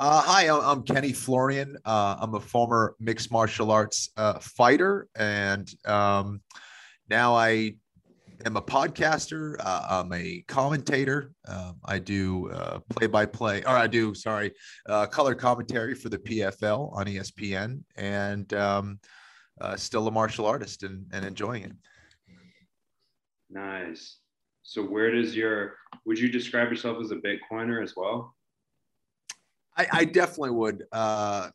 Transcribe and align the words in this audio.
Uh, 0.00 0.22
hi, 0.22 0.48
I'm 0.48 0.82
Kenny 0.82 1.12
Florian. 1.12 1.76
Uh, 1.84 2.16
I'm 2.18 2.34
a 2.34 2.40
former 2.40 2.96
mixed 3.00 3.30
martial 3.30 3.70
arts 3.70 4.08
uh, 4.16 4.38
fighter, 4.38 5.08
and 5.14 5.70
um, 5.84 6.40
now 7.10 7.34
I 7.34 7.74
am 8.46 8.56
a 8.56 8.62
podcaster. 8.62 9.56
Uh, 9.60 9.86
I'm 9.90 10.10
a 10.14 10.42
commentator. 10.48 11.32
Um, 11.46 11.76
I 11.84 11.98
do 11.98 12.50
play 12.88 13.08
by 13.08 13.26
play, 13.26 13.62
or 13.64 13.76
I 13.76 13.86
do, 13.88 14.14
sorry, 14.14 14.52
uh, 14.88 15.04
color 15.04 15.34
commentary 15.34 15.94
for 15.94 16.08
the 16.08 16.16
PFL 16.16 16.96
on 16.96 17.04
ESPN, 17.04 17.82
and 17.96 18.50
um, 18.54 19.00
uh, 19.60 19.76
still 19.76 20.08
a 20.08 20.10
martial 20.10 20.46
artist 20.46 20.82
and, 20.82 21.04
and 21.12 21.26
enjoying 21.26 21.64
it. 21.64 21.72
Nice. 23.50 24.16
So, 24.62 24.82
where 24.82 25.10
does 25.10 25.36
your, 25.36 25.74
would 26.06 26.18
you 26.18 26.30
describe 26.30 26.70
yourself 26.70 26.96
as 27.02 27.10
a 27.10 27.16
Bitcoiner 27.16 27.82
as 27.82 27.92
well? 27.94 28.34
I, 29.76 29.86
I 29.92 30.04
definitely 30.04 30.50
would, 30.50 30.84
uh, 30.92 31.48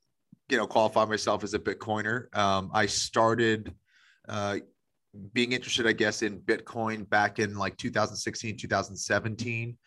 you 0.50 0.58
know, 0.58 0.68
qualify 0.68 1.06
myself 1.06 1.44
as 1.44 1.54
a 1.54 1.60
Bitcoiner. 1.60 2.36
Um, 2.36 2.72
I 2.74 2.86
started 2.86 3.74
uh, 4.28 4.58
being 5.34 5.52
interested, 5.52 5.88
I 5.88 5.94
guess, 5.94 6.22
in 6.22 6.40
Bitcoin 6.40 7.10
back 7.10 7.40
in 7.40 7.58
like 7.58 7.78
2016, 7.78 8.58
2017. 8.58 9.78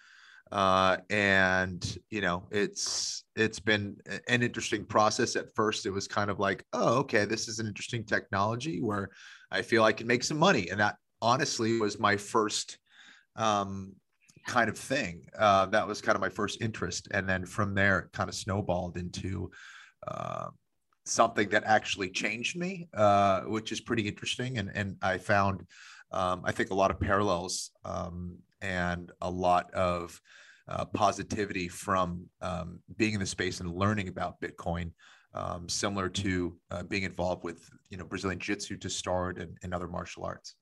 Uh, 0.51 0.97
and 1.11 1.99
you 2.11 2.23
know, 2.23 2.49
it's 2.51 3.25
it's 3.37 3.61
been 3.61 3.97
an 4.29 4.43
interesting 4.43 4.85
process. 4.85 5.37
At 5.37 5.55
first, 5.55 5.85
it 5.85 5.91
was 5.91 6.09
kind 6.09 6.31
of 6.31 6.39
like, 6.39 6.65
oh, 6.73 6.99
okay, 7.01 7.27
this 7.27 7.49
is 7.49 7.59
an 7.59 7.67
interesting 7.67 8.05
technology 8.05 8.81
where 8.81 9.11
I 9.51 9.61
feel 9.63 9.85
I 9.85 9.93
can 9.93 10.07
make 10.07 10.25
some 10.25 10.39
money, 10.39 10.71
and 10.71 10.81
that 10.81 10.97
honestly 11.21 11.79
was 11.79 11.99
my 11.99 12.17
first 12.17 12.79
um, 13.37 13.93
kind 14.47 14.69
of 14.69 14.79
thing. 14.79 15.23
Uh, 15.39 15.67
that 15.67 15.87
was 15.87 16.01
kind 16.01 16.17
of 16.17 16.21
my 16.21 16.29
first 16.29 16.61
interest, 16.61 17.09
and 17.13 17.29
then 17.29 17.45
from 17.47 17.75
there, 17.75 18.01
it 18.01 18.13
kind 18.13 18.29
of 18.29 18.35
snowballed 18.35 18.97
into 18.97 19.51
uh, 20.07 20.49
something 21.05 21.49
that 21.49 21.65
actually 21.65 22.11
changed 22.11 22.57
me, 22.57 22.89
uh, 22.95 23.43
which 23.43 23.73
is 23.73 23.81
pretty 23.81 24.07
interesting. 24.07 24.59
And 24.59 24.71
and 24.75 24.97
I 25.03 25.19
found, 25.19 25.65
um, 26.13 26.43
I 26.45 26.53
think, 26.53 26.71
a 26.71 26.75
lot 26.75 26.91
of 26.91 27.01
parallels 27.01 27.71
um, 27.85 28.39
and 28.61 29.11
a 29.21 29.31
lot 29.31 29.73
of 29.75 30.21
uh, 30.69 30.85
positivity 30.85 31.69
from 31.69 32.27
um, 32.43 32.81
being 32.97 33.15
in 33.15 33.21
the 33.21 33.27
space 33.27 33.61
and 33.61 33.75
learning 33.75 34.09
about 34.09 34.41
Bitcoin. 34.41 34.93
Um, 35.35 35.69
similar 35.69 36.09
to 36.09 36.57
uh, 36.71 36.83
being 36.85 37.03
involved 37.03 37.45
with 37.45 37.69
you 37.91 37.99
know 37.99 38.05
Brazilian 38.05 38.41
Jiu-Jitsu 38.41 38.79
to 38.79 38.91
start 38.91 39.39
and, 39.39 39.57
and 39.63 39.75
other 39.75 39.87
martial 39.87 40.25
arts. 40.25 40.55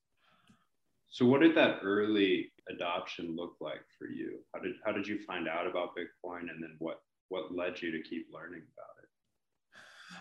So, 1.09 1.25
what 1.25 1.41
did 1.41 1.55
that 1.55 1.79
early 1.83 2.51
adoption 2.69 3.35
look 3.35 3.55
like 3.59 3.83
for 3.97 4.07
you? 4.07 4.39
How 4.53 4.61
did 4.61 4.73
how 4.85 4.91
did 4.91 5.07
you 5.07 5.19
find 5.25 5.47
out 5.47 5.67
about 5.67 5.95
Bitcoin, 5.95 6.41
and 6.41 6.61
then 6.61 6.75
what 6.79 6.99
what 7.29 7.53
led 7.55 7.81
you 7.81 7.91
to 7.91 8.01
keep 8.01 8.27
learning 8.33 8.61
about 8.61 8.93
it? 9.01 9.09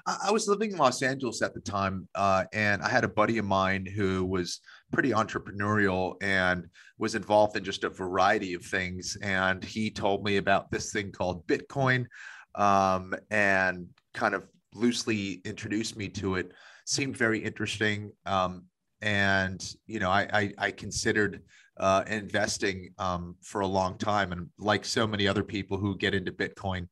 I 0.07 0.31
was 0.31 0.47
living 0.47 0.73
in 0.73 0.79
Los 0.79 1.03
Angeles 1.03 1.43
at 1.43 1.55
the 1.55 1.61
time, 1.61 2.09
uh, 2.15 2.45
and 2.53 2.83
I 2.83 2.89
had 2.89 3.05
a 3.05 3.09
buddy 3.09 3.39
of 3.39 3.45
mine 3.45 3.87
who 3.87 4.25
was 4.25 4.61
pretty 4.93 5.11
entrepreneurial 5.11 6.15
and 6.23 6.67
was 6.99 7.15
involved 7.15 7.57
in 7.57 7.65
just 7.65 7.85
a 7.85 7.89
variety 7.89 8.55
of 8.55 8.65
things. 8.65 9.17
And 9.23 9.65
he 9.65 9.91
told 9.91 10.25
me 10.25 10.37
about 10.37 10.71
this 10.71 10.93
thing 10.93 11.13
called 11.13 11.47
Bitcoin, 11.47 12.07
um, 12.55 13.15
and 13.31 13.89
kind 14.15 14.35
of 14.35 14.45
loosely 14.75 15.41
introduced 15.45 15.97
me 15.97 16.09
to 16.11 16.37
it. 16.37 16.53
Seemed 16.85 17.17
very 17.17 17.41
interesting. 17.41 18.13
Um, 18.27 18.67
and 19.03 19.75
you 19.87 20.01
know 20.01 20.11
I 20.11 20.29
I, 20.33 20.53
I 20.59 20.71
considered 20.71 21.43
uh, 21.79 22.05
investing 22.07 22.91
um, 22.99 23.37
for 23.43 23.61
a 23.61 23.67
long 23.67 23.99
time, 23.99 24.33
and 24.33 24.49
like 24.59 24.85
so 24.85 25.07
many 25.07 25.29
other 25.29 25.45
people 25.45 25.79
who 25.79 25.97
get 25.97 26.15
into 26.15 26.33
Bitcoin, 26.33 26.89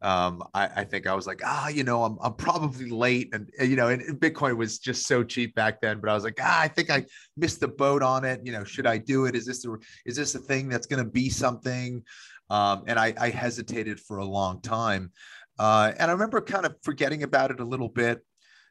um, 0.00 0.44
I, 0.54 0.68
I, 0.76 0.84
think 0.84 1.08
I 1.08 1.14
was 1.14 1.26
like, 1.26 1.40
ah, 1.44 1.68
you 1.68 1.82
know, 1.82 2.04
I'm, 2.04 2.18
I'm 2.20 2.34
probably 2.34 2.88
late, 2.88 3.30
and 3.32 3.50
you 3.60 3.74
know, 3.74 3.88
and, 3.88 4.02
Bitcoin 4.20 4.56
was 4.56 4.78
just 4.78 5.06
so 5.06 5.24
cheap 5.24 5.54
back 5.54 5.80
then. 5.80 6.00
But 6.00 6.10
I 6.10 6.14
was 6.14 6.24
like, 6.24 6.38
ah, 6.40 6.60
I 6.60 6.68
think 6.68 6.90
I 6.90 7.04
missed 7.36 7.60
the 7.60 7.68
boat 7.68 8.02
on 8.02 8.24
it. 8.24 8.40
You 8.44 8.52
know, 8.52 8.64
should 8.64 8.86
I 8.86 8.98
do 8.98 9.24
it? 9.24 9.34
Is 9.34 9.44
this 9.44 9.66
is 10.06 10.16
this 10.16 10.34
a 10.34 10.38
thing 10.38 10.68
that's 10.68 10.86
going 10.86 11.04
to 11.04 11.10
be 11.10 11.28
something? 11.28 12.02
Um, 12.50 12.84
and 12.86 12.98
I, 12.98 13.12
I 13.20 13.30
hesitated 13.30 14.00
for 14.00 14.18
a 14.18 14.24
long 14.24 14.62
time, 14.62 15.10
uh, 15.58 15.92
and 15.98 16.10
I 16.10 16.12
remember 16.12 16.40
kind 16.40 16.64
of 16.64 16.76
forgetting 16.82 17.24
about 17.24 17.50
it 17.50 17.60
a 17.60 17.64
little 17.64 17.88
bit 17.88 18.24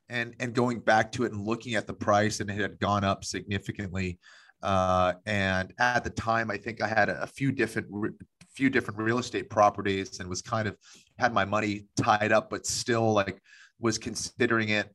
and 0.10 0.34
and 0.40 0.54
going 0.54 0.80
back 0.80 1.12
to 1.12 1.24
it 1.24 1.32
and 1.32 1.46
looking 1.46 1.76
at 1.76 1.88
the 1.88 1.94
price 1.94 2.40
and 2.40 2.50
it 2.50 2.60
had 2.60 2.80
gone 2.80 3.04
up 3.04 3.24
significantly 3.26 4.20
uh, 4.64 5.14
and 5.26 5.74
at 5.80 6.04
the 6.04 6.10
time 6.10 6.50
i 6.52 6.58
think 6.58 6.82
i 6.82 6.88
had 6.88 7.10
a, 7.10 7.28
few 7.28 7.52
different 7.52 7.88
few 8.50 8.70
different 8.70 9.00
real 9.00 9.20
estate 9.20 9.50
properties 9.50 10.20
and 10.20 10.28
was 10.28 10.42
kind 10.42 10.68
of 10.68 10.76
had 11.20 11.34
my 11.34 11.46
money 11.46 11.86
tied 11.96 12.32
up 12.32 12.50
but 12.50 12.66
still 12.66 13.14
like 13.14 13.40
was 13.80 13.98
considering 13.98 14.70
it. 14.70 14.92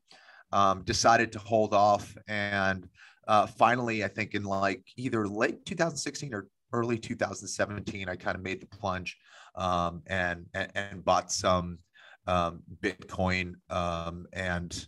Um, 0.53 0.83
decided 0.83 1.33
to 1.33 1.39
hold 1.39 1.73
off 1.73 2.15
and 2.29 2.87
uh, 3.27 3.47
finally 3.47 4.05
i 4.05 4.09
think 4.09 4.35
in 4.35 4.45
like 4.45 4.85
either 4.99 5.27
late 5.27 5.65
2016 5.65 6.35
or 6.35 6.47
early 6.75 6.99
2017 6.99 8.07
i 8.07 8.17
kind 8.17 8.37
of 8.37 8.43
made 8.43 8.61
the 8.61 8.67
plunge 8.67 9.17
um, 9.55 10.03
and, 10.09 10.45
and, 10.53 10.71
and 10.75 11.05
bought 11.05 11.33
some 11.33 11.79
um, 12.27 12.63
bitcoin 12.83 13.55
um, 13.71 14.27
and 14.35 14.87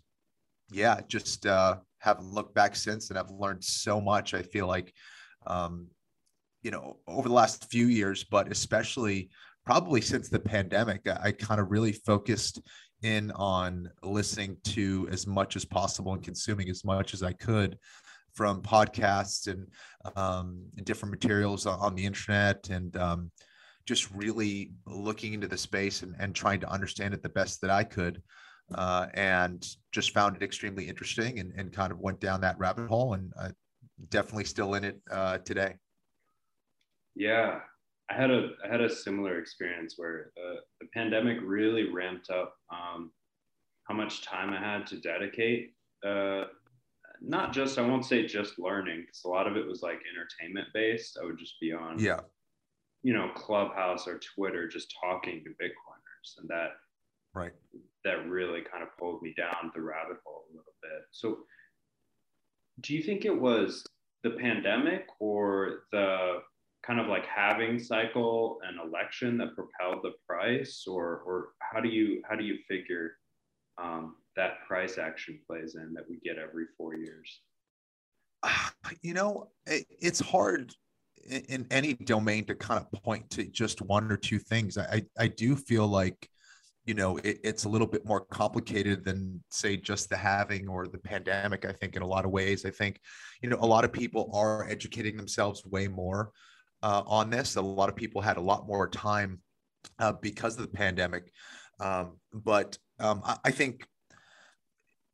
yeah, 0.75 1.01
just 1.07 1.47
uh, 1.47 1.77
haven't 2.05 2.31
looked 2.31 2.55
back 2.55 2.77
since, 2.77 3.09
and 3.09 3.19
I've 3.19 3.31
learned 3.31 3.65
so 3.65 4.01
much. 4.01 4.35
I 4.35 4.43
feel 4.43 4.67
like, 4.67 4.93
um, 5.47 5.89
you 6.63 6.71
know, 6.71 6.99
over 7.09 7.29
the 7.29 7.35
last 7.35 7.71
few 7.71 7.87
years, 7.87 8.25
but 8.25 8.53
especially 8.53 9.31
probably 9.65 10.03
since 10.03 10.29
the 10.29 10.39
pandemic, 10.39 11.09
I, 11.09 11.19
I 11.25 11.33
kind 11.33 11.61
of 11.61 11.71
really 11.71 11.93
focused 11.93 12.61
in 13.03 13.31
on 13.33 13.91
listening 14.03 14.57
to 14.65 15.09
as 15.11 15.27
much 15.27 15.57
as 15.57 15.65
possible 15.65 16.13
and 16.13 16.23
consuming 16.23 16.69
as 16.69 16.85
much 16.85 17.15
as 17.15 17.23
I 17.23 17.33
could 17.33 17.79
from 18.35 18.63
podcasts 18.63 19.47
and 19.47 19.67
um, 20.17 20.65
different 20.85 21.13
materials 21.13 21.67
on 21.67 21.95
the 21.95 22.05
internet 22.05 22.69
and 22.69 22.97
um, 22.97 23.31
just 23.87 24.11
really 24.11 24.73
looking 24.87 25.35
into 25.35 25.47
the 25.47 25.57
space 25.57 26.03
and, 26.03 26.15
and 26.19 26.35
trying 26.35 26.61
to 26.61 26.71
understand 26.71 27.15
it 27.15 27.23
the 27.23 27.29
best 27.29 27.61
that 27.61 27.71
I 27.71 27.85
could 27.85 28.21
uh, 28.75 29.07
and 29.15 29.67
just 29.93 30.13
found 30.13 30.37
it 30.37 30.43
extremely 30.43 30.89
interesting 30.89 31.39
and, 31.39 31.53
and 31.57 31.73
kind 31.73 31.93
of 31.93 32.01
went 32.01 32.21
down 32.21 32.41
that 32.41 32.59
rabbit 32.59 32.89
hole 32.89 33.15
and 33.15 33.33
uh, 33.39 33.51
definitely 34.09 34.45
still 34.45 34.75
in 34.75 34.85
it 34.85 35.01
uh, 35.11 35.39
today. 35.39 35.75
Yeah, 37.15 37.61
I 38.11 38.15
had 38.15 38.31
a 38.31 38.51
I 38.65 38.69
had 38.69 38.81
a 38.81 38.91
similar 38.91 39.39
experience 39.39 39.95
where 39.97 40.33
uh, 40.37 40.57
the 40.81 40.89
pandemic 40.93 41.39
really 41.43 41.91
ramped 41.91 42.31
up 42.31 42.57
um, 42.71 43.13
how 43.85 43.95
much 43.95 44.25
time 44.25 44.53
I 44.53 44.59
had 44.59 44.87
to 44.89 44.97
dedicate. 44.97 45.75
Uh, 46.05 46.45
not 47.21 47.53
just 47.53 47.79
I 47.79 47.83
won't 47.83 48.05
say 48.05 48.27
just 48.27 48.59
learning 48.59 49.03
because 49.03 49.23
a 49.25 49.29
lot 49.29 49.47
of 49.47 49.57
it 49.57 49.67
was 49.67 49.83
like 49.83 50.01
entertainment 50.13 50.69
based. 50.75 51.19
I 51.21 51.25
would 51.25 51.39
just 51.39 51.55
be 51.61 51.73
on 51.73 51.99
yeah, 51.99 52.21
you 53.03 53.13
know, 53.13 53.31
Clubhouse 53.37 54.09
or 54.09 54.19
Twitter 54.19 54.67
just 54.67 54.95
talking 55.01 55.45
to 55.45 55.51
Bitcoiners, 55.51 56.39
and 56.39 56.49
that 56.49 56.71
right 57.35 57.53
that 58.05 58.29
really 58.29 58.61
kind 58.61 58.83
of 58.83 58.97
pulled 58.99 59.23
me 59.23 59.35
down 59.37 59.71
the 59.75 59.81
rabbit 59.81 60.19
hole 60.25 60.45
a 60.51 60.57
little 60.57 60.75
bit. 60.83 61.03
So, 61.11 61.39
do 62.81 62.95
you 62.95 63.03
think 63.03 63.25
it 63.25 63.41
was 63.41 63.85
the 64.23 64.31
pandemic 64.31 65.07
or 65.21 65.85
the 65.93 66.41
kind 66.87 67.01
of 67.01 67.07
like 67.07 67.25
halving 67.27 67.79
cycle 67.79 68.59
and 68.67 68.79
election 68.81 69.39
that 69.39 69.55
propelled 69.55 70.03
the 70.03 70.13
price, 70.29 70.85
or 70.87 71.23
or 71.27 71.49
how 71.61 71.81
do 71.81 71.89
you 71.89 72.23
how 72.29 72.37
do 72.37 72.45
you 72.45 72.59
figure 72.69 73.13
um, 73.79 74.17
that 74.37 74.67
price 74.67 74.99
action 74.99 75.41
plays 75.47 75.77
in 75.77 75.95
that 75.95 76.09
we 76.09 76.19
get 76.21 76.39
every 76.39 76.67
four 76.77 76.95
years? 76.95 77.41
You 79.01 79.15
know, 79.15 79.49
it, 79.67 79.87
it's 79.99 80.21
hard 80.21 80.75
in 81.27 81.67
any 81.71 81.95
domain 81.95 82.45
to 82.47 82.55
kind 82.55 82.79
of 82.81 83.03
point 83.03 83.29
to 83.31 83.45
just 83.45 83.81
one 83.81 84.13
or 84.13 84.17
two 84.17 84.39
things. 84.39 84.77
I 84.77 85.03
I 85.19 85.29
do 85.29 85.57
feel 85.57 85.87
like 85.87 86.29
you 86.85 86.95
know 86.95 87.17
it, 87.19 87.39
it's 87.43 87.65
a 87.65 87.69
little 87.69 87.87
bit 87.87 88.05
more 88.05 88.21
complicated 88.21 89.05
than 89.05 89.43
say 89.51 89.77
just 89.77 90.09
the 90.09 90.17
halving 90.17 90.69
or 90.69 90.87
the 90.87 90.99
pandemic 90.99 91.65
i 91.65 91.73
think 91.73 91.97
in 91.97 92.03
a 92.03 92.07
lot 92.07 92.25
of 92.25 92.31
ways. 92.31 92.65
I 92.65 92.71
think 92.71 93.01
you 93.43 93.49
know 93.49 93.59
a 93.61 93.67
lot 93.67 93.85
of 93.85 93.93
people 93.93 94.31
are 94.35 94.69
educating 94.69 95.17
themselves 95.17 95.65
way 95.65 95.89
more 95.89 96.31
uh, 96.83 97.03
on 97.07 97.31
this. 97.31 97.57
A 97.57 97.63
lot 97.63 97.89
of 97.89 97.97
people 97.97 98.21
had 98.21 98.37
a 98.37 98.43
lot 98.43 98.67
more 98.67 98.89
time 98.89 99.41
uh, 99.99 100.13
because 100.13 100.57
of 100.57 100.63
the 100.63 100.77
pandemic. 100.77 101.33
Um, 101.81 102.19
but 102.33 102.79
um, 103.01 103.23
I, 103.25 103.37
I, 103.47 103.51
think 103.51 103.85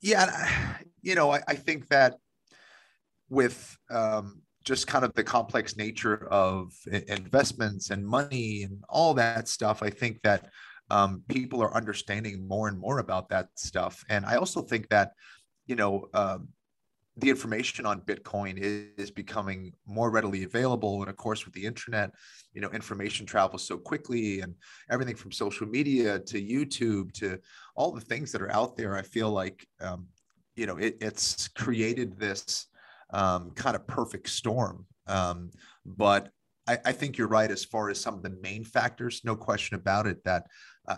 yeah 0.03 0.77
you 1.01 1.15
know 1.15 1.31
I, 1.33 1.41
I 1.49 1.55
think 1.55 1.89
that 1.89 2.17
with 3.31 3.77
um, 3.91 4.43
just 4.65 4.87
kind 4.87 5.05
of 5.05 5.15
the 5.15 5.25
complex 5.25 5.77
nature 5.77 6.27
of 6.31 6.73
investments 7.09 7.89
and 7.91 8.07
money 8.07 8.65
and 8.65 8.85
all 8.89 9.15
that 9.15 9.49
stuff 9.49 9.83
i 9.83 9.89
think 9.89 10.21
that 10.23 10.51
um, 10.91 11.23
people 11.29 11.63
are 11.63 11.75
understanding 11.75 12.47
more 12.47 12.69
and 12.69 12.79
more 12.79 12.99
about 12.99 13.29
that 13.31 13.49
stuff. 13.55 14.05
And 14.09 14.27
I 14.27 14.37
also 14.37 14.61
think 14.63 14.89
that, 14.89 15.13
you 15.67 15.77
know, 15.77 16.09
um, 16.15 16.49
the 17.17 17.31
information 17.31 17.87
on 17.87 18.01
Bitcoin 18.03 18.59
is, 18.59 18.87
is, 18.97 19.11
becoming 19.11 19.73
more 19.87 20.11
readily 20.11 20.45
available. 20.45 21.01
And 21.01 21.11
of 21.11 21.17
course, 21.17 21.45
with 21.45 21.55
the 21.55 21.65
internet, 21.65 22.13
you 22.55 22.61
know, 22.61 22.71
information 22.71 23.27
travels 23.27 23.67
so 23.67 23.77
quickly 23.77 24.41
and 24.41 24.55
everything 24.91 25.17
from 25.17 25.33
social 25.33 25.67
media 25.67 26.19
to 26.21 26.41
YouTube 26.41 27.13
to 27.15 27.39
all 27.77 27.93
the 27.93 28.01
things 28.01 28.33
that 28.33 28.43
are 28.43 28.53
out 28.53 28.77
there. 28.77 28.97
I 28.97 29.03
feel 29.03 29.31
like, 29.31 29.67
um, 29.81 30.07
you 30.57 30.67
know, 30.67 30.77
it, 30.77 30.97
it's 31.01 31.49
created 31.49 32.19
this 32.19 32.67
um, 33.13 33.51
kind 33.51 33.77
of 33.77 33.87
perfect 33.87 34.29
storm. 34.29 34.87
Um, 35.07 35.51
but 35.85 36.31
I, 36.67 36.79
I, 36.85 36.93
think 36.93 37.19
you're 37.19 37.27
right 37.27 37.51
as 37.51 37.65
far 37.65 37.91
as 37.91 38.01
some 38.01 38.15
of 38.15 38.23
the 38.23 38.37
main 38.43 38.65
factors, 38.65 39.23
no 39.25 39.35
question 39.35 39.75
about 39.75 40.07
it, 40.07 40.23
that 40.25 40.47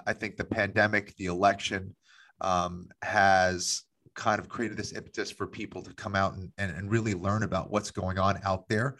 I 0.07 0.13
think 0.13 0.37
the 0.37 0.45
pandemic, 0.45 1.15
the 1.17 1.27
election 1.27 1.95
um, 2.41 2.89
has 3.03 3.83
kind 4.15 4.39
of 4.39 4.49
created 4.49 4.77
this 4.77 4.93
impetus 4.93 5.31
for 5.31 5.47
people 5.47 5.83
to 5.83 5.95
come 5.95 6.15
out 6.15 6.35
and, 6.35 6.51
and, 6.59 6.71
and 6.77 6.91
really 6.91 7.15
learn 7.15 7.43
about 7.43 7.71
what's 7.71 7.91
going 7.91 8.19
on 8.19 8.39
out 8.45 8.69
there. 8.69 8.97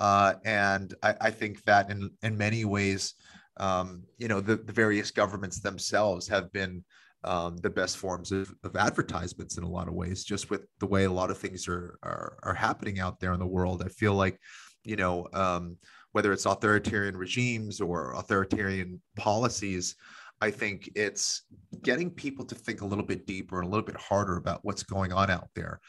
Uh, 0.00 0.34
and 0.44 0.94
I, 1.02 1.14
I, 1.20 1.30
think 1.30 1.62
that 1.64 1.90
in, 1.90 2.10
in 2.22 2.36
many 2.36 2.64
ways, 2.64 3.14
um, 3.58 4.02
you 4.18 4.26
know, 4.26 4.40
the, 4.40 4.56
the, 4.56 4.72
various 4.72 5.10
governments 5.10 5.60
themselves 5.60 6.26
have 6.28 6.52
been 6.52 6.82
um, 7.22 7.56
the 7.58 7.70
best 7.70 7.96
forms 7.98 8.32
of, 8.32 8.52
of, 8.64 8.74
advertisements 8.74 9.56
in 9.56 9.64
a 9.64 9.68
lot 9.68 9.86
of 9.86 9.94
ways, 9.94 10.24
just 10.24 10.50
with 10.50 10.66
the 10.80 10.86
way 10.86 11.04
a 11.04 11.12
lot 11.12 11.30
of 11.30 11.38
things 11.38 11.68
are, 11.68 11.98
are, 12.02 12.36
are 12.42 12.54
happening 12.54 12.98
out 12.98 13.20
there 13.20 13.32
in 13.32 13.38
the 13.38 13.46
world. 13.46 13.82
I 13.84 13.88
feel 13.88 14.14
like, 14.14 14.38
you 14.82 14.96
know, 14.96 15.28
um, 15.32 15.76
whether 16.12 16.32
it's 16.32 16.46
authoritarian 16.46 17.16
regimes 17.16 17.80
or 17.80 18.14
authoritarian 18.14 19.00
policies, 19.16 19.94
I 20.40 20.50
think 20.50 20.90
it's 20.94 21.42
getting 21.82 22.10
people 22.10 22.44
to 22.46 22.54
think 22.54 22.80
a 22.80 22.86
little 22.86 23.04
bit 23.04 23.26
deeper 23.26 23.58
and 23.58 23.66
a 23.66 23.70
little 23.70 23.86
bit 23.86 23.96
harder 23.96 24.36
about 24.36 24.60
what's 24.62 24.82
going 24.82 25.12
on 25.12 25.30
out 25.30 25.48
there. 25.54 25.80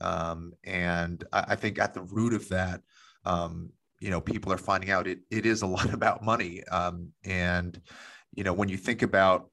Um, 0.00 0.52
and 0.64 1.24
I, 1.32 1.44
I, 1.48 1.56
think 1.56 1.78
at 1.78 1.94
the 1.94 2.02
root 2.02 2.34
of 2.34 2.48
that, 2.48 2.80
um, 3.24 3.70
you 4.00 4.10
know, 4.10 4.20
people 4.20 4.52
are 4.52 4.58
finding 4.58 4.90
out 4.90 5.06
it, 5.06 5.20
it 5.30 5.46
is 5.46 5.62
a 5.62 5.66
lot 5.76 5.92
about 5.92 6.24
money. 6.24 6.64
Um, 6.64 7.12
and, 7.24 7.80
you 8.34 8.44
know, 8.44 8.52
when 8.52 8.68
you 8.68 8.76
think 8.76 9.02
about, 9.02 9.50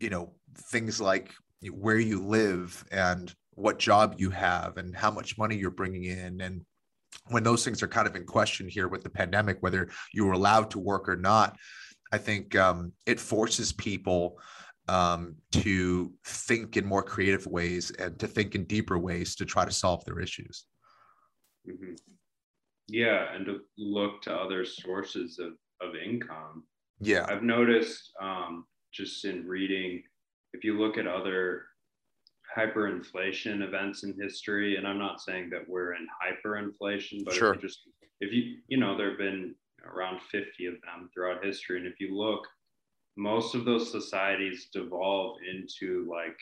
you 0.00 0.10
know, 0.10 0.34
things 0.56 1.00
like 1.00 1.32
where 1.70 1.98
you 1.98 2.24
live 2.24 2.84
and 2.90 3.32
what 3.54 3.78
job 3.78 4.16
you 4.18 4.30
have 4.30 4.76
and 4.76 4.96
how 4.96 5.10
much 5.10 5.38
money 5.38 5.56
you're 5.56 5.70
bringing 5.70 6.04
in 6.04 6.40
and 6.40 6.64
when 7.28 7.42
those 7.42 7.64
things 7.64 7.82
are 7.82 7.88
kind 7.88 8.08
of 8.08 8.16
in 8.16 8.24
question 8.24 8.68
here 8.68 8.88
with 8.88 9.02
the 9.02 9.10
pandemic 9.10 9.58
whether 9.60 9.88
you 10.12 10.24
were 10.24 10.32
allowed 10.32 10.70
to 10.70 10.78
work 10.78 11.08
or 11.08 11.16
not 11.16 11.56
I 12.12 12.18
think 12.18 12.54
um, 12.56 12.92
it 13.06 13.18
forces 13.18 13.72
people 13.72 14.38
um, 14.88 15.36
to 15.52 16.12
think 16.24 16.76
in 16.76 16.84
more 16.84 17.02
creative 17.02 17.46
ways 17.46 17.90
and 17.92 18.18
to 18.18 18.26
think 18.26 18.54
in 18.54 18.64
deeper 18.64 18.98
ways 18.98 19.34
to 19.36 19.44
try 19.44 19.64
to 19.64 19.70
solve 19.70 20.04
their 20.04 20.20
issues. 20.20 20.66
Mm-hmm. 21.68 21.94
Yeah, 22.88 23.34
and 23.34 23.46
to 23.46 23.60
look 23.78 24.22
to 24.22 24.34
other 24.34 24.64
sources 24.64 25.38
of, 25.38 25.52
of 25.80 25.94
income. 25.94 26.64
Yeah. 27.00 27.26
I've 27.28 27.42
noticed 27.42 28.12
um, 28.20 28.66
just 28.92 29.24
in 29.24 29.46
reading, 29.46 30.02
if 30.52 30.64
you 30.64 30.78
look 30.78 30.98
at 30.98 31.06
other 31.06 31.64
hyperinflation 32.56 33.62
events 33.62 34.04
in 34.04 34.14
history, 34.20 34.76
and 34.76 34.86
I'm 34.86 34.98
not 34.98 35.20
saying 35.20 35.50
that 35.50 35.66
we're 35.66 35.94
in 35.94 36.06
hyperinflation, 36.22 37.24
but 37.24 37.34
sure. 37.34 37.54
if 37.54 37.62
you 37.62 37.68
just 37.68 37.80
if 38.20 38.32
you 38.32 38.56
you 38.68 38.78
know 38.78 38.96
there 38.96 39.10
have 39.10 39.18
been 39.18 39.54
around 39.84 40.20
50 40.22 40.66
of 40.66 40.74
them 40.74 41.10
throughout 41.12 41.44
history. 41.44 41.78
And 41.78 41.86
if 41.86 42.00
you 42.00 42.16
look, 42.16 42.46
most 43.16 43.54
of 43.54 43.64
those 43.64 43.90
societies 43.90 44.68
devolve 44.72 45.36
into 45.48 46.08
like 46.10 46.38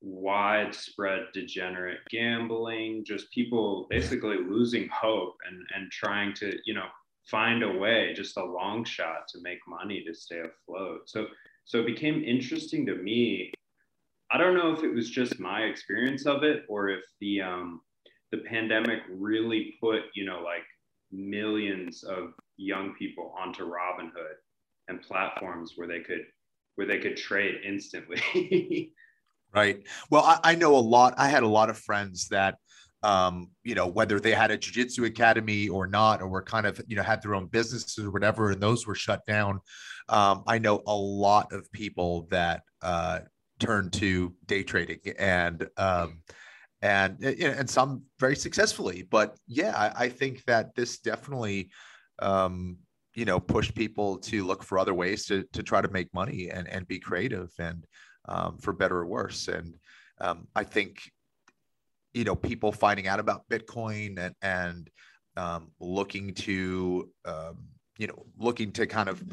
widespread 0.00 1.26
degenerate 1.32 2.00
gambling, 2.10 3.04
just 3.04 3.30
people 3.32 3.86
basically 3.90 4.36
losing 4.36 4.88
hope 4.88 5.36
and, 5.48 5.64
and 5.74 5.90
trying 5.90 6.34
to, 6.34 6.56
you 6.64 6.74
know, 6.74 6.86
find 7.26 7.62
a 7.62 7.72
way, 7.72 8.12
just 8.14 8.36
a 8.36 8.44
long 8.44 8.84
shot 8.84 9.26
to 9.28 9.40
make 9.40 9.58
money 9.66 10.04
to 10.04 10.14
stay 10.14 10.40
afloat. 10.40 11.08
So 11.08 11.26
so 11.64 11.80
it 11.80 11.86
became 11.86 12.22
interesting 12.22 12.84
to 12.86 12.94
me. 12.94 13.52
I 14.30 14.36
don't 14.36 14.54
know 14.54 14.72
if 14.72 14.82
it 14.82 14.92
was 14.92 15.08
just 15.10 15.40
my 15.40 15.62
experience 15.62 16.26
of 16.26 16.42
it 16.42 16.64
or 16.68 16.90
if 16.90 17.02
the 17.20 17.40
um 17.40 17.80
the 18.30 18.38
pandemic 18.38 19.00
really 19.08 19.74
put, 19.80 20.02
you 20.14 20.24
know, 20.24 20.42
like 20.42 20.64
millions 21.14 22.02
of 22.02 22.34
young 22.56 22.94
people 22.98 23.34
onto 23.38 23.64
Robinhood 23.64 24.36
and 24.88 25.00
platforms 25.02 25.72
where 25.76 25.88
they 25.88 26.00
could 26.00 26.22
where 26.74 26.86
they 26.86 26.98
could 26.98 27.16
trade 27.16 27.60
instantly. 27.64 28.92
right. 29.54 29.82
Well, 30.10 30.24
I, 30.24 30.40
I, 30.42 30.54
know 30.56 30.74
a 30.74 30.78
lot. 30.78 31.14
I 31.16 31.28
had 31.28 31.44
a 31.44 31.48
lot 31.48 31.70
of 31.70 31.78
friends 31.78 32.26
that, 32.28 32.56
um, 33.04 33.50
you 33.62 33.76
know, 33.76 33.86
whether 33.86 34.18
they 34.18 34.32
had 34.32 34.50
a 34.50 34.56
jiu-jitsu 34.56 35.04
academy 35.04 35.68
or 35.68 35.86
not, 35.86 36.20
or 36.20 36.26
were 36.26 36.42
kind 36.42 36.66
of, 36.66 36.80
you 36.88 36.96
know, 36.96 37.02
had 37.04 37.22
their 37.22 37.36
own 37.36 37.46
businesses 37.46 38.04
or 38.04 38.10
whatever, 38.10 38.50
and 38.50 38.60
those 38.60 38.88
were 38.88 38.96
shut 38.96 39.24
down. 39.26 39.60
Um, 40.08 40.42
I 40.48 40.58
know 40.58 40.82
a 40.86 40.96
lot 40.96 41.52
of 41.52 41.70
people 41.70 42.26
that 42.30 42.62
uh, 42.82 43.20
turned 43.60 43.92
to 43.94 44.34
day 44.46 44.62
trading 44.64 45.00
and 45.18 45.68
um, 45.76 46.22
and 46.84 47.24
and 47.24 47.68
some 47.68 48.02
very 48.20 48.36
successfully. 48.36 49.08
But 49.10 49.36
yeah, 49.48 49.72
I, 49.74 50.04
I 50.04 50.08
think 50.10 50.44
that 50.44 50.74
this 50.74 50.98
definitely, 50.98 51.70
um, 52.18 52.76
you 53.14 53.24
know, 53.24 53.40
pushed 53.40 53.74
people 53.74 54.18
to 54.18 54.44
look 54.44 54.62
for 54.62 54.78
other 54.78 54.92
ways 54.92 55.24
to 55.26 55.44
to 55.54 55.62
try 55.62 55.80
to 55.80 55.90
make 55.90 56.12
money 56.12 56.50
and 56.50 56.68
and 56.68 56.86
be 56.86 56.98
creative 56.98 57.50
and 57.58 57.86
um, 58.28 58.58
for 58.58 58.74
better 58.74 58.98
or 58.98 59.06
worse. 59.06 59.48
And 59.48 59.74
um, 60.20 60.46
I 60.54 60.64
think, 60.64 60.98
you 62.12 62.24
know, 62.24 62.36
people 62.36 62.70
finding 62.70 63.08
out 63.08 63.18
about 63.18 63.48
Bitcoin 63.48 64.18
and 64.18 64.34
and 64.42 64.90
um, 65.38 65.72
looking 65.80 66.34
to, 66.34 67.08
um, 67.24 67.56
you 67.96 68.08
know, 68.08 68.26
looking 68.38 68.72
to 68.72 68.86
kind 68.86 69.08
of 69.08 69.24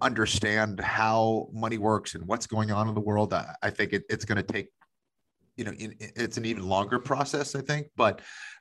understand 0.00 0.78
how 0.78 1.48
money 1.52 1.78
works 1.78 2.14
and 2.14 2.24
what's 2.28 2.46
going 2.46 2.70
on 2.70 2.88
in 2.88 2.94
the 2.94 3.00
world. 3.00 3.34
I, 3.34 3.52
I 3.64 3.70
think 3.70 3.92
it, 3.92 4.04
it's 4.08 4.24
going 4.24 4.36
to 4.36 4.52
take 4.52 4.68
you 5.58 5.64
know, 5.64 5.72
it's 5.76 6.36
an 6.36 6.44
even 6.44 6.68
longer 6.68 7.00
process, 7.00 7.56
I 7.56 7.60
think, 7.60 7.88
but 7.96 8.20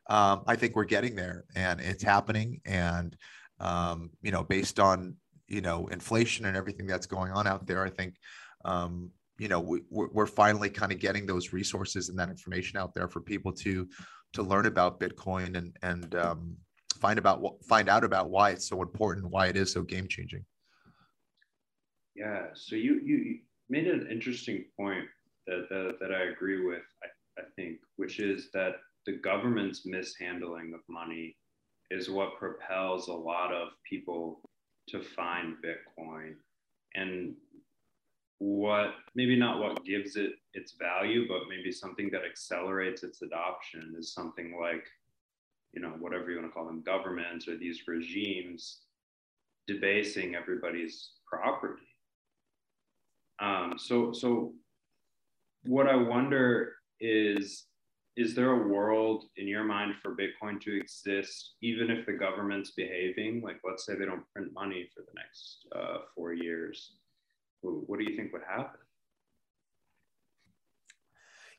um, 0.09 0.43
I 0.47 0.55
think 0.55 0.75
we're 0.75 0.85
getting 0.85 1.15
there 1.15 1.45
and 1.55 1.79
it's 1.79 2.03
happening. 2.03 2.59
And, 2.65 3.15
um, 3.59 4.09
you 4.23 4.31
know, 4.31 4.43
based 4.43 4.79
on, 4.79 5.15
you 5.47 5.61
know, 5.61 5.87
inflation 5.87 6.47
and 6.47 6.57
everything 6.57 6.87
that's 6.87 7.05
going 7.05 7.31
on 7.31 7.45
out 7.45 7.67
there, 7.67 7.85
I 7.85 7.91
think, 7.91 8.15
um, 8.65 9.11
you 9.37 9.47
know, 9.47 9.59
we, 9.59 9.81
we're 9.91 10.25
finally 10.25 10.71
kind 10.71 10.91
of 10.91 10.97
getting 10.97 11.27
those 11.27 11.53
resources 11.53 12.09
and 12.09 12.17
that 12.17 12.29
information 12.29 12.79
out 12.79 12.95
there 12.95 13.07
for 13.07 13.21
people 13.21 13.51
to, 13.53 13.87
to 14.33 14.41
learn 14.41 14.65
about 14.65 14.99
Bitcoin 14.99 15.55
and, 15.55 15.77
and 15.83 16.15
um, 16.15 16.57
find 16.99 17.19
about 17.19 17.43
find 17.63 17.89
out 17.89 18.03
about 18.03 18.31
why 18.31 18.49
it's 18.49 18.67
so 18.67 18.81
important, 18.81 19.29
why 19.29 19.45
it 19.45 19.55
is 19.55 19.71
so 19.71 19.83
game 19.83 20.07
changing. 20.07 20.43
Yeah. 22.15 22.47
So 22.55 22.75
you, 22.75 22.99
you 23.03 23.39
made 23.69 23.85
an 23.85 24.07
interesting 24.09 24.65
point 24.75 25.05
that, 25.47 25.67
that, 25.69 25.97
that 25.99 26.11
I 26.11 26.25
agree 26.25 26.65
with, 26.65 26.83
I, 27.03 27.41
I 27.41 27.45
think, 27.55 27.79
which 27.95 28.19
is 28.19 28.49
that 28.53 28.75
the 29.05 29.13
government's 29.13 29.85
mishandling 29.85 30.73
of 30.73 30.81
money 30.89 31.35
is 31.89 32.09
what 32.09 32.37
propels 32.37 33.07
a 33.07 33.13
lot 33.13 33.53
of 33.53 33.69
people 33.89 34.41
to 34.89 35.01
find 35.01 35.55
Bitcoin. 35.63 36.33
And 36.95 37.35
what 38.39 38.93
maybe 39.15 39.35
not 39.35 39.59
what 39.59 39.85
gives 39.85 40.15
it 40.15 40.33
its 40.53 40.73
value, 40.73 41.27
but 41.27 41.49
maybe 41.49 41.71
something 41.71 42.09
that 42.11 42.23
accelerates 42.29 43.03
its 43.03 43.21
adoption 43.21 43.95
is 43.97 44.13
something 44.13 44.59
like, 44.61 44.85
you 45.73 45.81
know, 45.81 45.93
whatever 45.99 46.29
you 46.29 46.37
want 46.37 46.49
to 46.49 46.53
call 46.53 46.65
them, 46.65 46.83
governments 46.85 47.47
or 47.47 47.57
these 47.57 47.87
regimes 47.87 48.79
debasing 49.67 50.35
everybody's 50.35 51.11
property. 51.27 51.83
Um, 53.39 53.75
so, 53.77 54.11
so 54.11 54.53
what 55.67 55.87
I 55.87 55.95
wonder 55.95 56.73
is 56.99 57.65
is 58.15 58.33
there 58.33 58.51
a 58.51 58.67
world 58.67 59.25
in 59.37 59.47
your 59.47 59.63
mind 59.63 59.93
for 60.01 60.15
Bitcoin 60.15 60.59
to 60.61 60.75
exist, 60.75 61.53
even 61.61 61.91
if 61.91 62.07
the 62.07 62.13
government's 62.13 62.71
behaving? 62.71 63.41
Like, 63.43 63.59
let's 63.63 63.85
say 63.85 63.93
they 63.93 64.05
don't 64.05 64.23
print 64.33 64.51
money 64.53 64.89
for 64.93 65.01
the 65.01 65.13
next 65.13 65.67
uh, 65.75 65.99
four 66.15 66.33
years. 66.33 66.93
What 67.61 67.99
do 67.99 68.09
you 68.09 68.17
think 68.17 68.33
would 68.33 68.41
happen? 68.49 68.79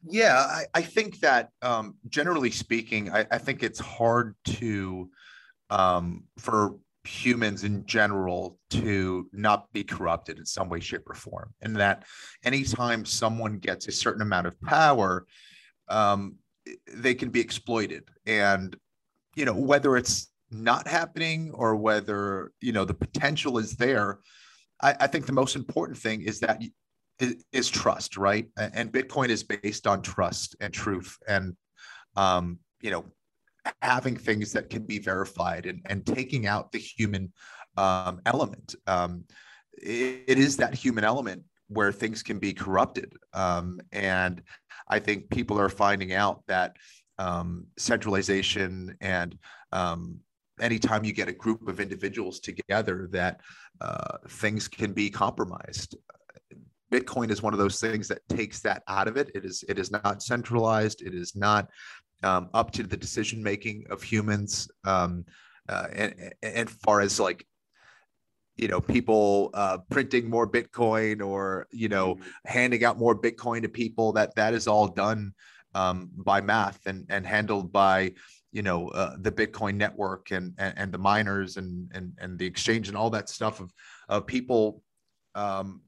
Yeah, 0.03 0.37
I, 0.37 0.65
I 0.75 0.83
think 0.83 1.21
that 1.21 1.50
um, 1.62 1.97
generally 2.09 2.50
speaking, 2.50 3.12
I, 3.12 3.27
I, 3.31 3.38
think 3.38 3.62
it's 3.62 3.81
hard 3.81 4.35
to 4.45 5.11
um, 5.71 6.25
for 6.38 6.77
humans 7.05 7.64
in 7.64 7.87
general 7.87 8.59
to 8.71 9.28
not 9.33 9.73
be 9.73 9.85
corrupted 9.85 10.38
in 10.38 10.45
some 10.45 10.69
way, 10.69 10.81
shape, 10.81 11.09
or 11.09 11.14
form. 11.14 11.55
And 11.62 11.76
that 11.76 12.05
anytime 12.45 13.05
someone 13.05 13.59
gets 13.59 13.88
a 13.88 13.93
certain 13.93 14.23
amount 14.23 14.47
of 14.47 14.61
power, 14.61 15.26
um, 15.88 16.37
they 16.93 17.14
can 17.14 17.31
be 17.31 17.40
exploited. 17.40 18.05
And, 18.26 18.76
you 19.37 19.45
know, 19.45 19.55
whether 19.55 19.97
it's 19.97 20.31
not 20.50 20.87
happening 20.87 21.50
or 21.52 21.76
whether, 21.76 22.52
you 22.61 22.73
know, 22.73 22.85
the 22.85 22.95
potential 22.95 23.59
is 23.59 23.76
there, 23.76 24.19
I, 24.83 24.95
I 25.00 25.07
think 25.07 25.26
the 25.26 25.33
most 25.33 25.57
important 25.57 25.99
thing 25.99 26.23
is 26.23 26.40
that 26.40 26.62
is, 27.52 27.69
trust, 27.69 28.17
right? 28.17 28.47
And 28.57 28.93
Bitcoin 28.93 29.28
is 29.28 29.43
based 29.43 29.87
on 29.87 30.02
trust 30.02 30.57
and 30.61 30.73
truth, 30.73 31.17
and 31.26 31.57
um, 32.17 32.59
you 32.81 32.90
know, 32.90 33.05
having 33.82 34.16
things 34.16 34.52
that 34.52 34.70
can 34.70 34.84
be 34.84 34.98
verified 34.98 35.66
and, 35.66 35.80
and 35.87 36.06
taking 36.06 36.46
out 36.46 36.72
the 36.72 36.78
human 36.78 37.32
um, 37.76 38.20
element. 38.26 38.75
Um, 38.87 39.25
it, 39.72 40.25
it 40.26 40.38
is 40.38 40.56
that 40.58 40.75
human 40.75 41.04
element 41.04 41.42
where 41.68 41.92
things 41.92 42.22
can 42.22 42.38
be 42.38 42.52
corrupted, 42.52 43.12
um, 43.34 43.80
and 43.92 44.42
I 44.88 44.98
think 44.98 45.30
people 45.30 45.60
are 45.60 45.68
finding 45.68 46.14
out 46.14 46.42
that 46.48 46.76
um, 47.18 47.66
centralization 47.76 48.96
and 49.00 49.37
um, 49.72 50.20
anytime 50.60 51.04
you 51.04 51.12
get 51.12 51.28
a 51.28 51.32
group 51.32 51.66
of 51.68 51.80
individuals 51.80 52.40
together 52.40 53.08
that 53.12 53.40
uh, 53.80 54.18
things 54.28 54.68
can 54.68 54.92
be 54.92 55.10
compromised. 55.10 55.96
Bitcoin 56.92 57.30
is 57.30 57.42
one 57.42 57.52
of 57.52 57.58
those 57.58 57.80
things 57.80 58.08
that 58.08 58.26
takes 58.30 58.60
that 58.60 58.82
out 58.88 59.08
of 59.08 59.16
it. 59.16 59.30
It 59.34 59.44
is 59.44 59.62
it 59.68 59.78
is 59.78 59.90
not 59.90 60.22
centralized. 60.22 61.02
It 61.02 61.14
is 61.14 61.37
not 61.37 61.68
um, 62.22 62.48
up 62.54 62.70
to 62.72 62.82
the 62.82 62.96
decision 62.96 63.42
making 63.42 63.84
of 63.90 64.02
humans 64.02 64.70
um, 64.84 65.25
uh, 65.68 65.87
and 65.92 66.14
and 66.42 66.70
far 66.70 67.00
as 67.00 67.20
like 67.20 67.46
you 68.56 68.68
know 68.68 68.80
people 68.80 69.50
uh, 69.54 69.78
printing 69.90 70.28
more 70.28 70.50
bitcoin 70.50 71.25
or 71.25 71.66
you 71.70 71.88
know 71.88 72.14
mm-hmm. 72.14 72.28
handing 72.44 72.84
out 72.84 72.98
more 72.98 73.20
bitcoin 73.20 73.62
to 73.62 73.68
people 73.68 74.12
that 74.12 74.34
that 74.34 74.54
is 74.54 74.66
all 74.66 74.88
done 74.88 75.32
um, 75.75 76.10
by 76.16 76.40
math 76.40 76.87
and 76.87 77.06
and 77.08 77.26
handled 77.26 77.72
by 77.72 78.12
you 78.52 78.62
know 78.62 78.88
uh, 78.88 79.16
the 79.20 79.32
Bitcoin 79.32 79.76
network 79.76 80.30
and, 80.30 80.54
and, 80.58 80.75
and 80.76 80.92
the 80.92 80.98
miners 80.98 81.56
and 81.56 81.90
and 81.94 82.12
and 82.18 82.38
the 82.38 82.46
exchange 82.46 82.88
and 82.88 82.96
all 82.96 83.10
that 83.10 83.28
stuff 83.28 83.60
of 83.60 83.72
of 84.08 84.26
people. 84.26 84.82
Um, 85.34 85.82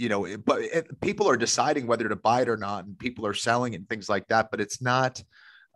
you 0.00 0.08
know, 0.08 0.26
but 0.38 0.62
it, 0.62 1.00
people 1.02 1.28
are 1.28 1.36
deciding 1.36 1.86
whether 1.86 2.08
to 2.08 2.16
buy 2.16 2.40
it 2.40 2.48
or 2.48 2.56
not, 2.56 2.86
and 2.86 2.98
people 2.98 3.26
are 3.26 3.34
selling 3.34 3.74
and 3.74 3.86
things 3.86 4.08
like 4.08 4.26
that. 4.28 4.50
But 4.50 4.58
it's 4.58 4.80
not, 4.80 5.22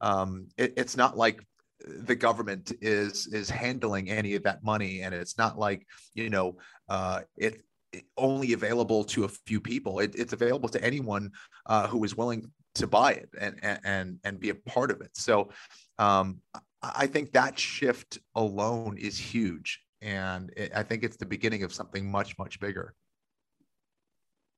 um, 0.00 0.48
it, 0.56 0.72
it's 0.78 0.96
not 0.96 1.18
like 1.18 1.44
the 1.86 2.14
government 2.14 2.72
is 2.80 3.26
is 3.26 3.50
handling 3.50 4.08
any 4.08 4.34
of 4.34 4.42
that 4.44 4.64
money, 4.64 5.02
and 5.02 5.14
it's 5.14 5.36
not 5.36 5.58
like 5.58 5.86
you 6.14 6.30
know, 6.30 6.56
uh, 6.88 7.20
it 7.36 7.60
only 8.16 8.54
available 8.54 9.04
to 9.04 9.24
a 9.24 9.28
few 9.28 9.60
people. 9.60 10.00
It, 10.00 10.14
it's 10.16 10.32
available 10.32 10.70
to 10.70 10.82
anyone 10.82 11.30
uh, 11.66 11.86
who 11.86 12.02
is 12.02 12.16
willing 12.16 12.50
to 12.76 12.86
buy 12.86 13.12
it 13.12 13.28
and 13.38 13.78
and 13.84 14.18
and 14.24 14.40
be 14.40 14.48
a 14.48 14.54
part 14.54 14.90
of 14.90 15.02
it. 15.02 15.10
So 15.12 15.50
um, 15.98 16.40
I 16.82 17.06
think 17.08 17.32
that 17.32 17.58
shift 17.58 18.20
alone 18.34 18.96
is 18.96 19.18
huge, 19.18 19.80
and 20.00 20.50
it, 20.56 20.72
I 20.74 20.82
think 20.82 21.04
it's 21.04 21.18
the 21.18 21.26
beginning 21.26 21.62
of 21.62 21.74
something 21.74 22.10
much 22.10 22.38
much 22.38 22.58
bigger. 22.58 22.94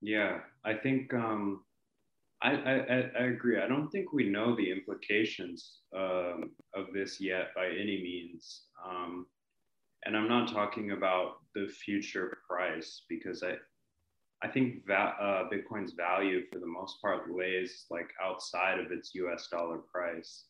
Yeah, 0.06 0.38
I 0.64 0.72
think 0.72 1.12
um, 1.14 1.64
I, 2.40 2.52
I, 2.52 3.10
I 3.18 3.25
agree. 3.25 3.60
I 3.60 3.66
don't 3.66 3.90
think 3.90 4.12
we 4.12 4.28
know 4.28 4.54
the 4.54 4.70
implications 4.70 5.78
um, 5.96 6.52
of 6.76 6.92
this 6.94 7.20
yet 7.20 7.48
by 7.56 7.66
any 7.66 8.00
means. 8.00 8.66
Um, 8.88 9.26
and 10.04 10.16
I'm 10.16 10.28
not 10.28 10.52
talking 10.52 10.92
about 10.92 11.38
the 11.56 11.66
future 11.66 12.38
price 12.48 13.02
because 13.08 13.42
I 13.42 13.54
I 14.44 14.48
think 14.48 14.86
va- 14.86 15.16
uh, 15.20 15.50
Bitcoin's 15.50 15.94
value 15.94 16.42
for 16.52 16.60
the 16.60 16.66
most 16.66 17.02
part 17.02 17.28
lays 17.28 17.86
like 17.90 18.10
outside 18.22 18.78
of 18.78 18.92
its 18.92 19.12
US 19.16 19.48
dollar 19.50 19.78
price. 19.78 20.44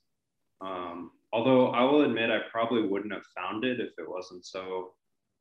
Um, 0.60 1.12
although 1.32 1.68
I 1.68 1.82
will 1.84 2.02
admit 2.02 2.28
I 2.28 2.40
probably 2.52 2.82
wouldn't 2.82 3.14
have 3.14 3.24
found 3.34 3.64
it 3.64 3.80
if 3.80 3.92
it 3.96 4.06
wasn't 4.06 4.44
so 4.44 4.90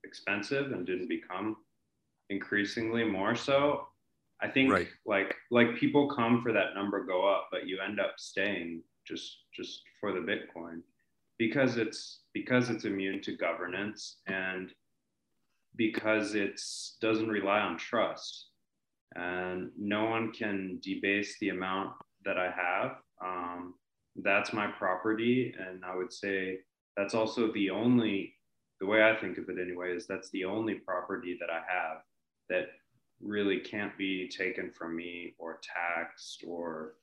expensive 0.06 0.72
and 0.72 0.86
didn't 0.86 1.10
become 1.10 1.58
increasingly 2.30 3.04
more 3.04 3.36
so. 3.36 3.88
I 4.42 4.48
think 4.50 4.72
right. 4.72 4.88
like 5.06 5.34
like 5.52 5.78
people 5.78 6.10
come 6.10 6.42
for 6.42 6.52
that 6.52 6.76
number 6.76 7.04
go 7.06 7.28
up, 7.28 7.48
but 7.52 7.68
you 7.68 7.80
end 7.80 8.00
up 8.00 8.16
staying 8.18 8.84
just 9.08 9.38
just 9.56 9.82
for 10.00 10.12
the 10.12 10.20
Bitcoin 10.20 10.82
because 11.38 11.78
it's 11.78 12.22
because 12.34 12.70
it's 12.70 12.86
immune 12.86 13.22
to 13.22 13.36
governance 13.38 14.18
and 14.28 14.72
because 15.76 16.36
it 16.36 16.60
doesn't 17.02 17.28
rely 17.28 17.60
on 17.60 17.78
trust 17.78 18.48
and 19.16 19.72
no 19.78 20.06
one 20.06 20.32
can 20.32 20.80
debase 20.82 21.38
the 21.40 21.50
amount 21.50 21.94
that 22.26 22.38
I 22.38 22.52
have. 22.52 22.98
Um, 23.24 23.76
that's 24.18 24.54
my 24.54 24.68
property. 24.68 25.54
And 25.58 25.84
I 25.86 25.96
would 25.96 26.12
say 26.12 26.60
that's 26.98 27.14
also 27.14 27.52
the 27.54 27.70
only, 27.70 28.34
the 28.80 28.86
way 28.86 29.04
I 29.04 29.16
think 29.16 29.38
of 29.38 29.50
it 29.50 29.58
anyway, 29.62 29.94
is 29.96 30.08
that's 30.08 30.30
the 30.32 30.46
only 30.46 30.76
property 30.76 31.38
that 31.40 31.50
I 31.50 31.62
have 31.68 31.98
that 32.50 32.68
really 33.22 33.60
can't 33.60 33.98
be 33.98 34.30
taken 34.30 34.72
from 34.72 34.96
me 34.96 35.36
or 35.38 35.60
taxed 35.64 36.44
or, 36.48 36.94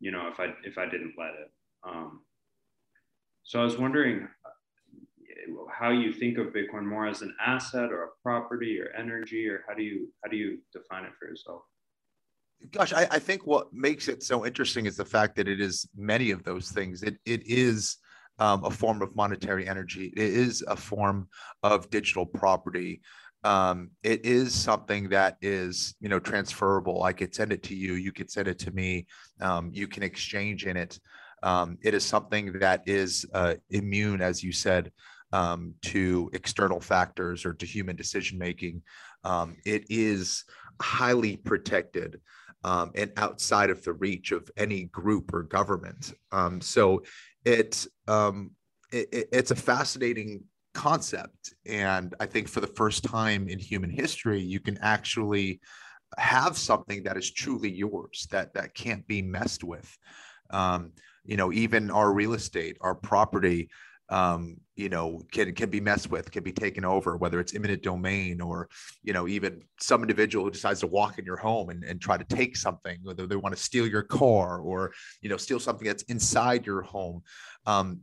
you 0.00 0.10
know, 0.10 0.28
if 0.28 0.40
I, 0.40 0.54
if 0.64 0.78
I 0.78 0.84
didn't 0.84 1.14
let 1.18 1.30
it. 1.30 1.50
Um, 1.86 2.20
so 3.44 3.60
I 3.60 3.64
was 3.64 3.78
wondering 3.78 4.28
how 5.72 5.90
you 5.90 6.12
think 6.12 6.38
of 6.38 6.48
Bitcoin 6.48 6.84
more 6.84 7.06
as 7.06 7.22
an 7.22 7.34
asset 7.44 7.90
or 7.90 8.04
a 8.04 8.08
property 8.22 8.78
or 8.80 8.90
energy, 8.96 9.48
or 9.48 9.64
how 9.66 9.74
do 9.74 9.82
you 9.82 10.12
how 10.22 10.30
do 10.30 10.36
you 10.36 10.58
define 10.72 11.04
it 11.04 11.12
for 11.18 11.26
yourself? 11.26 11.62
Gosh, 12.70 12.92
I, 12.92 13.08
I 13.10 13.18
think 13.18 13.46
what 13.46 13.72
makes 13.72 14.08
it 14.08 14.22
so 14.22 14.44
interesting 14.44 14.86
is 14.86 14.96
the 14.96 15.04
fact 15.04 15.36
that 15.36 15.48
it 15.48 15.60
is 15.60 15.88
many 15.96 16.30
of 16.30 16.42
those 16.44 16.70
things. 16.70 17.02
It 17.02 17.16
it 17.24 17.42
is 17.46 17.96
um, 18.38 18.64
a 18.64 18.70
form 18.70 19.02
of 19.02 19.16
monetary 19.16 19.66
energy. 19.68 20.12
It 20.16 20.22
is 20.22 20.62
a 20.68 20.76
form 20.76 21.28
of 21.62 21.90
digital 21.90 22.26
property. 22.26 23.00
Um, 23.42 23.90
it 24.02 24.24
is 24.24 24.54
something 24.54 25.08
that 25.10 25.36
is 25.40 25.94
you 26.00 26.08
know 26.08 26.18
transferable. 26.18 27.02
I 27.02 27.12
could 27.12 27.34
send 27.34 27.52
it 27.52 27.62
to 27.64 27.74
you. 27.74 27.94
You 27.94 28.12
could 28.12 28.30
send 28.30 28.48
it 28.48 28.58
to 28.60 28.70
me. 28.70 29.06
Um, 29.40 29.70
you 29.72 29.88
can 29.88 30.02
exchange 30.02 30.66
in 30.66 30.76
it. 30.76 30.98
Um, 31.42 31.78
it 31.82 31.94
is 31.94 32.04
something 32.04 32.58
that 32.58 32.82
is 32.86 33.24
uh, 33.32 33.54
immune, 33.70 34.20
as 34.20 34.42
you 34.42 34.52
said, 34.52 34.92
um, 35.32 35.74
to 35.82 36.30
external 36.32 36.80
factors 36.80 37.44
or 37.44 37.54
to 37.54 37.66
human 37.66 37.96
decision 37.96 38.38
making. 38.38 38.82
Um, 39.24 39.56
it 39.64 39.84
is 39.88 40.44
highly 40.80 41.36
protected 41.36 42.20
um, 42.64 42.90
and 42.94 43.12
outside 43.16 43.70
of 43.70 43.82
the 43.84 43.92
reach 43.92 44.32
of 44.32 44.50
any 44.56 44.84
group 44.84 45.32
or 45.32 45.42
government. 45.42 46.12
Um, 46.32 46.60
so 46.60 47.02
it, 47.44 47.86
um, 48.06 48.52
it, 48.92 49.28
it's 49.32 49.50
a 49.50 49.56
fascinating 49.56 50.44
concept, 50.74 51.54
and 51.66 52.14
I 52.20 52.26
think 52.26 52.48
for 52.48 52.60
the 52.60 52.66
first 52.66 53.04
time 53.04 53.48
in 53.48 53.58
human 53.58 53.90
history, 53.90 54.40
you 54.40 54.60
can 54.60 54.78
actually 54.82 55.60
have 56.18 56.58
something 56.58 57.04
that 57.04 57.16
is 57.16 57.30
truly 57.30 57.70
yours 57.70 58.26
that 58.30 58.54
that 58.54 58.74
can't 58.74 59.06
be 59.06 59.22
messed 59.22 59.64
with. 59.64 59.96
Um, 60.50 60.92
you 61.24 61.36
know, 61.36 61.52
even 61.52 61.90
our 61.90 62.12
real 62.12 62.34
estate, 62.34 62.76
our 62.80 62.94
property 62.94 63.68
um, 64.10 64.56
you 64.74 64.88
know, 64.88 65.22
can 65.30 65.54
can 65.54 65.70
be 65.70 65.80
messed 65.80 66.10
with, 66.10 66.30
can 66.30 66.42
be 66.42 66.52
taken 66.52 66.84
over, 66.84 67.16
whether 67.16 67.38
it's 67.38 67.54
eminent 67.54 67.82
domain 67.82 68.40
or, 68.40 68.68
you 69.02 69.12
know, 69.12 69.28
even 69.28 69.62
some 69.80 70.02
individual 70.02 70.44
who 70.44 70.50
decides 70.50 70.80
to 70.80 70.88
walk 70.88 71.18
in 71.18 71.24
your 71.24 71.36
home 71.36 71.70
and, 71.70 71.84
and 71.84 72.00
try 72.00 72.16
to 72.16 72.24
take 72.24 72.56
something, 72.56 72.98
whether 73.02 73.26
they 73.26 73.36
want 73.36 73.54
to 73.54 73.62
steal 73.62 73.86
your 73.86 74.02
car 74.02 74.58
or, 74.58 74.92
you 75.22 75.28
know, 75.28 75.36
steal 75.36 75.60
something 75.60 75.86
that's 75.86 76.02
inside 76.04 76.66
your 76.66 76.82
home. 76.82 77.22
Um, 77.66 78.00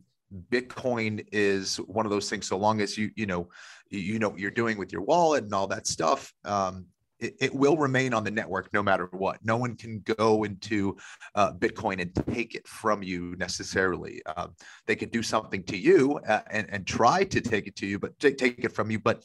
Bitcoin 0.52 1.26
is 1.32 1.78
one 1.78 2.06
of 2.06 2.12
those 2.12 2.30
things. 2.30 2.48
So 2.48 2.58
long 2.58 2.82
as 2.82 2.98
you, 2.98 3.12
you 3.16 3.26
know, 3.26 3.50
you 3.90 4.20
know 4.20 4.30
what 4.30 4.40
you're 4.40 4.52
doing 4.52 4.78
with 4.78 4.92
your 4.92 5.02
wallet 5.02 5.44
and 5.44 5.54
all 5.54 5.68
that 5.68 5.88
stuff, 5.88 6.34
um, 6.44 6.86
it, 7.20 7.36
it, 7.40 7.56
will 7.56 7.78
remain 7.78 8.14
on 8.14 8.24
the 8.24 8.32
network 8.32 8.72
no 8.74 8.84
matter 8.84 9.08
what. 9.12 9.44
No 9.44 9.58
one 9.58 9.76
can 9.76 10.04
go 10.18 10.44
into 10.44 10.98
uh, 11.36 11.54
Bitcoin 11.54 12.02
and 12.02 12.14
take 12.30 12.54
it 12.54 12.68
from 12.68 13.02
you 13.02 13.36
necessarily. 13.38 14.22
Uh, 14.26 14.48
they 14.86 14.96
can 14.96 15.10
do 15.10 15.24
something 15.24 15.64
to 15.64 15.78
you 15.78 16.20
uh, 16.28 16.42
and, 16.52 16.68
and 16.70 16.86
try 16.86 17.24
to 17.24 17.42
take 17.42 17.68
it 17.68 17.76
to 17.78 17.88
you, 17.88 17.98
but 17.98 18.18
t- 18.20 18.34
take 18.34 18.64
it 18.64 18.74
from 18.74 18.92
you. 18.92 19.00
But 19.00 19.24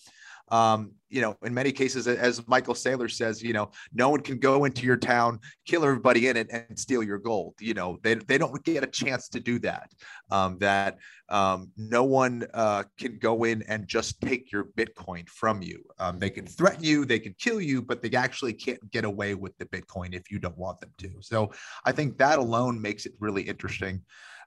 um, 0.52 0.92
you 1.08 1.22
know, 1.22 1.36
in 1.42 1.52
many 1.52 1.72
cases, 1.72 2.06
as 2.06 2.46
Michael 2.46 2.74
Saylor 2.74 3.10
says, 3.10 3.42
you 3.42 3.54
know, 3.54 3.70
no 3.92 4.10
one 4.10 4.20
can 4.20 4.38
go 4.38 4.66
into 4.66 4.84
your 4.84 4.98
town, 4.98 5.40
kill 5.66 5.82
everybody 5.82 6.28
in 6.28 6.36
it, 6.36 6.48
and 6.52 6.78
steal 6.78 7.02
your 7.02 7.18
gold. 7.18 7.54
You 7.58 7.72
know, 7.72 7.98
they, 8.02 8.14
they 8.14 8.36
don't 8.36 8.62
get 8.62 8.84
a 8.84 8.86
chance 8.86 9.28
to 9.30 9.40
do 9.40 9.58
that. 9.60 9.90
Um, 10.30 10.58
that 10.58 10.98
um, 11.30 11.70
no 11.78 12.04
one 12.04 12.46
uh, 12.52 12.84
can 12.98 13.18
go 13.18 13.44
in 13.44 13.62
and 13.62 13.86
just 13.86 14.20
take 14.20 14.52
your 14.52 14.64
Bitcoin 14.76 15.26
from 15.28 15.62
you. 15.62 15.82
Um, 15.98 16.18
they 16.18 16.30
can 16.30 16.46
threaten 16.46 16.84
you, 16.84 17.06
they 17.06 17.18
can 17.18 17.34
kill 17.38 17.60
you, 17.60 17.80
but 17.80 18.02
they 18.02 18.10
actually 18.16 18.52
can't 18.52 18.90
get 18.90 19.06
away 19.06 19.34
with 19.34 19.56
the 19.56 19.64
Bitcoin 19.66 20.14
if 20.14 20.30
you 20.30 20.38
don't 20.38 20.58
want 20.58 20.80
them 20.80 20.92
to. 20.98 21.10
So 21.20 21.50
I 21.86 21.92
think 21.92 22.18
that 22.18 22.38
alone 22.38 22.80
makes 22.80 23.06
it 23.06 23.12
really 23.20 23.42
interesting. 23.42 24.02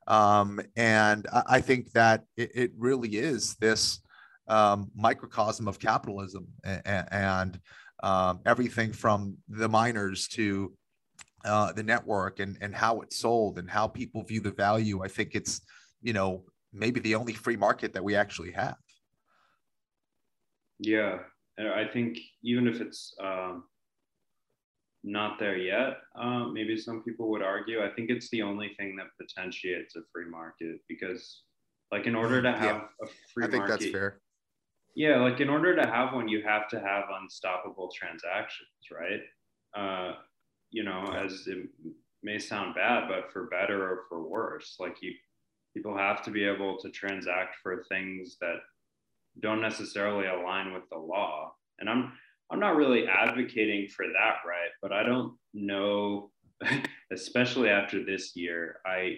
Um, 0.07 0.61
and 0.75 1.25
I, 1.33 1.43
I 1.47 1.61
think 1.61 1.91
that 1.93 2.25
it, 2.37 2.51
it 2.53 2.71
really 2.77 3.09
is 3.09 3.55
this 3.55 4.01
um, 4.47 4.91
microcosm 4.95 5.67
of 5.67 5.79
capitalism 5.79 6.47
and, 6.63 7.07
and 7.11 7.59
um, 8.03 8.39
everything 8.45 8.93
from 8.93 9.37
the 9.47 9.67
miners 9.67 10.27
to 10.27 10.73
uh, 11.45 11.71
the 11.73 11.83
network 11.83 12.39
and, 12.39 12.57
and 12.61 12.73
how 12.75 13.01
it's 13.01 13.17
sold 13.17 13.57
and 13.57 13.69
how 13.69 13.87
people 13.87 14.23
view 14.23 14.41
the 14.41 14.51
value. 14.51 15.03
I 15.03 15.07
think 15.07 15.31
it's, 15.33 15.61
you 16.01 16.13
know, 16.13 16.43
maybe 16.73 16.99
the 16.99 17.15
only 17.15 17.33
free 17.33 17.57
market 17.57 17.93
that 17.93 18.03
we 18.03 18.15
actually 18.15 18.51
have. 18.51 18.77
Yeah. 20.79 21.19
I 21.57 21.85
think 21.91 22.17
even 22.43 22.67
if 22.67 22.81
it's, 22.81 23.15
um, 23.23 23.63
not 25.05 25.37
there 25.39 25.55
yet. 25.55 25.97
Um, 26.19 26.51
maybe 26.53 26.75
some 26.75 27.03
people 27.03 27.29
would 27.29 27.43
argue. 27.43 27.83
I 27.83 27.89
think 27.89 28.09
it's 28.09 28.29
the 28.31 28.41
only 28.41 28.71
thing 28.77 28.95
that 28.97 29.05
potentiates 29.21 29.95
a 29.95 29.99
free 30.11 30.27
market 30.27 30.77
because, 30.89 31.43
like, 31.91 32.07
in 32.07 32.15
order 32.15 32.41
to 32.41 32.51
have 32.51 32.63
yeah, 32.63 32.81
a 33.03 33.07
free 33.31 33.45
I 33.45 33.47
think 33.47 33.67
market, 33.67 33.79
that's 33.79 33.91
fair. 33.91 34.19
Yeah, 34.95 35.17
like 35.17 35.41
in 35.41 35.49
order 35.49 35.75
to 35.75 35.85
have 35.85 36.13
one, 36.13 36.29
you 36.29 36.41
have 36.43 36.69
to 36.69 36.79
have 36.79 37.03
unstoppable 37.21 37.91
transactions, 37.93 38.69
right? 38.91 39.21
Uh, 39.77 40.15
you 40.71 40.83
know, 40.83 41.03
as 41.13 41.47
it 41.47 41.67
may 42.23 42.39
sound 42.39 42.75
bad, 42.75 43.09
but 43.09 43.31
for 43.31 43.47
better 43.47 43.83
or 43.83 43.99
for 44.07 44.25
worse, 44.25 44.77
like 44.79 45.01
you, 45.01 45.11
people 45.73 45.97
have 45.97 46.23
to 46.23 46.31
be 46.31 46.45
able 46.45 46.77
to 46.77 46.89
transact 46.89 47.57
for 47.61 47.83
things 47.89 48.37
that 48.39 48.57
don't 49.41 49.61
necessarily 49.61 50.27
align 50.27 50.73
with 50.73 50.83
the 50.89 50.97
law. 50.97 51.53
And 51.79 51.89
I'm 51.89 52.13
I'm 52.49 52.59
not 52.59 52.77
really 52.77 53.05
advocating 53.07 53.89
for 53.89 54.05
that, 54.05 54.47
right? 54.47 54.69
But 54.81 54.93
I 54.93 55.03
don't 55.03 55.35
know, 55.53 56.31
especially 57.11 57.69
after 57.69 58.05
this 58.05 58.33
year, 58.35 58.77
I 58.85 59.17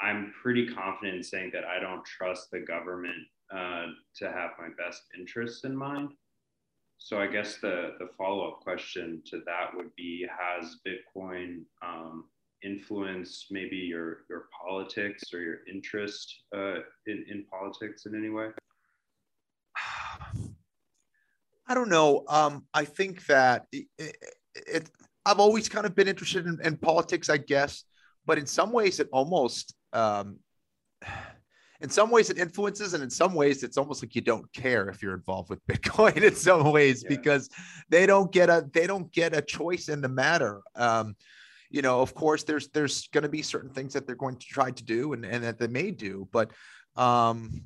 I'm 0.00 0.32
pretty 0.40 0.66
confident 0.66 1.16
in 1.18 1.22
saying 1.22 1.50
that 1.52 1.64
I 1.64 1.78
don't 1.78 2.04
trust 2.06 2.50
the 2.50 2.60
government 2.60 3.18
uh, 3.54 3.86
to 4.16 4.30
have 4.30 4.50
my 4.58 4.68
best 4.78 5.02
interests 5.18 5.64
in 5.64 5.76
mind. 5.76 6.10
So 6.98 7.18
I 7.18 7.26
guess 7.26 7.56
the 7.56 7.94
the 7.98 8.08
follow 8.18 8.48
up 8.48 8.60
question 8.60 9.22
to 9.26 9.42
that 9.46 9.74
would 9.74 9.94
be: 9.96 10.26
Has 10.28 10.76
Bitcoin 10.86 11.62
um, 11.82 12.24
influenced 12.62 13.46
maybe 13.50 13.76
your 13.76 14.18
your 14.28 14.48
politics 14.64 15.32
or 15.32 15.40
your 15.40 15.58
interest 15.72 16.42
uh, 16.54 16.80
in 17.06 17.24
in 17.28 17.44
politics 17.50 18.06
in 18.06 18.14
any 18.14 18.28
way? 18.28 18.50
I 21.70 21.74
don't 21.74 21.88
know. 21.88 22.24
Um, 22.28 22.66
I 22.74 22.84
think 22.84 23.26
that 23.26 23.66
it, 23.70 23.86
it, 24.54 24.90
I've 25.24 25.38
always 25.38 25.68
kind 25.68 25.86
of 25.86 25.94
been 25.94 26.08
interested 26.08 26.46
in, 26.46 26.58
in, 26.64 26.76
politics, 26.76 27.30
I 27.30 27.36
guess, 27.36 27.84
but 28.26 28.38
in 28.38 28.46
some 28.46 28.72
ways 28.72 28.98
it 28.98 29.08
almost, 29.12 29.72
um, 29.92 30.40
in 31.80 31.88
some 31.88 32.10
ways 32.10 32.30
it 32.30 32.38
influences, 32.38 32.94
and 32.94 33.02
in 33.02 33.10
some 33.10 33.34
ways 33.34 33.62
it's 33.62 33.76
almost 33.76 34.02
like 34.02 34.14
you 34.14 34.20
don't 34.20 34.50
care 34.52 34.88
if 34.88 35.02
you're 35.02 35.14
involved 35.14 35.50
with 35.50 35.64
Bitcoin. 35.66 36.22
In 36.22 36.34
some 36.34 36.70
ways, 36.72 37.02
yeah. 37.02 37.08
because 37.08 37.48
they 37.88 38.06
don't 38.06 38.30
get 38.30 38.50
a 38.50 38.68
they 38.72 38.86
don't 38.86 39.10
get 39.12 39.34
a 39.34 39.42
choice 39.42 39.88
in 39.88 40.00
the 40.00 40.08
matter. 40.08 40.60
Um, 40.76 41.16
you 41.70 41.82
know, 41.82 42.00
of 42.00 42.14
course, 42.14 42.42
there's 42.44 42.68
there's 42.68 43.08
going 43.08 43.22
to 43.22 43.28
be 43.28 43.42
certain 43.42 43.70
things 43.70 43.94
that 43.94 44.06
they're 44.06 44.16
going 44.16 44.36
to 44.36 44.46
try 44.46 44.70
to 44.70 44.84
do, 44.84 45.12
and 45.14 45.24
and 45.24 45.42
that 45.44 45.58
they 45.58 45.68
may 45.68 45.90
do, 45.90 46.28
but 46.32 46.50
um, 46.96 47.62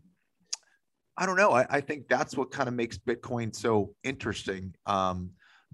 I 1.16 1.26
don't 1.26 1.36
know. 1.36 1.52
I, 1.52 1.66
I 1.70 1.80
think 1.80 2.08
that's 2.08 2.36
what 2.36 2.50
kind 2.50 2.68
of 2.68 2.74
makes 2.74 2.98
Bitcoin 2.98 3.54
so 3.54 3.94
interesting. 4.02 4.74
Um, 4.86 5.30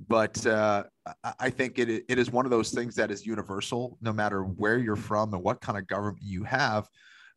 but 0.09 0.47
uh, 0.47 0.85
I 1.39 1.51
think 1.51 1.79
it, 1.79 2.05
it 2.09 2.19
is 2.19 2.31
one 2.31 2.47
of 2.47 2.51
those 2.51 2.71
things 2.71 2.95
that 2.97 3.11
is 3.11 3.27
universal, 3.27 3.99
no 4.01 4.13
matter 4.13 4.43
where 4.43 4.79
you're 4.79 4.97
from 4.97 5.35
and 5.35 5.43
what 5.43 5.61
kind 5.61 5.77
of 5.77 5.87
government 5.87 6.23
you 6.23 6.45
have. 6.45 6.89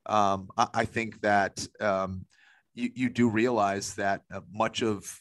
Um, 0.06 0.50
I, 0.58 0.68
I, 0.74 0.86
think 0.86 1.22
that 1.22 1.66
um, 1.80 2.26
you, 2.74 2.90
you 2.94 3.10
do 3.10 3.30
realize 3.30 3.94
that 3.96 4.22
uh, 4.34 4.42
much 4.52 4.82
of 4.82 5.20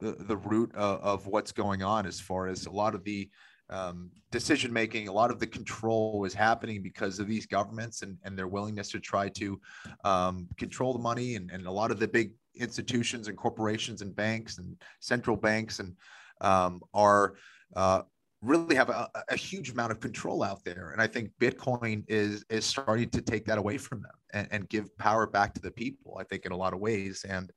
the, 0.00 0.12
the 0.12 0.36
root 0.36 0.74
of, 0.74 1.00
of, 1.00 1.26
what's 1.26 1.52
going 1.52 1.82
on, 1.82 2.06
as 2.06 2.20
far 2.20 2.48
as 2.48 2.66
a 2.66 2.70
lot 2.70 2.94
of 2.94 3.04
the 3.04 3.30
um, 3.70 4.10
decision 4.30 4.72
making, 4.72 5.08
a 5.08 5.12
lot 5.12 5.30
of 5.30 5.38
the 5.38 5.46
control 5.46 6.24
is 6.24 6.34
happening 6.34 6.82
because 6.82 7.18
of 7.18 7.26
these 7.26 7.46
governments 7.46 8.02
and, 8.02 8.16
and 8.24 8.36
their 8.36 8.48
willingness 8.48 8.90
to 8.90 9.00
try 9.00 9.28
to 9.30 9.60
um, 10.04 10.48
control 10.56 10.92
the 10.92 10.98
money 10.98 11.36
and, 11.36 11.50
and 11.50 11.66
a 11.66 11.70
lot 11.70 11.90
of 11.90 11.98
the 11.98 12.08
big 12.08 12.32
institutions 12.54 13.28
and 13.28 13.36
corporations 13.36 14.02
and 14.02 14.14
banks 14.14 14.58
and 14.58 14.76
central 15.00 15.36
banks 15.36 15.78
and 15.78 15.94
um, 16.40 16.80
are 16.94 17.34
uh, 17.74 18.02
really 18.46 18.74
have 18.74 18.88
a, 18.88 19.08
a, 19.28 19.36
huge 19.36 19.70
amount 19.70 19.92
of 19.92 20.00
control 20.00 20.42
out 20.42 20.64
there. 20.64 20.90
And 20.90 21.00
I 21.00 21.06
think 21.06 21.30
Bitcoin 21.40 22.04
is 22.08 22.44
is 22.48 22.64
starting 22.64 23.10
to 23.10 23.20
take 23.20 23.44
that 23.46 23.58
away 23.58 23.78
from 23.78 24.02
them 24.02 24.12
and, 24.32 24.48
and 24.50 24.68
give 24.68 24.96
power 24.98 25.26
back 25.26 25.54
to 25.54 25.60
the 25.60 25.70
people. 25.70 26.16
I 26.20 26.24
think 26.24 26.46
in 26.46 26.52
a 26.52 26.56
lot 26.56 26.72
of 26.72 26.80
ways. 26.80 27.24
And 27.28 27.52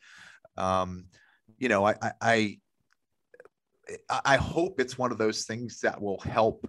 um, 0.58 1.06
you 1.58 1.70
know, 1.70 1.86
I, 1.86 1.96
I 2.22 2.58
I 4.24 4.38
hope 4.38 4.80
it's 4.80 4.98
one 4.98 5.12
of 5.12 5.18
those 5.18 5.46
things 5.46 5.80
that 5.82 6.00
will 6.00 6.20
help 6.20 6.68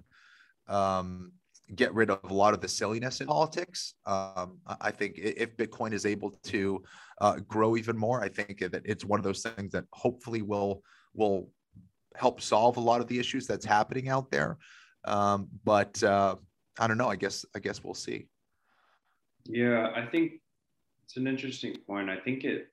um, 0.69 1.33
get 1.75 1.93
rid 1.95 2.11
of 2.11 2.19
a 2.25 2.35
lot 2.35 2.55
of 2.55 2.61
the 2.61 2.69
silliness 2.69 3.21
in 3.21 3.27
politics. 3.27 3.95
Um, 4.07 4.59
I 4.81 4.91
think 4.91 5.19
if 5.19 5.57
Bitcoin 5.57 5.93
is 5.93 6.07
able 6.07 6.31
to 6.45 6.83
uh, 7.21 7.37
grow 7.49 7.77
even 7.77 7.97
more, 7.97 8.23
I 8.23 8.29
think 8.29 8.59
that 8.61 8.83
it's 8.85 9.05
one 9.05 9.21
of 9.21 9.25
those 9.25 9.43
things 9.43 9.73
that 9.73 9.85
hopefully 9.93 10.43
will 10.43 10.83
will 11.15 11.51
help 12.21 12.41
solve 12.41 12.77
a 12.77 12.81
lot 12.81 13.01
of 13.01 13.07
the 13.07 13.19
issues 13.19 13.47
that's 13.47 13.65
happening 13.65 14.09
out 14.09 14.31
there. 14.31 14.59
Um, 15.07 15.49
but 15.65 16.03
uh, 16.03 16.37
I 16.79 16.87
don't 16.87 16.99
know. 16.99 17.09
I 17.09 17.17
guess 17.17 17.45
I 17.57 17.59
guess 17.59 17.83
we'll 17.83 17.95
see. 17.95 18.29
Yeah, 19.47 19.91
I 19.97 20.05
think 20.07 20.33
it's 21.05 21.17
an 21.17 21.27
interesting 21.27 21.77
point. 21.87 22.11
I 22.11 22.19
think 22.19 22.45
it 22.45 22.69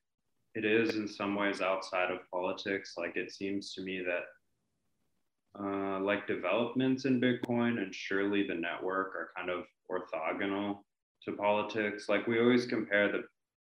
it 0.54 0.66
is 0.66 0.96
in 0.96 1.08
some 1.08 1.36
ways 1.36 1.62
outside 1.62 2.12
of 2.12 2.20
politics. 2.32 2.96
Like 2.98 3.16
it 3.16 3.32
seems 3.32 3.74
to 3.74 3.82
me 3.82 4.04
that 4.04 5.64
uh, 5.64 6.00
like 6.02 6.28
developments 6.28 7.06
in 7.06 7.22
Bitcoin 7.22 7.82
and 7.82 7.96
surely 7.96 8.46
the 8.46 8.54
network 8.54 9.16
are 9.16 9.32
kind 9.36 9.50
of 9.50 9.64
orthogonal 9.90 10.80
to 11.24 11.32
politics. 11.32 12.10
Like 12.10 12.28
we 12.28 12.40
always 12.40 12.66
compare 12.66 13.12
the, 13.12 13.24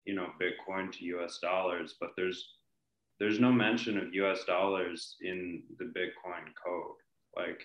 you 0.04 0.14
know, 0.14 0.28
Bitcoin 0.40 0.92
to 0.92 1.04
U.S. 1.04 1.38
dollars, 1.40 1.94
but 2.00 2.10
there's 2.16 2.57
there's 3.18 3.40
no 3.40 3.52
mention 3.52 3.98
of 3.98 4.14
U.S. 4.14 4.44
dollars 4.44 5.16
in 5.20 5.62
the 5.78 5.86
Bitcoin 5.86 6.44
code. 6.64 6.96
Like 7.36 7.62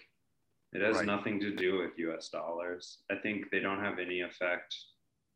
it 0.74 0.82
has 0.82 0.98
right. 0.98 1.06
nothing 1.06 1.40
to 1.42 1.56
do 1.56 1.78
with 1.80 1.92
U.S. 1.98 2.30
dollars. 2.30 3.00
I 3.12 3.16
think 3.16 3.46
they 3.52 3.60
don't 3.60 3.84
have 3.84 4.00
any 4.00 4.22
effect 4.22 4.76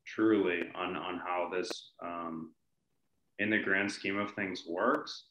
truly 0.06 0.64
on 0.76 0.96
on 0.96 1.20
how 1.20 1.50
this, 1.54 1.92
um, 2.04 2.54
in 3.40 3.50
the 3.50 3.60
grand 3.60 3.92
scheme 3.92 4.18
of 4.18 4.32
things, 4.32 4.64
works. 4.68 5.26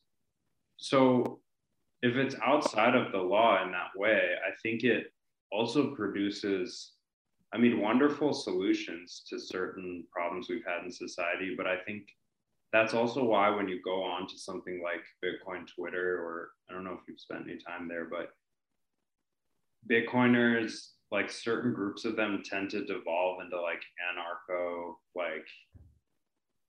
So 0.77 1.41
if 2.03 2.15
it's 2.17 2.37
outside 2.45 2.95
of 2.95 3.11
the 3.11 3.19
law 3.19 3.65
in 3.65 3.73
that 3.73 3.91
way, 3.97 4.35
I 4.47 4.55
think 4.63 4.85
it 4.85 5.13
also 5.51 5.95
produces, 5.95 6.93
I 7.53 7.59
mean, 7.59 7.81
wonderful 7.81 8.33
solutions 8.33 9.25
to 9.31 9.41
certain 9.41 10.05
problems 10.13 10.49
we've 10.49 10.65
had 10.67 10.85
in 10.85 10.93
society. 10.93 11.55
But 11.57 11.67
I 11.67 11.79
think 11.87 12.05
that's 12.77 12.95
also 12.95 13.25
why 13.25 13.49
when 13.51 13.69
you 13.69 13.81
go 13.83 14.03
on 14.03 14.27
to 14.29 14.39
something 14.39 14.83
like 14.83 15.03
Bitcoin 15.25 15.67
Twitter, 15.67 16.19
or 16.19 16.51
I 16.69 16.75
don't 16.75 16.85
know 16.85 16.93
if 16.93 17.01
you've 17.09 17.21
spent 17.21 17.45
any 17.49 17.59
time 17.59 17.89
there, 17.89 18.07
but 18.07 18.31
Bitcoiners, 19.91 20.89
like 21.11 21.31
certain 21.31 21.73
groups 21.73 22.05
of 22.05 22.17
them 22.17 22.43
tend 22.45 22.71
to 22.71 22.85
devolve 22.85 23.41
into 23.41 23.61
like 23.61 23.83
anarcho, 24.13 24.95
like 25.15 25.47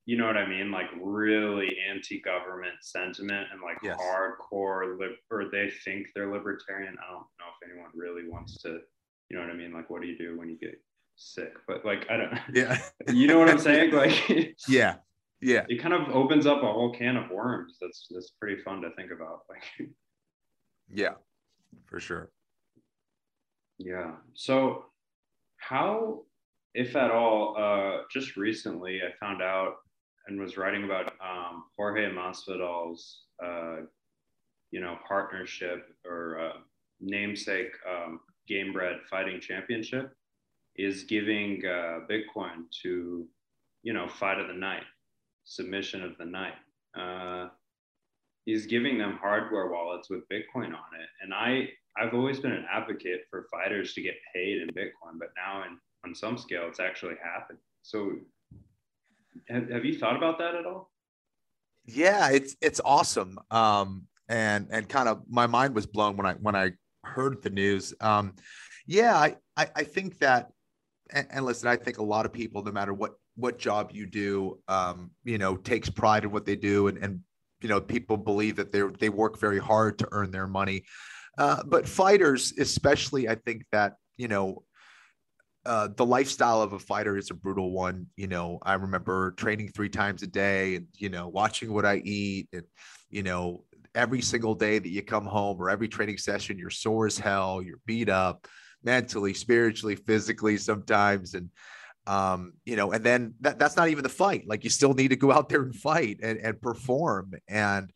you 0.06 0.18
know 0.18 0.26
what 0.26 0.38
I 0.38 0.48
mean? 0.48 0.72
Like 0.72 0.88
really 1.02 1.78
anti-government 1.94 2.76
sentiment 2.80 3.48
and 3.52 3.62
like 3.62 3.78
yes. 3.84 4.00
hardcore 4.00 4.98
lib- 4.98 5.18
or 5.30 5.50
they 5.52 5.70
think 5.84 6.08
they're 6.16 6.32
libertarian. 6.32 6.96
I 6.98 7.12
don't 7.12 7.26
know 7.40 7.52
if 7.62 7.70
anyone 7.70 7.92
really 7.94 8.30
wants 8.30 8.62
to, 8.62 8.80
you 9.30 9.36
know 9.38 9.42
what 9.42 9.52
I 9.52 9.58
mean? 9.58 9.74
Like, 9.74 9.90
what 9.90 10.02
do 10.02 10.08
you 10.08 10.18
do 10.18 10.40
when 10.40 10.48
you 10.50 10.58
get 10.58 10.82
sick? 11.18 11.54
But 11.68 11.84
like, 11.84 12.10
I 12.10 12.16
don't. 12.16 12.40
Yeah. 12.54 12.80
you 13.14 13.28
know 13.28 13.38
what 13.38 13.50
I'm 13.50 13.60
saying? 13.60 13.92
Like. 13.94 14.56
yeah. 14.70 14.96
Yeah. 15.42 15.66
It 15.70 15.82
kind 15.82 15.94
of 15.94 16.10
opens 16.16 16.46
up 16.46 16.64
a 16.64 16.72
whole 16.72 16.94
can 16.94 17.16
of 17.16 17.30
worms. 17.30 17.78
That's 17.80 18.08
that's 18.10 18.32
pretty 18.40 18.62
fun 18.62 18.82
to 18.82 18.90
think 18.96 19.12
about. 19.12 19.42
Like. 19.50 19.90
Yeah, 20.90 21.16
for 21.86 22.00
sure. 22.00 22.32
Yeah. 23.78 24.14
So, 24.34 24.86
how, 25.58 26.24
if 26.74 26.96
at 26.96 27.12
all, 27.12 27.56
uh, 27.58 28.04
just 28.12 28.38
recently 28.38 29.02
I 29.02 29.12
found 29.20 29.42
out 29.42 29.76
and 30.28 30.40
was 30.40 30.58
writing 30.58 30.84
about 30.84 31.14
um, 31.22 31.66
Jorge 31.78 32.10
Masvidal's, 32.10 33.24
uh, 33.44 33.78
you 34.72 34.82
know, 34.82 34.98
partnership 35.08 35.88
or 36.06 36.40
uh, 36.40 36.58
namesake 37.00 37.72
um, 37.90 38.20
Gamebred 38.50 39.04
Fighting 39.10 39.40
Championship 39.40 40.14
is 40.76 41.04
giving 41.04 41.62
uh, 41.66 42.00
Bitcoin 42.10 42.64
to, 42.84 43.26
you 43.84 43.94
know, 43.94 44.08
fight 44.08 44.40
of 44.40 44.48
the 44.48 44.54
night, 44.54 44.84
submission 45.48 46.04
of 46.04 46.18
the 46.18 46.26
night. 46.26 46.54
Uh, 46.98 47.50
he's 48.46 48.66
giving 48.66 48.98
them 48.98 49.18
hardware 49.20 49.72
wallets 49.72 50.10
with 50.10 50.28
Bitcoin 50.30 50.68
on 50.68 50.92
it, 51.00 51.10
and 51.22 51.34
I 51.34 51.70
I've 52.00 52.14
always 52.14 52.40
been 52.40 52.52
an 52.52 52.66
advocate 52.72 53.22
for 53.32 53.48
fighters 53.52 53.94
to 53.94 54.02
get 54.02 54.14
paid 54.36 54.62
in 54.62 54.68
Bitcoin, 54.70 55.18
but 55.18 55.30
now 55.36 55.64
in 55.64 55.80
on 56.06 56.14
some 56.14 56.38
scale, 56.38 56.68
it's 56.68 56.80
actually 56.80 57.16
happened. 57.24 57.58
So 57.82 58.14
have, 59.50 59.70
have 59.70 59.86
you 59.86 59.98
thought 59.98 60.16
about 60.16 60.38
that 60.40 60.56
at 60.56 60.66
all? 60.66 60.92
Yeah, 61.86 62.30
it's 62.30 62.56
it's 62.62 62.82
awesome. 62.84 63.40
Um, 63.50 64.08
and 64.30 64.68
and 64.70 64.88
kind 64.88 65.08
of 65.10 65.24
my 65.30 65.48
mind 65.48 65.74
was 65.74 65.86
blown 65.86 66.18
when 66.18 66.26
I 66.26 66.34
when 66.34 66.56
I 66.56 66.72
heard 67.04 67.42
the 67.42 67.50
news. 67.50 67.94
Um, 68.02 68.34
yeah, 68.86 69.16
I, 69.18 69.36
I, 69.58 69.68
I 69.76 69.84
think 69.84 70.20
that, 70.20 70.52
and, 71.12 71.28
and, 71.30 71.46
listen, 71.46 71.68
I 71.68 71.76
think 71.76 71.98
a 71.98 72.04
lot 72.04 72.26
of 72.26 72.32
people, 72.32 72.64
no 72.64 72.72
matter 72.72 72.94
what 72.94 73.16
what 73.38 73.60
job 73.60 73.92
you 73.94 74.06
do, 74.06 74.60
um, 74.68 75.12
you 75.24 75.38
know, 75.38 75.56
takes 75.56 75.90
pride 75.90 76.26
in 76.26 76.32
what 76.32 76.46
they 76.46 76.56
do, 76.56 76.88
and 76.88 76.98
and 76.98 77.22
you 77.62 77.70
know, 77.70 77.80
people 77.80 78.18
believe 78.18 78.58
that 78.58 78.72
they 78.72 78.82
they 79.00 79.10
work 79.10 79.40
very 79.40 79.60
hard 79.60 80.00
to 80.00 80.08
earn 80.12 80.32
their 80.32 80.48
money. 80.48 80.84
Uh, 81.38 81.64
but 81.66 81.88
fighters, 81.88 82.54
especially, 82.58 83.30
I 83.30 83.36
think 83.36 83.64
that 83.72 83.94
you 84.18 84.28
know 84.28 84.64
uh, 85.68 85.90
the 85.96 86.06
lifestyle 86.06 86.62
of 86.62 86.74
a 86.74 86.80
fighter 86.80 87.18
is 87.18 87.30
a 87.30 87.34
brutal 87.34 87.72
one. 87.72 88.08
You 88.16 88.28
know, 88.28 88.58
I 88.64 88.76
remember 88.76 89.32
training 89.32 89.70
three 89.70 89.90
times 89.90 90.24
a 90.24 90.28
day 90.28 90.76
and, 90.76 90.88
you 90.96 91.10
know, 91.10 91.28
watching 91.28 91.74
what 91.74 91.86
I 91.86 91.98
eat 91.98 92.48
and, 92.54 92.64
you 93.10 93.22
know, 93.22 93.66
every 93.94 94.22
single 94.22 94.56
day 94.56 94.80
that 94.80 94.90
you 94.90 95.04
come 95.04 95.26
home 95.26 95.62
or 95.62 95.70
every 95.70 95.90
training 95.90 96.20
session, 96.20 96.58
you're 96.58 96.70
sore 96.70 97.06
as 97.06 97.20
hell, 97.20 97.62
you're 97.62 97.80
beat 97.86 98.08
up 98.08 98.48
mentally, 98.82 99.34
spiritually, 99.34 99.96
physically 99.96 100.56
sometimes. 100.56 101.34
And, 101.34 101.50
um, 102.08 102.54
you 102.66 102.76
know, 102.76 102.92
and 102.92 103.04
then 103.04 103.34
that, 103.42 103.60
that's 103.60 103.76
not 103.76 103.90
even 103.90 104.04
the 104.04 104.10
fight. 104.10 104.48
Like 104.48 104.64
you 104.64 104.70
still 104.70 104.94
need 104.94 105.10
to 105.10 105.16
go 105.16 105.32
out 105.32 105.50
there 105.50 105.62
and 105.62 105.76
fight 105.76 106.20
and, 106.24 106.40
and 106.40 106.60
perform. 106.62 107.34
And, 107.48 107.92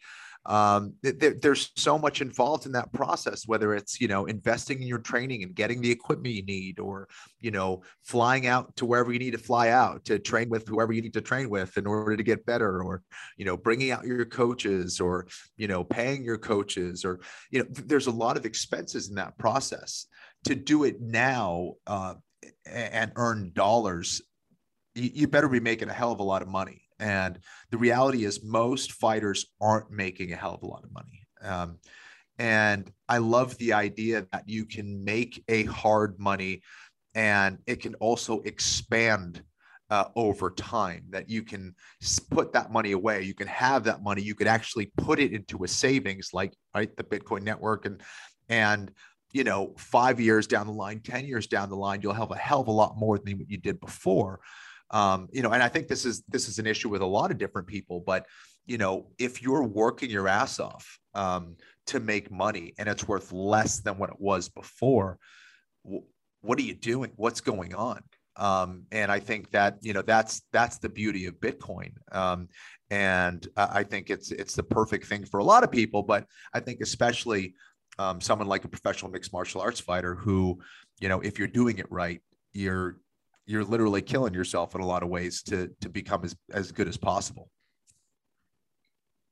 um, 0.45 0.95
th- 1.04 1.36
there's 1.39 1.71
so 1.76 2.00
much 2.00 2.21
involved 2.21 2.65
in 2.65 2.71
that 2.71 2.91
process 2.91 3.47
whether 3.47 3.76
it's 3.76 4.02
you 4.02 4.08
know 4.08 4.26
investing 4.26 4.82
in 4.82 4.88
your 4.88 4.97
training 4.97 5.43
and 5.43 5.54
getting 5.54 5.82
the 5.82 5.91
equipment 5.91 6.34
you 6.34 6.43
need 6.43 6.80
or 6.80 7.08
you 7.39 7.52
know 7.52 7.84
flying 8.02 8.47
out 8.47 8.76
to 8.78 8.86
wherever 8.86 9.13
you 9.13 9.19
need 9.19 9.32
to 9.32 9.38
fly 9.38 9.69
out 9.69 10.04
to 10.06 10.17
train 10.17 10.50
with 10.50 10.67
whoever 10.67 10.93
you 10.93 11.02
need 11.02 11.13
to 11.13 11.21
train 11.21 11.47
with 11.47 11.78
in 11.78 11.86
order 11.86 12.17
to 12.17 12.24
get 12.24 12.45
better 12.45 12.82
or 12.82 13.04
you 13.38 13.45
know 13.45 13.56
bringing 13.56 13.91
out 13.91 14.04
your 14.04 14.26
coaches 14.26 15.00
or 15.00 15.28
you 15.58 15.67
know 15.67 15.84
paying 15.84 16.24
your 16.24 16.39
coaches 16.39 17.06
or 17.06 17.19
you 17.52 17.60
know 17.60 17.65
th- 17.65 17.88
there's 17.88 18.08
a 18.08 18.12
lot 18.12 18.36
of 18.36 18.45
expenses 18.45 19.10
in 19.10 19.15
that 19.15 19.38
process 19.38 20.08
to 20.43 20.56
do 20.56 20.86
it 20.86 21.00
now 21.00 21.74
uh, 21.86 22.15
and 22.65 23.12
earn 23.15 23.51
dollars 23.54 24.21
you, 24.95 25.27
better 25.27 25.47
be 25.47 25.60
making 25.60 25.89
a 25.89 25.93
hell 25.93 26.12
of 26.12 26.19
a 26.19 26.23
lot 26.23 26.41
of 26.41 26.47
money. 26.47 26.82
And 26.99 27.39
the 27.71 27.77
reality 27.77 28.25
is, 28.25 28.43
most 28.43 28.93
fighters 28.93 29.45
aren't 29.60 29.91
making 29.91 30.34
a 30.34 30.36
hell 30.36 30.56
of 30.56 30.63
a 30.63 30.67
lot 30.67 30.84
of 30.84 30.91
money. 30.91 31.27
Um, 31.41 31.77
and 32.38 32.91
I 33.10 33.17
love 33.17 33.58
the 33.58 33.73
idea 33.73 34.27
that 34.32 34.47
you 34.47 34.65
can 34.65 35.04
make 35.04 35.43
a 35.47 35.63
hard 35.65 36.19
money 36.19 36.62
and 37.13 37.58
it 37.67 37.82
can 37.82 37.95
also 37.95 38.39
expand 38.41 39.43
uh, 39.89 40.06
over 40.15 40.49
time 40.51 41.04
that 41.10 41.30
you 41.30 41.43
can 41.43 41.75
put 42.30 42.54
that 42.54 42.71
money 42.71 42.93
away. 42.93 43.23
You 43.23 43.34
can 43.34 43.47
have 43.47 43.84
that 43.84 44.01
money. 44.01 44.21
You 44.21 44.36
could 44.36 44.47
actually 44.47 44.91
put 44.95 45.19
it 45.19 45.34
into 45.34 45.63
a 45.65 45.67
savings 45.67 46.30
like 46.34 46.54
right 46.73 46.95
the 46.95 47.04
bitcoin 47.04 47.41
network 47.41 47.86
and 47.86 48.01
and 48.47 48.91
you 49.34 49.44
know 49.44 49.74
five 49.78 50.20
years 50.20 50.48
down 50.48 50.67
the 50.67 50.74
line 50.74 51.00
10 51.00 51.26
years 51.26 51.48
down 51.48 51.70
the 51.70 51.76
line 51.76 52.02
you'll 52.02 52.13
have 52.13 52.32
a 52.32 52.36
hell 52.36 52.62
of 52.62 52.67
a 52.67 52.72
lot 52.72 52.98
more 52.98 53.17
than 53.17 53.38
what 53.38 53.50
you 53.50 53.58
did 53.58 53.80
before. 53.80 54.39
Um, 54.91 55.30
you 55.32 55.41
know 55.41 55.52
and 55.52 55.63
i 55.63 55.70
think 55.70 55.88
this 55.88 56.06
is 56.06 56.22
this 56.28 56.50
is 56.50 56.60
an 56.60 56.67
issue 56.67 56.89
with 56.89 57.02
a 57.02 57.06
lot 57.06 57.32
of 57.32 57.38
different 57.38 57.65
people 57.65 58.04
but 58.06 58.26
you 58.65 58.78
know 58.78 59.08
if 59.17 59.41
you're 59.41 59.63
working 59.63 60.10
your 60.10 60.28
ass 60.28 60.60
off 60.60 61.00
um, 61.13 61.56
to 61.88 62.02
make 62.02 62.30
money 62.30 62.74
and 62.78 62.89
it's 62.89 63.08
worth 63.08 63.32
less 63.32 63.80
than 63.80 63.98
what 63.98 64.10
it 64.10 64.20
was 64.20 64.50
before 64.50 65.17
w- 65.86 66.04
what 66.41 66.58
are 66.58 66.63
you 66.63 66.74
doing? 66.74 67.12
What's 67.15 67.41
going 67.41 67.74
on? 67.74 68.02
Um, 68.38 68.86
and 68.91 69.12
i 69.12 69.20
think 69.20 69.52
that 69.52 69.78
you 69.82 69.94
know 69.94 70.02
that's 70.02 70.41
that's 70.54 70.78
the 70.78 70.89
beauty 70.89 71.26
of 71.26 71.36
bitcoin. 71.36 71.91
Um, 72.12 72.48
and 72.91 73.48
i 73.56 73.84
think 73.84 74.10
it's 74.10 74.32
it's 74.32 74.54
the 74.54 74.63
perfect 74.63 75.06
thing 75.06 75.26
for 75.26 75.39
a 75.39 75.44
lot 75.44 75.63
of 75.63 75.72
people 75.72 76.04
but 76.04 76.26
i 76.54 76.60
think 76.60 76.82
especially 76.82 77.56
um, 78.01 78.19
someone 78.19 78.47
like 78.47 78.65
a 78.65 78.67
professional 78.67 79.11
mixed 79.11 79.31
martial 79.31 79.61
arts 79.61 79.79
fighter 79.79 80.15
who 80.15 80.59
you 80.99 81.07
know 81.07 81.21
if 81.21 81.37
you're 81.37 81.47
doing 81.47 81.77
it 81.77 81.85
right 81.91 82.21
you're 82.53 82.97
you're 83.45 83.63
literally 83.63 84.01
killing 84.01 84.33
yourself 84.33 84.73
in 84.75 84.81
a 84.81 84.85
lot 84.85 85.03
of 85.03 85.09
ways 85.09 85.43
to 85.43 85.69
to 85.81 85.89
become 85.89 86.23
as, 86.23 86.35
as 86.51 86.71
good 86.71 86.87
as 86.87 86.97
possible. 86.97 87.49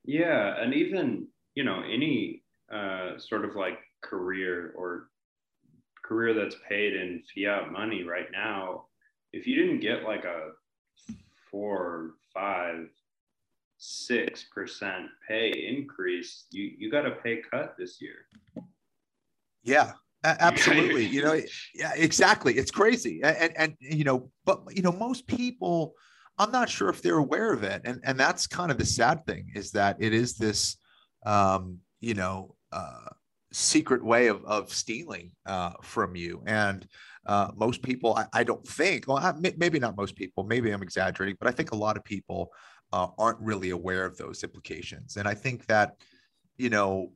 Yeah 0.05 0.61
and 0.61 0.73
even 0.73 1.27
you 1.55 1.63
know 1.63 1.81
any 1.81 2.43
uh, 2.71 3.17
sort 3.17 3.43
of 3.43 3.55
like 3.55 3.79
career 4.01 4.73
or 4.77 5.09
career 6.05 6.33
that's 6.33 6.55
paid 6.67 6.93
in 6.93 7.23
fiat 7.33 7.71
money 7.71 8.03
right 8.03 8.27
now 8.31 8.85
if 9.33 9.47
you 9.47 9.55
didn't 9.55 9.79
get 9.79 10.03
like 10.03 10.25
a 10.25 10.49
four 11.51 12.11
five 12.33 12.87
six 13.79 14.45
percent 14.53 15.07
pay 15.27 15.49
increase 15.67 16.45
you 16.51 16.71
you 16.77 16.91
got 16.91 17.05
a 17.05 17.11
pay 17.11 17.41
cut 17.49 17.75
this 17.77 18.01
year 18.01 18.25
yeah 19.63 19.93
absolutely 20.23 21.05
you 21.05 21.23
know 21.23 21.39
yeah 21.73 21.93
exactly 21.95 22.53
it's 22.55 22.71
crazy 22.71 23.21
and, 23.23 23.53
and, 23.55 23.75
you 23.79 24.03
know 24.03 24.29
but 24.45 24.61
you 24.75 24.81
know 24.81 24.91
most 24.91 25.25
people 25.27 25.93
i'm 26.37 26.51
not 26.51 26.69
sure 26.69 26.89
if 26.89 27.01
they're 27.01 27.19
aware 27.19 27.53
of 27.53 27.63
it 27.63 27.81
and 27.85 28.01
and 28.03 28.19
that's 28.19 28.45
kind 28.45 28.69
of 28.69 28.77
the 28.77 28.85
sad 28.85 29.25
thing 29.25 29.49
is 29.55 29.71
that 29.71 29.95
it 29.99 30.13
is 30.13 30.35
this 30.35 30.75
um 31.25 31.77
you 32.01 32.13
know 32.13 32.53
uh 32.73 33.07
secret 33.51 34.03
way 34.03 34.27
of, 34.27 34.43
of 34.45 34.71
stealing 34.71 35.31
uh, 35.45 35.71
from 35.81 36.15
you. 36.15 36.43
And 36.45 36.87
uh, 37.25 37.51
most 37.55 37.81
people, 37.81 38.15
I, 38.15 38.25
I, 38.33 38.43
don't 38.43 38.65
think, 38.67 39.07
well, 39.07 39.17
I, 39.17 39.33
maybe 39.57 39.79
not 39.79 39.97
most 39.97 40.15
people, 40.15 40.43
maybe 40.43 40.71
I'm 40.71 40.83
exaggerating, 40.83 41.37
but 41.39 41.47
I 41.47 41.51
think 41.51 41.71
a 41.71 41.77
lot 41.77 41.97
of 41.97 42.03
people 42.03 42.51
uh, 42.91 43.07
aren't 43.17 43.39
really 43.39 43.69
aware 43.69 44.05
of 44.05 44.17
those 44.17 44.43
implications. 44.43 45.17
And 45.17 45.27
I 45.27 45.33
think 45.33 45.65
that, 45.67 45.95
you 46.57 46.69
know, 46.69 47.11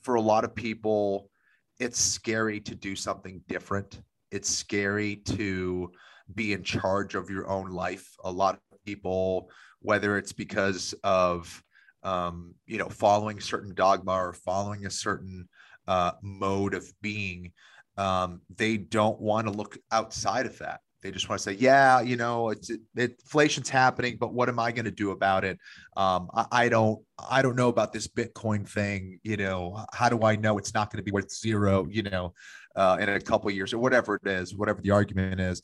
for 0.00 0.16
a 0.16 0.20
lot 0.20 0.44
of 0.44 0.54
people, 0.54 1.30
it's 1.78 2.00
scary 2.00 2.60
to 2.60 2.74
do 2.74 2.94
something 2.94 3.42
different. 3.48 4.02
It's 4.30 4.48
scary 4.48 5.16
to 5.16 5.90
be 6.34 6.52
in 6.52 6.62
charge 6.62 7.14
of 7.14 7.30
your 7.30 7.48
own 7.48 7.70
life. 7.70 8.14
A 8.24 8.30
lot 8.30 8.54
of 8.54 8.84
people, 8.84 9.50
whether 9.80 10.18
it's 10.18 10.32
because 10.32 10.94
of, 11.04 11.62
um, 12.02 12.54
you 12.66 12.78
know, 12.78 12.88
following 12.88 13.40
certain 13.40 13.74
dogma 13.74 14.12
or 14.12 14.32
following 14.32 14.86
a 14.86 14.90
certain 14.90 15.48
uh, 15.86 16.12
mode 16.22 16.74
of 16.74 16.86
being, 17.00 17.52
um, 17.96 18.40
they 18.54 18.76
don't 18.76 19.20
want 19.20 19.46
to 19.46 19.52
look 19.52 19.78
outside 19.90 20.46
of 20.46 20.58
that. 20.58 20.80
They 21.04 21.10
just 21.10 21.28
want 21.28 21.38
to 21.38 21.42
say, 21.42 21.52
yeah, 21.52 22.00
you 22.00 22.16
know, 22.16 22.48
it's 22.48 22.70
it, 22.70 22.80
inflation's 22.96 23.68
happening, 23.68 24.16
but 24.18 24.32
what 24.32 24.48
am 24.48 24.58
I 24.58 24.72
going 24.72 24.86
to 24.86 24.90
do 24.90 25.10
about 25.10 25.44
it? 25.44 25.58
Um, 25.98 26.30
I, 26.34 26.46
I, 26.50 26.68
don't, 26.70 26.98
I 27.30 27.42
don't 27.42 27.56
know 27.56 27.68
about 27.68 27.92
this 27.92 28.08
Bitcoin 28.08 28.66
thing. 28.66 29.20
You 29.22 29.36
know, 29.36 29.84
how 29.92 30.08
do 30.08 30.24
I 30.24 30.36
know 30.36 30.56
it's 30.56 30.72
not 30.72 30.90
going 30.90 30.96
to 30.96 31.04
be 31.04 31.12
worth 31.12 31.30
zero? 31.30 31.86
You 31.90 32.04
know, 32.04 32.32
uh, 32.74 32.96
in 32.98 33.10
a 33.10 33.20
couple 33.20 33.50
years 33.50 33.74
or 33.74 33.78
whatever 33.78 34.14
it 34.14 34.26
is, 34.26 34.56
whatever 34.56 34.80
the 34.80 34.92
argument 34.92 35.42
is. 35.42 35.62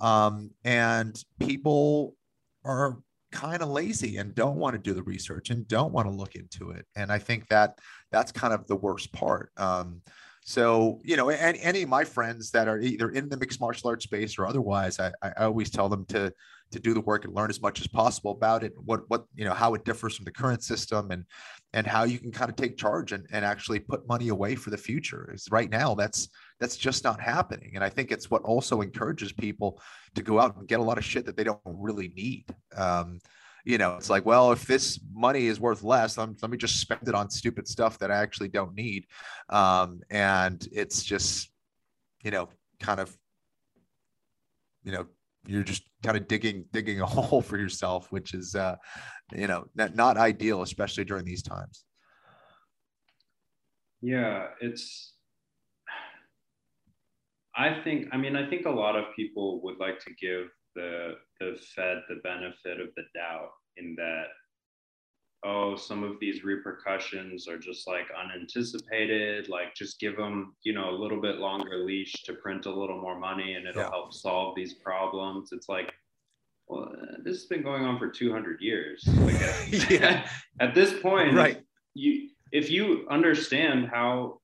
Um, 0.00 0.52
and 0.64 1.22
people 1.38 2.14
are 2.64 2.96
kind 3.30 3.60
of 3.60 3.68
lazy 3.68 4.16
and 4.16 4.34
don't 4.34 4.56
want 4.56 4.72
to 4.72 4.78
do 4.78 4.94
the 4.94 5.02
research 5.02 5.50
and 5.50 5.68
don't 5.68 5.92
want 5.92 6.08
to 6.08 6.14
look 6.14 6.34
into 6.34 6.70
it. 6.70 6.86
And 6.96 7.12
I 7.12 7.18
think 7.18 7.46
that 7.48 7.78
that's 8.10 8.32
kind 8.32 8.54
of 8.54 8.66
the 8.66 8.76
worst 8.76 9.12
part. 9.12 9.50
Um, 9.58 10.00
so, 10.48 10.98
you 11.04 11.18
know, 11.18 11.28
any, 11.28 11.60
any 11.60 11.82
of 11.82 11.90
my 11.90 12.04
friends 12.04 12.50
that 12.52 12.68
are 12.68 12.80
either 12.80 13.10
in 13.10 13.28
the 13.28 13.36
mixed 13.36 13.60
martial 13.60 13.90
arts 13.90 14.04
space 14.04 14.38
or 14.38 14.46
otherwise, 14.46 14.98
I, 14.98 15.12
I 15.22 15.44
always 15.44 15.68
tell 15.68 15.90
them 15.90 16.06
to 16.06 16.32
to 16.70 16.80
do 16.80 16.94
the 16.94 17.02
work 17.02 17.26
and 17.26 17.34
learn 17.34 17.50
as 17.50 17.60
much 17.60 17.82
as 17.82 17.86
possible 17.86 18.30
about 18.30 18.64
it, 18.64 18.72
what 18.82 19.02
what 19.08 19.26
you 19.34 19.44
know, 19.44 19.52
how 19.52 19.74
it 19.74 19.84
differs 19.84 20.16
from 20.16 20.24
the 20.24 20.30
current 20.30 20.62
system 20.62 21.10
and 21.10 21.26
and 21.74 21.86
how 21.86 22.04
you 22.04 22.18
can 22.18 22.32
kind 22.32 22.48
of 22.48 22.56
take 22.56 22.78
charge 22.78 23.12
and, 23.12 23.26
and 23.30 23.44
actually 23.44 23.78
put 23.78 24.08
money 24.08 24.28
away 24.28 24.54
for 24.54 24.70
the 24.70 24.78
future. 24.78 25.30
Is 25.34 25.48
right 25.50 25.68
now 25.68 25.94
that's 25.94 26.30
that's 26.58 26.78
just 26.78 27.04
not 27.04 27.20
happening. 27.20 27.72
And 27.74 27.84
I 27.84 27.90
think 27.90 28.10
it's 28.10 28.30
what 28.30 28.40
also 28.40 28.80
encourages 28.80 29.32
people 29.32 29.78
to 30.14 30.22
go 30.22 30.40
out 30.40 30.56
and 30.56 30.66
get 30.66 30.80
a 30.80 30.82
lot 30.82 30.96
of 30.96 31.04
shit 31.04 31.26
that 31.26 31.36
they 31.36 31.44
don't 31.44 31.60
really 31.66 32.10
need. 32.16 32.46
Um, 32.74 33.18
you 33.68 33.76
know, 33.76 33.96
it's 33.96 34.08
like, 34.08 34.24
well, 34.24 34.50
if 34.50 34.66
this 34.66 34.98
money 35.12 35.44
is 35.44 35.60
worth 35.60 35.82
less, 35.82 36.16
I'm, 36.16 36.34
let 36.40 36.50
me 36.50 36.56
just 36.56 36.80
spend 36.80 37.06
it 37.06 37.14
on 37.14 37.28
stupid 37.28 37.68
stuff 37.68 37.98
that 37.98 38.10
I 38.10 38.16
actually 38.16 38.48
don't 38.48 38.74
need. 38.74 39.04
Um, 39.50 40.00
and 40.08 40.66
it's 40.72 41.02
just, 41.02 41.50
you 42.24 42.30
know, 42.30 42.48
kind 42.80 42.98
of, 42.98 43.14
you 44.84 44.92
know, 44.92 45.04
you're 45.46 45.64
just 45.64 45.82
kind 46.02 46.16
of 46.16 46.26
digging 46.26 46.64
digging 46.72 47.02
a 47.02 47.06
hole 47.06 47.42
for 47.42 47.58
yourself, 47.58 48.10
which 48.10 48.32
is, 48.32 48.54
uh, 48.54 48.76
you 49.36 49.46
know, 49.46 49.66
not, 49.74 49.94
not 49.94 50.16
ideal, 50.16 50.62
especially 50.62 51.04
during 51.04 51.26
these 51.26 51.42
times. 51.42 51.84
Yeah, 54.00 54.46
it's. 54.62 55.12
I 57.54 57.82
think. 57.84 58.06
I 58.12 58.16
mean, 58.16 58.34
I 58.34 58.48
think 58.48 58.64
a 58.64 58.70
lot 58.70 58.96
of 58.96 59.04
people 59.14 59.60
would 59.62 59.78
like 59.78 59.98
to 60.04 60.10
give 60.18 60.48
the 60.78 61.14
the 61.40 61.58
Fed 61.74 62.02
the 62.08 62.16
benefit 62.22 62.80
of 62.80 62.88
the 62.96 63.02
doubt 63.14 63.50
in 63.76 63.96
that 63.96 64.26
oh 65.44 65.76
some 65.76 66.02
of 66.04 66.18
these 66.20 66.44
repercussions 66.44 67.48
are 67.48 67.58
just 67.58 67.86
like 67.86 68.06
unanticipated 68.16 69.48
like 69.48 69.74
just 69.74 70.00
give 70.00 70.16
them 70.16 70.54
you 70.62 70.72
know 70.72 70.90
a 70.90 70.98
little 70.98 71.20
bit 71.20 71.38
longer 71.38 71.84
leash 71.84 72.12
to 72.24 72.32
print 72.34 72.66
a 72.66 72.70
little 72.70 73.00
more 73.00 73.18
money 73.18 73.54
and 73.54 73.66
it'll 73.66 73.82
yeah. 73.82 73.90
help 73.90 74.12
solve 74.12 74.54
these 74.56 74.74
problems. 74.74 75.50
It's 75.52 75.68
like 75.68 75.92
well 76.68 76.92
this 77.24 77.38
has 77.38 77.46
been 77.46 77.62
going 77.62 77.84
on 77.84 77.98
for 77.98 78.08
200 78.08 78.60
years. 78.60 79.04
Like 79.18 79.40
at, 79.42 79.90
yeah. 79.90 80.28
at 80.60 80.74
this 80.74 80.98
point 81.00 81.34
right. 81.34 81.60
you 81.94 82.30
if 82.52 82.70
you 82.70 83.06
understand 83.10 83.88
how 83.88 84.40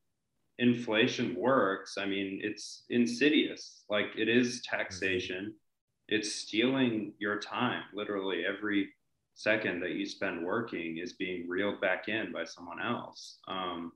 inflation 0.59 1.35
works 1.35 1.97
i 1.99 2.07
mean 2.07 2.41
it's 2.43 2.85
insidious. 2.91 3.85
Like 3.89 4.11
it 4.17 4.29
is 4.29 4.47
mm-hmm. 4.61 4.77
taxation 4.77 5.55
it's 6.09 6.33
stealing 6.33 7.13
your 7.19 7.39
time 7.39 7.83
literally 7.95 8.45
every 8.47 8.89
second 9.35 9.81
that 9.81 9.91
you 9.91 10.07
spend 10.07 10.45
working 10.45 10.99
is 10.99 11.15
being 11.15 11.49
reeled 11.49 11.81
back 11.81 12.09
in 12.09 12.33
by 12.33 12.45
someone 12.45 12.81
else 12.81 13.39
um, 13.49 13.93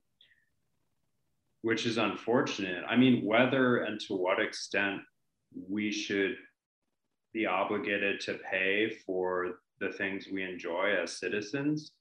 which 1.62 1.86
is 1.86 1.98
unfortunate. 1.98 2.84
I 2.88 2.96
mean, 2.96 3.24
whether 3.24 3.78
and 3.78 4.00
to 4.02 4.14
what 4.14 4.40
extent 4.40 5.00
we 5.68 5.90
should 5.90 6.36
be 7.32 7.46
obligated 7.46 8.20
to 8.20 8.38
pay 8.50 8.90
for 9.04 9.60
the 9.80 9.90
things 9.92 10.26
we 10.32 10.42
enjoy 10.42 10.94
as 11.00 11.18
citizens 11.18 11.92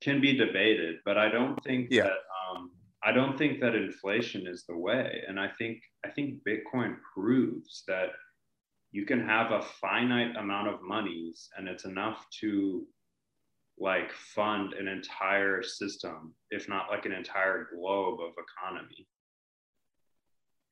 can 0.00 0.20
be 0.20 0.36
debated, 0.36 0.96
but 1.04 1.16
I 1.16 1.28
don't 1.28 1.62
think 1.62 1.88
yeah. 1.90 2.04
that 2.04 2.18
um, 2.56 2.70
I 3.04 3.12
don't 3.12 3.38
think 3.38 3.60
that 3.60 3.74
inflation 3.74 4.46
is 4.46 4.64
the 4.68 4.76
way. 4.76 5.22
And 5.28 5.38
I 5.38 5.48
think 5.58 5.80
I 6.04 6.10
think 6.10 6.40
Bitcoin 6.46 6.96
proves 7.14 7.84
that 7.86 8.10
you 8.92 9.06
can 9.06 9.26
have 9.26 9.50
a 9.50 9.62
finite 9.62 10.36
amount 10.36 10.68
of 10.68 10.82
monies 10.82 11.48
and 11.56 11.66
it's 11.66 11.86
enough 11.86 12.26
to 12.40 12.86
like 13.78 14.12
fund 14.12 14.74
an 14.74 14.86
entire 14.86 15.62
system, 15.62 16.34
if 16.50 16.68
not 16.68 16.90
like 16.90 17.06
an 17.06 17.12
entire 17.12 17.68
globe 17.74 18.20
of 18.20 18.32
economy. 18.38 19.08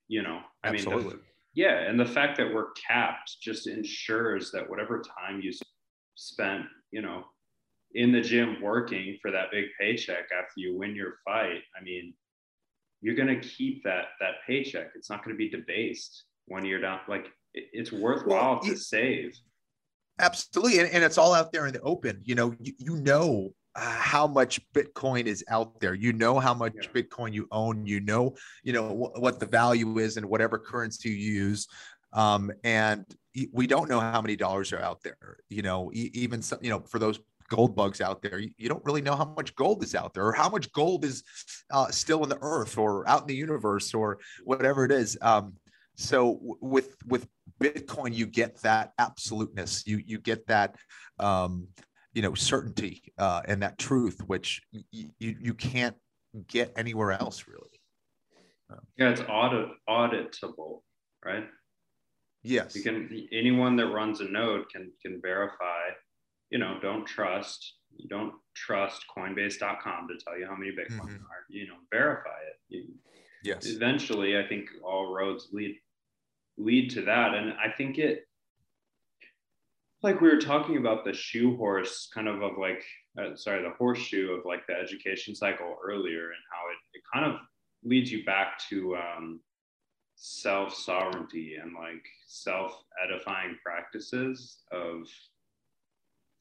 You 0.07 0.23
know, 0.23 0.41
I 0.63 0.69
Absolutely. 0.69 1.05
mean, 1.05 1.13
the, 1.13 1.21
yeah, 1.55 1.79
and 1.79 1.99
the 1.99 2.05
fact 2.05 2.37
that 2.37 2.53
we're 2.53 2.73
capped 2.73 3.37
just 3.43 3.67
ensures 3.67 4.51
that 4.53 4.69
whatever 4.69 5.03
time 5.19 5.41
you 5.41 5.53
spent, 6.15 6.67
you 6.91 7.01
know, 7.01 7.25
in 7.95 8.13
the 8.13 8.21
gym 8.21 8.59
working 8.61 9.17
for 9.23 9.31
that 9.31 9.51
big 9.51 9.65
paycheck 9.81 10.25
after 10.37 10.53
you 10.57 10.77
win 10.77 10.95
your 10.95 11.15
fight, 11.25 11.63
I 11.79 11.83
mean, 11.83 12.13
you're 13.01 13.17
going 13.17 13.41
to 13.41 13.49
keep 13.49 13.83
that 13.85 14.09
that 14.21 14.35
paycheck. 14.47 14.91
It's 14.95 15.09
not 15.09 15.25
going 15.25 15.35
to 15.35 15.39
be 15.39 15.49
debased 15.49 16.25
one 16.47 16.67
year 16.67 16.81
down. 16.81 17.01
Like 17.09 17.29
it's 17.55 17.93
worthwhile 17.93 18.55
well, 18.55 18.61
to 18.61 18.77
save. 18.77 19.39
Absolutely, 20.19 20.81
and, 20.81 20.91
and 20.91 21.05
it's 21.05 21.19
all 21.19 21.35
out 21.35 21.53
there 21.53 21.67
in 21.67 21.73
the 21.73 21.81
open. 21.81 22.21
You 22.25 22.35
know, 22.35 22.55
you, 22.61 22.73
you 22.79 22.97
know 22.97 23.51
uh, 23.75 23.81
how 23.81 24.27
much 24.27 24.61
Bitcoin 24.73 25.25
is 25.27 25.45
out 25.49 25.81
there. 25.81 25.95
You 25.95 26.13
know 26.13 26.39
how 26.39 26.55
much 26.55 26.75
yeah. 26.75 26.89
Bitcoin 27.03 27.33
you 27.33 27.47
own. 27.51 27.87
You 27.87 28.01
know, 28.01 28.35
you 28.63 28.73
know 28.73 28.89
wh- 28.89 29.21
what 29.21 29.41
the 29.41 29.47
value 29.47 29.99
is 29.99 30.17
and 30.17 30.27
whatever 30.27 30.59
currency 30.59 31.11
you 31.11 31.17
use. 31.17 31.67
Um, 32.13 32.51
and 32.65 33.05
we 33.53 33.67
don't 33.67 33.89
know 33.89 34.01
how 34.01 34.21
many 34.21 34.37
dollars 34.37 34.73
are 34.73 34.81
out 34.81 35.03
there. 35.03 35.39
You 35.49 35.63
know, 35.63 35.91
e- 35.95 36.11
even 36.15 36.43
some, 36.43 36.59
you 36.63 36.71
know, 36.71 36.81
for 36.81 36.99
those 36.99 37.21
gold 37.49 37.77
bugs 37.77 38.01
out 38.01 38.23
there, 38.23 38.39
you, 38.39 38.51
you, 38.59 38.69
don't 38.69 38.85
really 38.85 39.03
know 39.03 39.15
how 39.15 39.33
much 39.37 39.55
gold 39.55 39.83
is 39.83 39.95
out 39.95 40.15
there 40.15 40.27
or 40.27 40.33
how 40.33 40.49
much 40.49 40.73
gold 40.73 41.05
is 41.05 41.23
uh, 41.71 41.89
still 41.89 42.23
in 42.23 42.29
the 42.29 42.39
earth 42.41 42.79
or 42.79 43.09
out 43.09 43.23
in 43.23 43.27
the 43.27 43.35
universe 43.35 43.95
or 43.95 44.19
whatever 44.45 44.85
it 44.85 44.93
is. 44.93 45.17
Um, 45.23 45.55
so 45.97 46.35
w- 46.35 46.59
with 46.61 46.97
with 47.07 47.29
Bitcoin, 47.63 48.15
you 48.15 48.27
get 48.27 48.61
that 48.63 48.93
absoluteness. 48.99 49.85
You 49.87 50.01
you 50.05 50.19
get 50.19 50.47
that 50.47 50.77
um, 51.19 51.69
you 52.13 52.23
know 52.23 52.35
certainty 52.35 53.03
uh, 53.19 53.43
and 53.47 53.63
that 53.63 53.79
truth, 53.79 54.21
which 54.27 54.63
you 54.71 55.11
you 55.19 55.55
can't 55.55 55.97
get 56.47 56.73
anywhere 56.77 57.13
else 57.13 57.47
really. 57.47 57.71
Yeah, 58.97 59.11
it's 59.11 59.23
audit 59.29 59.69
auditable, 59.89 60.83
right? 61.25 61.45
Yes. 62.43 62.75
You 62.75 62.83
can 62.83 63.09
anyone 63.33 63.77
that 63.77 63.87
runs 63.87 64.21
a 64.21 64.25
node 64.25 64.69
can 64.71 64.93
can 65.03 65.21
verify. 65.21 65.89
You 66.51 66.59
know, 66.59 66.79
don't 66.81 67.07
trust. 67.07 67.75
You 67.97 68.09
don't 68.09 68.33
trust 68.55 69.05
Coinbase.com 69.17 70.09
to 70.09 70.25
tell 70.25 70.39
you 70.39 70.47
how 70.47 70.57
many 70.57 70.71
Bitcoin 70.71 71.01
mm-hmm. 71.01 71.25
are. 71.25 71.45
You 71.49 71.69
know, 71.69 71.75
verify 71.93 72.39
it. 72.49 72.57
You, 72.69 72.85
yes. 73.45 73.67
Eventually, 73.67 74.39
I 74.39 74.47
think 74.49 74.69
all 74.85 75.13
roads 75.13 75.49
lead 75.53 75.77
lead 76.65 76.91
to 76.91 77.03
that, 77.03 77.35
and 77.35 77.53
I 77.53 77.71
think 77.77 77.99
it. 77.99 78.27
Like 80.03 80.21
we 80.23 80.29
were 80.29 80.41
talking 80.41 80.79
about 80.79 81.05
the 81.05 81.13
shoe 81.13 81.57
horse, 81.57 82.09
kind 82.15 82.27
of 82.27 82.43
of 82.43 82.53
like, 82.59 82.83
uh, 83.19 83.37
sorry, 83.37 83.63
the 83.63 83.75
horseshoe 83.77 84.33
of 84.33 84.47
like 84.47 84.67
the 84.67 84.75
education 84.75 85.35
cycle 85.35 85.77
earlier, 85.85 86.31
and 86.31 86.43
how 86.51 86.71
it, 86.71 86.99
it 86.99 87.03
kind 87.13 87.31
of 87.31 87.41
leads 87.85 88.11
you 88.11 88.25
back 88.25 88.59
to 88.71 88.97
um, 88.97 89.41
self 90.17 90.75
sovereignty 90.75 91.57
and 91.63 91.75
like 91.75 92.05
self 92.27 92.83
edifying 93.05 93.57
practices 93.65 94.59
of 94.73 95.07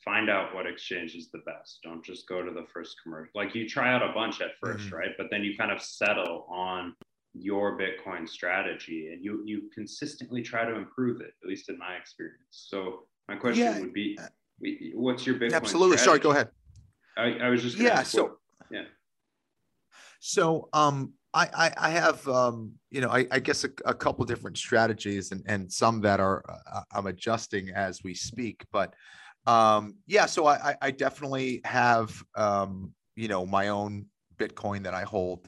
find 0.04 0.30
out 0.30 0.54
what 0.56 0.66
exchange 0.66 1.16
is 1.16 1.30
the 1.32 1.40
best. 1.40 1.80
Don't 1.84 2.04
just 2.04 2.28
go 2.28 2.42
to 2.42 2.52
the 2.52 2.66
first 2.74 2.98
commercial. 3.04 3.32
Like 3.36 3.56
you 3.56 3.68
try 3.68 3.94
out 3.94 4.08
a 4.08 4.14
bunch 4.14 4.42
at 4.42 4.52
1st 4.64 4.78
mm-hmm. 4.78 4.96
right? 4.96 5.12
But 5.18 5.28
then 5.30 5.44
you 5.44 5.58
kind 5.58 5.72
of 5.72 5.82
settle 5.82 6.46
on 6.50 6.96
your 7.34 7.78
Bitcoin 7.78 8.28
strategy 8.28 9.12
and 9.14 9.24
you 9.24 9.44
you 9.46 9.70
consistently 9.74 10.42
try 10.42 10.66
to 10.66 10.76
improve 10.76 11.22
it, 11.22 11.34
at 11.44 11.50
least 11.50 11.70
in 11.70 11.78
my 11.78 11.96
experience. 11.96 12.40
So 12.50 13.06
my 13.28 13.36
question 13.36 13.66
yeah. 13.66 13.80
would 13.80 13.94
be 13.94 14.18
what's 14.94 15.26
your 15.26 15.36
Bitcoin? 15.36 15.54
Absolutely. 15.54 15.98
Strategy? 15.98 16.06
Sorry, 16.06 16.20
go 16.20 16.32
ahead. 16.32 16.50
I, 17.18 17.46
I 17.46 17.50
was 17.50 17.62
just 17.62 17.78
yeah. 17.78 18.04
So 18.04 18.24
what, 18.24 18.38
yeah. 18.72 18.84
So 20.20 20.70
um 20.74 21.14
I, 21.34 21.72
I, 21.78 21.90
have, 21.92 22.28
um, 22.28 22.72
you 22.90 23.02
know, 23.02 23.10
I, 23.10 23.28
I 23.30 23.40
guess 23.40 23.64
a, 23.64 23.70
a, 23.86 23.94
couple 23.94 24.26
different 24.26 24.58
strategies 24.58 25.32
and, 25.32 25.44
and 25.46 25.72
some 25.72 26.02
that 26.02 26.20
are 26.20 26.44
uh, 26.50 26.82
I'm 26.92 27.06
adjusting 27.06 27.70
as 27.70 28.04
we 28.04 28.16
speak. 28.16 28.66
But 28.72 28.96
um, 29.46 29.98
yeah, 30.08 30.26
so 30.26 30.48
I, 30.48 30.76
I 30.82 30.92
definitely 30.92 31.62
have, 31.66 32.12
um, 32.36 32.94
you 33.16 33.28
know, 33.28 33.46
my 33.46 33.68
own 33.68 34.08
Bitcoin 34.38 34.84
that 34.84 34.96
I 34.96 35.04
hold. 35.04 35.48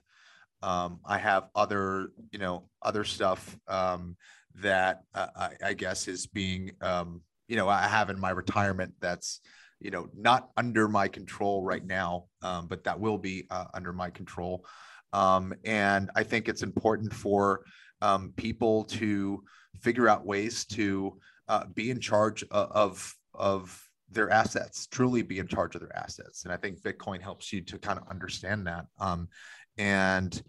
Um, 0.63 0.99
I 1.05 1.17
have 1.17 1.49
other, 1.55 2.09
you 2.31 2.39
know, 2.39 2.69
other 2.81 3.03
stuff 3.03 3.57
um, 3.67 4.15
that 4.55 5.01
uh, 5.15 5.27
I, 5.35 5.49
I, 5.65 5.73
guess 5.73 6.07
is 6.07 6.27
being, 6.27 6.71
um, 6.81 7.21
you 7.47 7.55
know, 7.55 7.67
I 7.67 7.87
have 7.87 8.09
in 8.09 8.19
my 8.19 8.29
retirement 8.29 8.93
that's, 8.99 9.39
you 9.79 9.91
know, 9.91 10.07
not 10.15 10.49
under 10.57 10.87
my 10.87 11.07
control 11.07 11.63
right 11.63 11.85
now, 11.85 12.25
um, 12.43 12.67
but 12.67 12.83
that 12.83 12.99
will 12.99 13.17
be 13.17 13.47
uh, 13.49 13.65
under 13.73 13.91
my 13.91 14.09
control. 14.09 14.65
Um, 15.13 15.53
and 15.65 16.09
I 16.15 16.23
think 16.23 16.47
it's 16.47 16.63
important 16.63 17.13
for 17.13 17.63
um, 18.01 18.33
people 18.37 18.83
to 18.85 19.43
figure 19.79 20.07
out 20.07 20.25
ways 20.25 20.65
to 20.65 21.17
uh, 21.47 21.65
be 21.73 21.89
in 21.89 21.99
charge 21.99 22.43
of, 22.51 22.71
of, 22.71 23.15
of 23.33 23.91
their 24.11 24.29
assets, 24.29 24.87
truly 24.87 25.21
be 25.21 25.39
in 25.39 25.47
charge 25.47 25.75
of 25.75 25.81
their 25.81 25.95
assets. 25.97 26.43
And 26.43 26.53
I 26.53 26.57
think 26.57 26.81
Bitcoin 26.81 27.21
helps 27.21 27.51
you 27.51 27.61
to 27.61 27.77
kind 27.79 27.97
of 27.97 28.07
understand 28.09 28.67
that. 28.67 28.85
Um, 28.99 29.29
and 29.77 30.41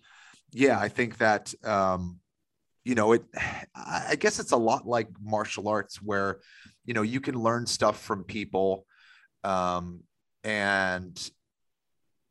yeah, 0.52 0.78
I 0.78 0.88
think 0.88 1.18
that, 1.18 1.54
um, 1.64 2.20
you 2.84 2.94
know, 2.94 3.12
it, 3.12 3.24
I 3.74 4.16
guess 4.18 4.38
it's 4.38 4.52
a 4.52 4.56
lot 4.56 4.86
like 4.86 5.08
martial 5.20 5.68
arts 5.68 6.02
where, 6.02 6.40
you 6.84 6.94
know, 6.94 7.02
you 7.02 7.20
can 7.20 7.34
learn 7.34 7.66
stuff 7.66 8.00
from 8.02 8.24
people 8.24 8.86
um, 9.44 10.02
and 10.44 11.30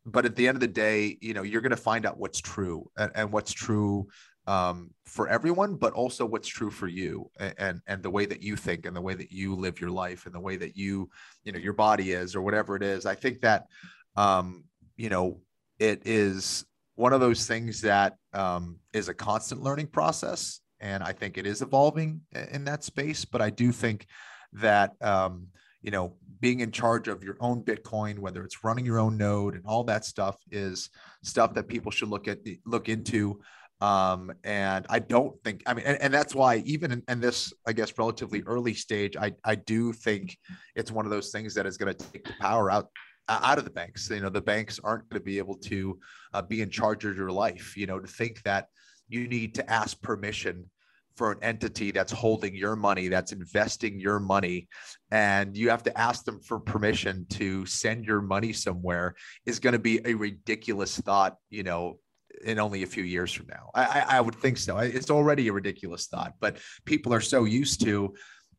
but 0.05 0.25
at 0.25 0.35
the 0.35 0.47
end 0.47 0.55
of 0.55 0.61
the 0.61 0.67
day, 0.67 1.17
you 1.21 1.33
know, 1.33 1.43
you're 1.43 1.61
going 1.61 1.69
to 1.71 1.77
find 1.77 2.05
out 2.05 2.17
what's 2.17 2.41
true 2.41 2.89
and, 2.97 3.11
and 3.13 3.31
what's 3.31 3.53
true 3.53 4.07
um, 4.47 4.89
for 5.05 5.27
everyone, 5.27 5.75
but 5.75 5.93
also 5.93 6.25
what's 6.25 6.47
true 6.47 6.71
for 6.71 6.87
you 6.87 7.29
and, 7.39 7.53
and, 7.57 7.81
and 7.87 8.03
the 8.03 8.09
way 8.09 8.25
that 8.25 8.41
you 8.41 8.55
think 8.55 8.85
and 8.85 8.95
the 8.95 9.01
way 9.01 9.13
that 9.13 9.31
you 9.31 9.55
live 9.55 9.79
your 9.79 9.91
life 9.91 10.25
and 10.25 10.33
the 10.33 10.39
way 10.39 10.57
that 10.57 10.75
you, 10.75 11.09
you 11.43 11.51
know, 11.51 11.59
your 11.59 11.73
body 11.73 12.11
is 12.13 12.35
or 12.35 12.41
whatever 12.41 12.75
it 12.75 12.81
is. 12.81 13.05
I 13.05 13.13
think 13.13 13.41
that, 13.41 13.65
um, 14.15 14.63
you 14.97 15.09
know, 15.09 15.39
it 15.77 16.01
is 16.05 16.65
one 17.01 17.13
of 17.13 17.19
those 17.19 17.47
things 17.47 17.81
that 17.81 18.15
um, 18.31 18.77
is 18.93 19.09
a 19.09 19.13
constant 19.13 19.63
learning 19.63 19.87
process. 19.87 20.59
And 20.79 21.01
I 21.01 21.13
think 21.13 21.39
it 21.39 21.47
is 21.47 21.63
evolving 21.63 22.21
in 22.51 22.63
that 22.65 22.83
space. 22.83 23.25
But 23.25 23.41
I 23.41 23.49
do 23.49 23.71
think 23.71 24.05
that, 24.53 24.91
um, 25.01 25.47
you 25.81 25.89
know, 25.89 26.13
being 26.39 26.59
in 26.59 26.71
charge 26.71 27.07
of 27.07 27.23
your 27.23 27.37
own 27.39 27.63
Bitcoin, 27.63 28.19
whether 28.19 28.43
it's 28.43 28.63
running 28.63 28.85
your 28.85 28.99
own 28.99 29.17
node 29.17 29.55
and 29.55 29.65
all 29.65 29.83
that 29.85 30.05
stuff 30.05 30.37
is 30.51 30.91
stuff 31.23 31.55
that 31.55 31.67
people 31.67 31.91
should 31.91 32.09
look 32.09 32.27
at, 32.27 32.37
look 32.67 32.87
into. 32.87 33.41
Um, 33.79 34.31
and 34.43 34.85
I 34.87 34.99
don't 34.99 35.33
think, 35.43 35.63
I 35.65 35.73
mean, 35.73 35.85
and, 35.87 35.99
and 36.03 36.13
that's 36.13 36.35
why 36.35 36.57
even 36.67 36.91
in, 36.91 37.03
in, 37.07 37.19
this, 37.19 37.51
I 37.65 37.73
guess, 37.73 37.97
relatively 37.97 38.43
early 38.43 38.75
stage, 38.75 39.17
I, 39.17 39.33
I 39.43 39.55
do 39.55 39.91
think 39.91 40.37
it's 40.75 40.91
one 40.91 41.05
of 41.05 41.11
those 41.11 41.31
things 41.31 41.55
that 41.55 41.65
is 41.65 41.77
going 41.77 41.95
to 41.95 42.11
take 42.11 42.25
the 42.25 42.33
power 42.39 42.69
out 42.69 42.89
out 43.29 43.57
of 43.57 43.63
the 43.63 43.71
banks. 43.71 44.09
You 44.09 44.21
know, 44.21 44.29
the 44.29 44.41
banks 44.41 44.79
aren't 44.83 45.09
going 45.09 45.21
to 45.21 45.25
be 45.25 45.37
able 45.37 45.55
to 45.55 45.99
uh, 46.33 46.41
be 46.41 46.61
in 46.61 46.69
charge 46.69 47.05
of 47.05 47.17
your 47.17 47.31
life. 47.31 47.75
You 47.77 47.87
know, 47.87 47.99
to 47.99 48.07
think 48.07 48.41
that 48.43 48.67
you 49.09 49.27
need 49.27 49.55
to 49.55 49.69
ask 49.69 50.01
permission 50.01 50.69
for 51.15 51.33
an 51.33 51.39
entity 51.41 51.91
that's 51.91 52.11
holding 52.11 52.55
your 52.55 52.75
money, 52.75 53.09
that's 53.09 53.33
investing 53.33 53.99
your 53.99 54.19
money, 54.19 54.67
and 55.11 55.57
you 55.57 55.69
have 55.69 55.83
to 55.83 55.97
ask 55.97 56.23
them 56.23 56.39
for 56.39 56.59
permission 56.59 57.25
to 57.29 57.65
send 57.65 58.05
your 58.05 58.21
money 58.21 58.53
somewhere 58.53 59.13
is 59.45 59.59
going 59.59 59.73
to 59.73 59.79
be 59.79 59.99
a 60.05 60.13
ridiculous 60.13 60.97
thought, 60.97 61.35
you 61.49 61.63
know, 61.63 61.99
in 62.45 62.59
only 62.59 62.83
a 62.83 62.87
few 62.87 63.03
years 63.03 63.31
from 63.31 63.47
now. 63.47 63.69
I, 63.75 64.05
I 64.07 64.21
would 64.21 64.35
think 64.35 64.57
so. 64.57 64.77
It's 64.77 65.11
already 65.11 65.49
a 65.49 65.53
ridiculous 65.53 66.07
thought, 66.07 66.33
but 66.39 66.57
people 66.85 67.13
are 67.13 67.21
so 67.21 67.43
used 67.43 67.81
to, 67.81 68.13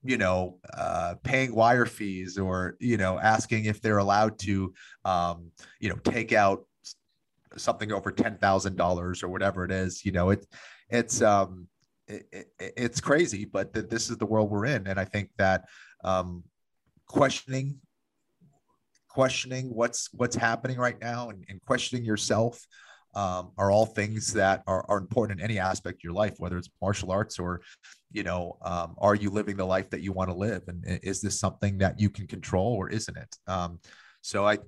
you 0.04 0.18
know, 0.18 0.58
uh, 0.76 1.14
paying 1.22 1.54
wire 1.54 1.86
fees 1.86 2.38
or, 2.38 2.76
you 2.80 2.96
know, 2.96 3.18
asking 3.18 3.66
if 3.66 3.80
they're 3.80 3.98
allowed 3.98 4.38
to, 4.40 4.72
um, 5.04 5.50
you 5.80 5.88
know, 5.88 5.96
take 5.96 6.32
out 6.32 6.64
something 7.56 7.92
over 7.92 8.10
$10,000 8.10 9.22
or 9.22 9.28
whatever 9.28 9.64
it 9.64 9.70
is, 9.70 10.04
you 10.04 10.12
know, 10.12 10.30
it, 10.30 10.46
it's, 10.88 11.22
um, 11.22 11.68
it, 12.08 12.48
it's 12.58 13.00
crazy, 13.00 13.44
but 13.44 13.72
th- 13.72 13.88
this 13.88 14.10
is 14.10 14.16
the 14.18 14.26
world 14.26 14.50
we're 14.50 14.66
in, 14.66 14.86
and 14.86 14.98
I 14.98 15.04
think 15.04 15.30
that 15.38 15.64
um, 16.04 16.42
questioning 17.06 17.78
questioning 19.08 19.66
what's 19.66 20.08
what's 20.14 20.34
happening 20.34 20.78
right 20.78 20.98
now 21.00 21.28
and, 21.28 21.44
and 21.50 21.60
questioning 21.66 22.02
yourself 22.02 22.66
um, 23.14 23.52
are 23.58 23.70
all 23.70 23.86
things 23.86 24.32
that 24.32 24.62
are, 24.66 24.84
are 24.88 24.98
important 24.98 25.40
in 25.40 25.44
any 25.44 25.58
aspect 25.58 25.96
of 25.96 26.04
your 26.04 26.12
life, 26.12 26.34
whether 26.38 26.56
it's 26.56 26.70
martial 26.80 27.10
arts 27.10 27.38
or, 27.38 27.60
you 28.10 28.22
know, 28.22 28.56
um, 28.62 28.94
are 28.98 29.14
you 29.14 29.30
living 29.30 29.56
the 29.56 29.64
life 29.64 29.90
that 29.90 30.00
you 30.00 30.12
want 30.12 30.30
to 30.30 30.36
live? 30.36 30.62
And 30.68 30.84
is 31.02 31.20
this 31.20 31.38
something 31.38 31.78
that 31.78 32.00
you 32.00 32.10
can 32.10 32.26
control 32.26 32.74
or 32.74 32.88
isn't 32.88 33.16
it? 33.16 33.36
Um, 33.46 33.80
so 34.22 34.46
I, 34.46 34.58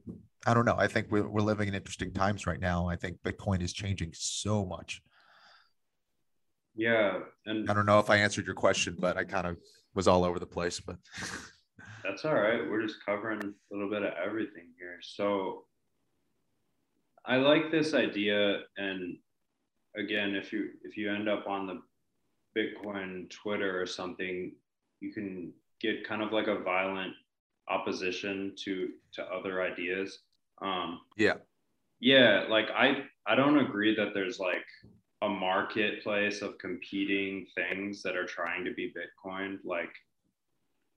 I 0.46 0.52
don't 0.52 0.66
know. 0.66 0.76
I 0.76 0.88
think 0.88 1.06
we're, 1.10 1.28
we're 1.28 1.40
living 1.40 1.68
in 1.68 1.74
interesting 1.74 2.12
times 2.12 2.46
right 2.46 2.60
now. 2.60 2.88
I 2.88 2.96
think 2.96 3.18
Bitcoin 3.22 3.62
is 3.62 3.72
changing 3.72 4.10
so 4.14 4.64
much. 4.64 5.00
Yeah. 6.74 7.20
And 7.46 7.70
I 7.70 7.74
don't 7.74 7.86
know 7.86 7.98
if 7.98 8.10
I 8.10 8.16
answered 8.16 8.46
your 8.46 8.54
question, 8.54 8.96
but 8.98 9.16
I 9.16 9.24
kind 9.24 9.46
of 9.46 9.56
was 9.94 10.08
all 10.08 10.24
over 10.24 10.38
the 10.38 10.46
place, 10.46 10.80
but 10.80 10.96
that's 12.04 12.24
all 12.24 12.34
right. 12.34 12.68
We're 12.68 12.82
just 12.82 13.04
covering 13.06 13.40
a 13.42 13.74
little 13.74 13.88
bit 13.88 14.02
of 14.02 14.12
everything 14.22 14.72
here. 14.78 14.98
So 15.00 15.64
I 17.26 17.36
like 17.36 17.70
this 17.70 17.94
idea. 17.94 18.60
And 18.76 19.16
again, 19.96 20.34
if 20.34 20.52
you 20.52 20.70
if 20.82 20.96
you 20.96 21.12
end 21.12 21.28
up 21.28 21.46
on 21.46 21.66
the 21.66 21.80
Bitcoin 22.56 23.28
Twitter 23.30 23.80
or 23.80 23.86
something, 23.86 24.52
you 25.00 25.12
can 25.12 25.52
get 25.80 26.06
kind 26.06 26.22
of 26.22 26.32
like 26.32 26.46
a 26.46 26.58
violent 26.58 27.14
opposition 27.68 28.52
to 28.64 28.90
to 29.12 29.22
other 29.24 29.62
ideas. 29.62 30.20
Um, 30.60 31.00
yeah, 31.16 31.34
yeah. 32.00 32.44
Like 32.48 32.68
I 32.74 33.04
I 33.26 33.34
don't 33.34 33.58
agree 33.58 33.94
that 33.96 34.14
there's 34.14 34.38
like 34.38 34.66
a 35.22 35.28
marketplace 35.28 36.42
of 36.42 36.58
competing 36.58 37.46
things 37.54 38.02
that 38.02 38.16
are 38.16 38.26
trying 38.26 38.64
to 38.64 38.74
be 38.74 38.92
Bitcoin. 38.92 39.58
Like 39.64 39.92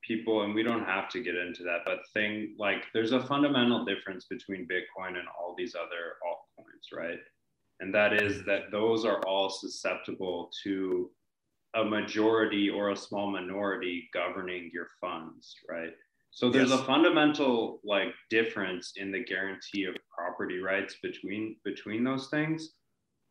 people, 0.07 0.43
and 0.43 0.55
we 0.55 0.63
don't 0.63 0.85
have 0.85 1.09
to 1.09 1.21
get 1.21 1.35
into 1.35 1.63
that, 1.63 1.81
but 1.85 1.99
thing 2.13 2.55
like 2.57 2.85
there's 2.93 3.11
a 3.11 3.25
fundamental 3.25 3.85
difference 3.85 4.25
between 4.25 4.67
Bitcoin 4.67 5.17
and 5.19 5.27
all 5.37 5.55
these 5.57 5.75
other 5.75 6.15
altcoins, 6.25 6.97
right? 6.97 7.19
And 7.79 7.93
that 7.93 8.13
is 8.13 8.43
that 8.45 8.71
those 8.71 9.05
are 9.05 9.19
all 9.27 9.49
susceptible 9.49 10.49
to 10.63 11.11
a 11.75 11.83
majority 11.83 12.69
or 12.69 12.91
a 12.91 12.95
small 12.95 13.29
minority 13.29 14.09
governing 14.13 14.71
your 14.73 14.87
funds, 14.99 15.55
right? 15.69 15.93
So 16.31 16.49
there's 16.49 16.69
yes. 16.69 16.79
a 16.79 16.83
fundamental 16.83 17.79
like 17.83 18.13
difference 18.29 18.93
in 18.95 19.11
the 19.11 19.23
guarantee 19.23 19.85
of 19.85 19.95
property 20.15 20.59
rights 20.59 20.95
between 21.01 21.57
between 21.63 22.03
those 22.03 22.29
things. 22.29 22.73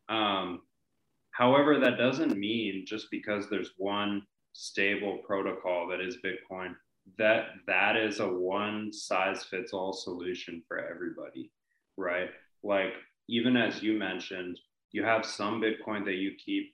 Um, 0.09 0.61
however, 1.31 1.79
that 1.79 1.97
doesn't 1.97 2.37
mean 2.37 2.85
just 2.85 3.07
because 3.11 3.49
there's 3.49 3.71
one 3.77 4.23
stable 4.59 5.19
protocol 5.25 5.87
that 5.87 6.01
is 6.01 6.17
Bitcoin 6.17 6.73
that 7.17 7.45
that 7.67 7.95
is 7.95 8.19
a 8.19 8.27
one 8.27 8.91
size 8.91 9.43
fits 9.43 9.71
all 9.71 9.93
solution 9.93 10.61
for 10.67 10.79
everybody, 10.79 11.51
right? 11.95 12.29
Like 12.63 12.93
even 13.29 13.55
as 13.55 13.81
you 13.81 13.97
mentioned, 13.97 14.59
you 14.91 15.03
have 15.03 15.25
some 15.25 15.61
Bitcoin 15.61 16.03
that 16.05 16.15
you 16.15 16.31
keep 16.43 16.73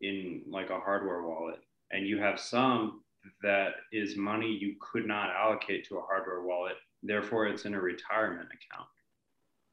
in 0.00 0.42
like 0.48 0.70
a 0.70 0.80
hardware 0.80 1.22
wallet, 1.22 1.60
and 1.90 2.06
you 2.06 2.18
have 2.18 2.40
some 2.40 3.02
that 3.42 3.72
is 3.92 4.16
money 4.16 4.48
you 4.48 4.74
could 4.80 5.06
not 5.06 5.30
allocate 5.30 5.86
to 5.88 5.98
a 5.98 6.02
hardware 6.02 6.42
wallet. 6.42 6.76
Therefore, 7.02 7.46
it's 7.46 7.64
in 7.64 7.74
a 7.74 7.80
retirement 7.80 8.48
account. 8.48 8.88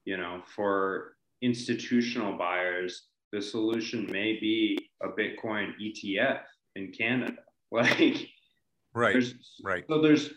You 0.06 0.18
know, 0.18 0.42
for 0.56 1.16
institutional 1.42 2.38
buyers, 2.38 3.08
the 3.32 3.42
solution 3.42 4.08
may 4.12 4.38
be 4.40 4.78
a 5.02 5.08
Bitcoin 5.08 5.72
ETF 5.82 6.42
in 6.76 6.92
Canada. 6.92 7.38
Like, 7.78 8.28
right, 8.94 9.24
right. 9.64 9.86
So 9.88 10.02
there's, 10.02 10.32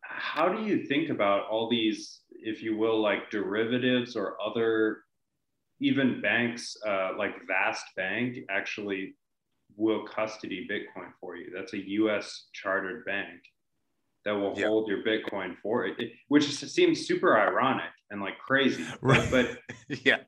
how 0.00 0.48
do 0.48 0.64
you 0.64 0.86
think 0.86 1.10
about 1.10 1.46
all 1.50 1.68
these, 1.68 2.20
if 2.30 2.62
you 2.62 2.78
will, 2.78 3.02
like 3.02 3.30
derivatives 3.30 4.16
or 4.16 4.38
other, 4.40 5.00
even 5.80 6.22
banks, 6.22 6.74
uh, 6.88 7.10
like 7.18 7.34
Vast 7.46 7.84
Bank 7.94 8.38
actually 8.50 9.14
will 9.76 10.06
custody 10.06 10.66
Bitcoin 10.70 11.10
for 11.20 11.36
you. 11.36 11.52
That's 11.54 11.74
a 11.74 11.90
US 11.90 12.46
chartered 12.54 13.04
bank 13.04 13.40
that 14.24 14.32
will 14.32 14.54
yep. 14.56 14.68
hold 14.68 14.88
your 14.88 15.02
Bitcoin 15.02 15.56
for 15.62 15.86
it, 15.86 15.96
which 16.28 16.48
seems 16.48 17.06
super 17.06 17.38
ironic 17.38 17.90
and 18.10 18.20
like 18.20 18.38
crazy. 18.38 18.84
Right. 19.00 19.28
But 19.30 19.58
yeah. 20.04 20.18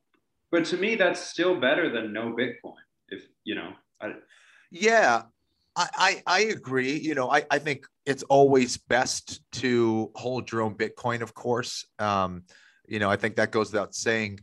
But 0.50 0.64
to 0.66 0.76
me, 0.76 0.94
that's 0.94 1.20
still 1.20 1.60
better 1.60 1.90
than 1.90 2.12
no 2.12 2.34
Bitcoin. 2.38 2.74
If 3.08 3.22
you 3.44 3.54
know, 3.54 3.72
I, 4.00 4.12
yeah, 4.70 5.22
I, 5.76 6.22
I, 6.26 6.40
agree. 6.42 6.96
You 6.98 7.14
know, 7.16 7.30
I, 7.30 7.44
I 7.50 7.58
think 7.58 7.84
it's 8.06 8.22
always 8.24 8.76
best 8.76 9.40
to 9.52 10.12
hold 10.14 10.52
your 10.52 10.62
own 10.62 10.76
Bitcoin, 10.76 11.20
of 11.20 11.34
course. 11.34 11.84
Um, 11.98 12.44
you 12.86 13.00
know, 13.00 13.10
I 13.10 13.16
think 13.16 13.36
that 13.36 13.50
goes 13.50 13.72
without 13.72 13.94
saying, 13.94 14.40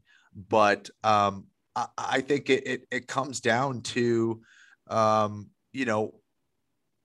but 0.50 0.90
um, 1.04 1.46
I, 1.76 1.88
I 1.98 2.22
think 2.22 2.50
it, 2.50 2.68
it, 2.68 2.88
it 2.92 3.08
comes 3.08 3.40
down 3.40 3.82
to 3.82 4.42
um, 4.90 5.48
you 5.72 5.86
know, 5.86 6.16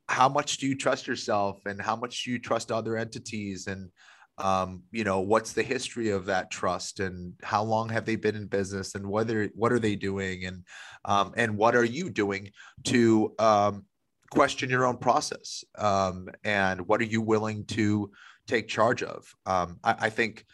how 0.09 0.29
much 0.29 0.59
do 0.59 0.67
you 0.67 0.77
trust 0.77 1.07
yourself 1.07 1.65
and 1.67 1.81
how 1.81 1.97
much 1.97 2.25
do 2.25 2.31
you 2.31 2.39
trust 2.39 2.71
other 2.71 2.97
entities 2.97 3.67
and 3.67 3.91
um, 4.39 4.83
you 4.93 5.03
know 5.03 5.21
what's 5.21 5.53
the 5.53 5.63
history 5.63 6.11
of 6.11 6.27
that 6.27 6.51
trust 6.51 7.01
and 7.01 7.33
how 7.43 7.63
long 7.63 7.89
have 7.89 8.05
they 8.05 8.17
been 8.17 8.37
in 8.37 8.47
business 8.47 8.95
and 8.95 9.09
whether 9.09 9.47
what 9.55 9.73
are 9.73 9.79
they 9.79 9.97
doing 9.97 10.45
and 10.45 10.65
um, 11.07 11.33
and 11.37 11.57
what 11.57 11.75
are 11.75 11.85
you 11.85 12.11
doing 12.11 12.51
to 12.85 13.35
um, 13.39 13.85
question 14.31 14.71
your 14.71 14.87
own 14.87 14.97
process 14.97 15.65
um, 15.79 16.29
and 16.45 16.87
what 16.87 17.01
are 17.01 17.05
you 17.05 17.21
willing 17.21 17.65
to 17.65 18.11
take 18.47 18.69
charge 18.69 19.03
of 19.03 19.33
um, 19.47 19.79
I, 19.83 19.97
I, 20.01 20.11
think 20.11 20.45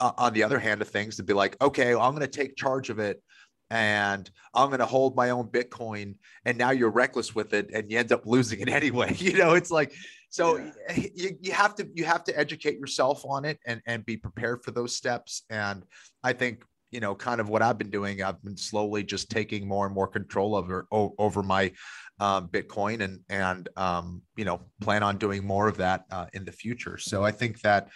uh, 0.00 0.12
on 0.18 0.32
the 0.32 0.42
other 0.42 0.58
hand 0.58 0.82
of 0.82 0.88
things 0.88 1.16
to 1.16 1.22
be 1.22 1.32
like 1.32 1.56
okay 1.60 1.94
well, 1.94 2.04
i'm 2.04 2.14
going 2.14 2.28
to 2.28 2.38
take 2.38 2.56
charge 2.56 2.90
of 2.90 2.98
it 2.98 3.22
and 3.70 4.30
I'm 4.54 4.68
going 4.68 4.80
to 4.80 4.86
hold 4.86 5.14
my 5.14 5.30
own 5.30 5.48
Bitcoin. 5.48 6.14
And 6.44 6.56
now 6.56 6.70
you're 6.70 6.90
reckless 6.90 7.34
with 7.34 7.52
it 7.52 7.70
and 7.72 7.90
you 7.90 7.98
end 7.98 8.12
up 8.12 8.22
losing 8.26 8.60
it 8.60 8.68
anyway. 8.68 9.14
You 9.18 9.36
know, 9.36 9.54
it's 9.54 9.70
like, 9.70 9.92
so 10.30 10.56
yeah. 10.56 10.72
you, 11.14 11.38
you 11.40 11.52
have 11.52 11.74
to, 11.76 11.88
you 11.94 12.04
have 12.04 12.24
to 12.24 12.38
educate 12.38 12.78
yourself 12.78 13.24
on 13.26 13.44
it 13.44 13.58
and, 13.66 13.82
and 13.86 14.06
be 14.06 14.16
prepared 14.16 14.64
for 14.64 14.70
those 14.70 14.96
steps. 14.96 15.42
And 15.50 15.84
I 16.22 16.32
think, 16.32 16.64
you 16.90 17.00
know, 17.00 17.14
kind 17.14 17.40
of 17.40 17.48
what 17.48 17.62
I've 17.62 17.78
been 17.78 17.90
doing, 17.90 18.22
I've 18.22 18.42
been 18.42 18.56
slowly 18.56 19.02
just 19.04 19.30
taking 19.30 19.68
more 19.68 19.86
and 19.86 19.94
more 19.94 20.08
control 20.08 20.54
over, 20.54 20.86
over 20.90 21.42
my 21.42 21.72
um, 22.20 22.48
Bitcoin 22.48 23.02
and, 23.02 23.20
and, 23.28 23.68
um, 23.76 24.22
you 24.36 24.44
know, 24.44 24.60
plan 24.80 25.02
on 25.02 25.18
doing 25.18 25.46
more 25.46 25.68
of 25.68 25.76
that 25.76 26.04
uh, 26.10 26.26
in 26.32 26.44
the 26.44 26.52
future. 26.52 26.98
So 26.98 27.24
I 27.24 27.30
think 27.30 27.60
that, 27.60 27.88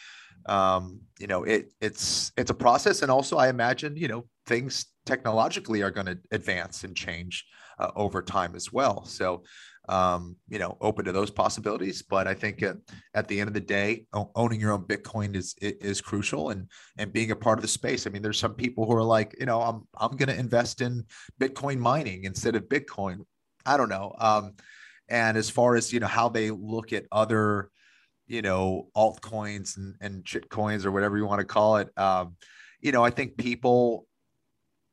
um, 0.47 1.01
you 1.19 1.27
know, 1.27 1.45
it, 1.45 1.73
it's, 1.81 2.33
it's 2.37 2.51
a 2.51 2.55
process. 2.55 3.03
And 3.03 3.11
also 3.11 3.37
I 3.37 3.49
imagine, 3.49 3.97
you 3.97 4.09
know, 4.09 4.27
things 4.47 4.87
technologically 5.07 5.83
are 5.83 5.91
going 5.91 6.07
to 6.07 6.19
advance 6.31 6.85
and 6.85 6.97
change 6.97 7.45
uh, 7.79 7.91
over 7.97 8.23
time 8.23 8.55
as 8.55 8.73
well. 8.73 9.05
So, 9.05 9.43
um, 9.89 10.37
you 10.49 10.59
know, 10.59 10.77
open 10.81 11.05
to 11.05 11.13
those 11.13 11.31
possibilities. 11.31 12.03
But 12.03 12.27
I 12.29 12.35
think 12.35 12.63
at, 12.63 12.77
at 13.15 13.29
the 13.29 13.41
end 13.41 13.49
of 13.49 13.55
the 13.55 13.61
day, 13.61 14.07
owning 14.13 14.61
your 14.61 14.73
own 14.73 14.85
Bitcoin 14.85 15.35
is 15.35 15.55
is 15.61 16.01
crucial, 16.01 16.51
and 16.51 16.69
and 16.99 17.13
being 17.13 17.31
a 17.31 17.37
part 17.37 17.59
of 17.59 17.63
the 17.63 17.69
space. 17.69 18.07
I 18.07 18.11
mean, 18.11 18.23
there's 18.23 18.39
some 18.39 18.55
people 18.55 18.87
who 18.87 18.93
are 18.93 19.03
like, 19.03 19.35
you 19.39 19.47
know, 19.47 19.61
I'm 19.61 19.87
I'm 19.99 20.17
going 20.17 20.29
to 20.29 20.39
invest 20.39 20.81
in 20.81 21.05
Bitcoin 21.41 21.79
mining 21.79 22.25
instead 22.25 22.57
of 22.57 22.69
Bitcoin. 22.69 23.25
I 23.67 23.77
don't 23.77 23.89
know. 23.89 24.15
Um, 24.19 24.55
and 25.09 25.37
as 25.37 25.51
far 25.51 25.77
as 25.77 25.93
you 25.93 26.01
know, 26.01 26.07
how 26.07 26.29
they 26.29 26.51
look 26.51 26.93
at 26.93 27.07
other, 27.11 27.71
you 28.27 28.43
know, 28.43 28.89
altcoins 28.97 29.77
and 29.77 29.97
and 30.01 30.27
shit 30.27 30.49
coins 30.49 30.87
or 30.87 30.93
whatever 30.93 31.17
you 31.17 31.27
want 31.27 31.41
to 31.41 31.45
call 31.47 31.77
it. 31.79 31.89
Um, 31.99 32.37
you 32.81 32.93
know, 32.93 33.05
I 33.05 33.11
think 33.11 33.37
people 33.37 34.07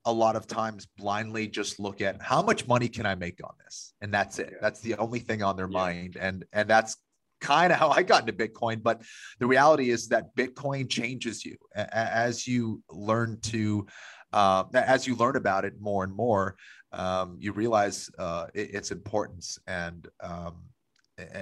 a 0.10 0.12
lot 0.12 0.36
of 0.36 0.48
times 0.48 0.88
blindly 0.98 1.48
just 1.48 1.80
look 1.80 2.02
at 2.02 2.22
how 2.22 2.42
much 2.42 2.68
money 2.68 2.88
can 2.88 3.06
I 3.06 3.16
make 3.16 3.40
on 3.44 3.54
this, 3.64 3.94
and 4.02 4.14
that's 4.14 4.40
it. 4.40 4.50
Yeah. 4.52 4.58
That's 4.62 4.82
the 4.82 4.96
only 4.96 5.20
thing 5.20 5.44
on 5.44 5.56
their 5.56 5.70
yeah. 5.70 5.78
mind, 5.78 6.18
and 6.20 6.46
and 6.54 6.70
that's 6.70 6.98
kind 7.42 7.72
of 7.72 7.80
how 7.80 7.90
I 7.90 8.04
got 8.04 8.28
into 8.28 8.34
Bitcoin. 8.34 8.82
But 8.84 9.02
the 9.40 9.48
reality 9.48 9.90
is 9.92 10.08
that 10.10 10.36
Bitcoin 10.36 10.90
changes 10.90 11.46
you 11.46 11.58
as 11.76 12.48
you 12.48 12.82
learn 12.90 13.40
to, 13.44 13.88
uh, 14.34 14.64
as 14.74 15.08
you 15.08 15.16
learn 15.16 15.36
about 15.36 15.66
it 15.66 15.80
more 15.80 16.04
and 16.04 16.14
more. 16.14 16.56
Um, 16.92 17.38
you 17.40 17.52
realize 17.52 18.10
uh, 18.18 18.48
its 18.56 18.92
importance 18.92 19.60
and 19.68 20.08
um, 20.22 20.56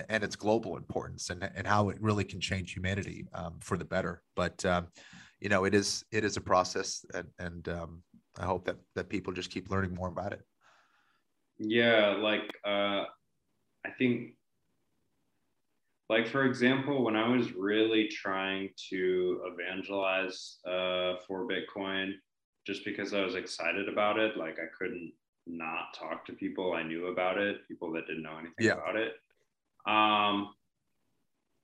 and 0.09 0.24
its 0.24 0.36
global 0.36 0.76
importance 0.76 1.30
and, 1.30 1.49
and 1.55 1.65
how 1.68 1.89
it 1.89 2.01
really 2.01 2.24
can 2.24 2.39
change 2.39 2.74
humanity 2.74 3.28
um, 3.34 3.55
for 3.61 3.78
the 3.78 3.86
better. 3.86 4.24
But 4.36 4.65
um, 4.65 4.88
you 5.39 5.49
know, 5.49 5.65
it 5.65 5.74
is 5.74 6.03
it 6.11 6.24
is 6.24 6.38
a 6.38 6.41
process, 6.41 7.05
and, 7.13 7.28
and 7.39 7.70
um, 7.70 8.03
I 8.39 8.45
hope 8.45 8.65
that 8.65 8.77
that 8.95 9.09
people 9.09 9.33
just 9.33 9.51
keep 9.51 9.69
learning 9.69 9.93
more 9.93 10.09
about 10.09 10.33
it. 10.33 10.41
Yeah, 11.59 12.17
like 12.19 12.53
uh, 12.65 13.05
I 13.85 13.89
think, 13.97 14.33
like 16.09 16.27
for 16.27 16.45
example, 16.45 17.03
when 17.03 17.15
I 17.15 17.27
was 17.29 17.53
really 17.53 18.07
trying 18.09 18.69
to 18.89 19.41
evangelize 19.45 20.57
uh, 20.65 21.15
for 21.27 21.47
Bitcoin, 21.47 22.13
just 22.65 22.85
because 22.85 23.13
I 23.13 23.23
was 23.23 23.35
excited 23.35 23.89
about 23.89 24.19
it, 24.19 24.38
like 24.38 24.57
I 24.59 24.67
couldn't 24.77 25.13
not 25.47 25.93
talk 25.97 26.25
to 26.25 26.33
people 26.33 26.73
I 26.73 26.83
knew 26.83 27.07
about 27.07 27.38
it, 27.38 27.67
people 27.67 27.91
that 27.93 28.05
didn't 28.05 28.23
know 28.23 28.38
anything 28.38 28.53
yeah. 28.59 28.73
about 28.73 28.95
it. 28.97 29.13
Um, 29.88 30.53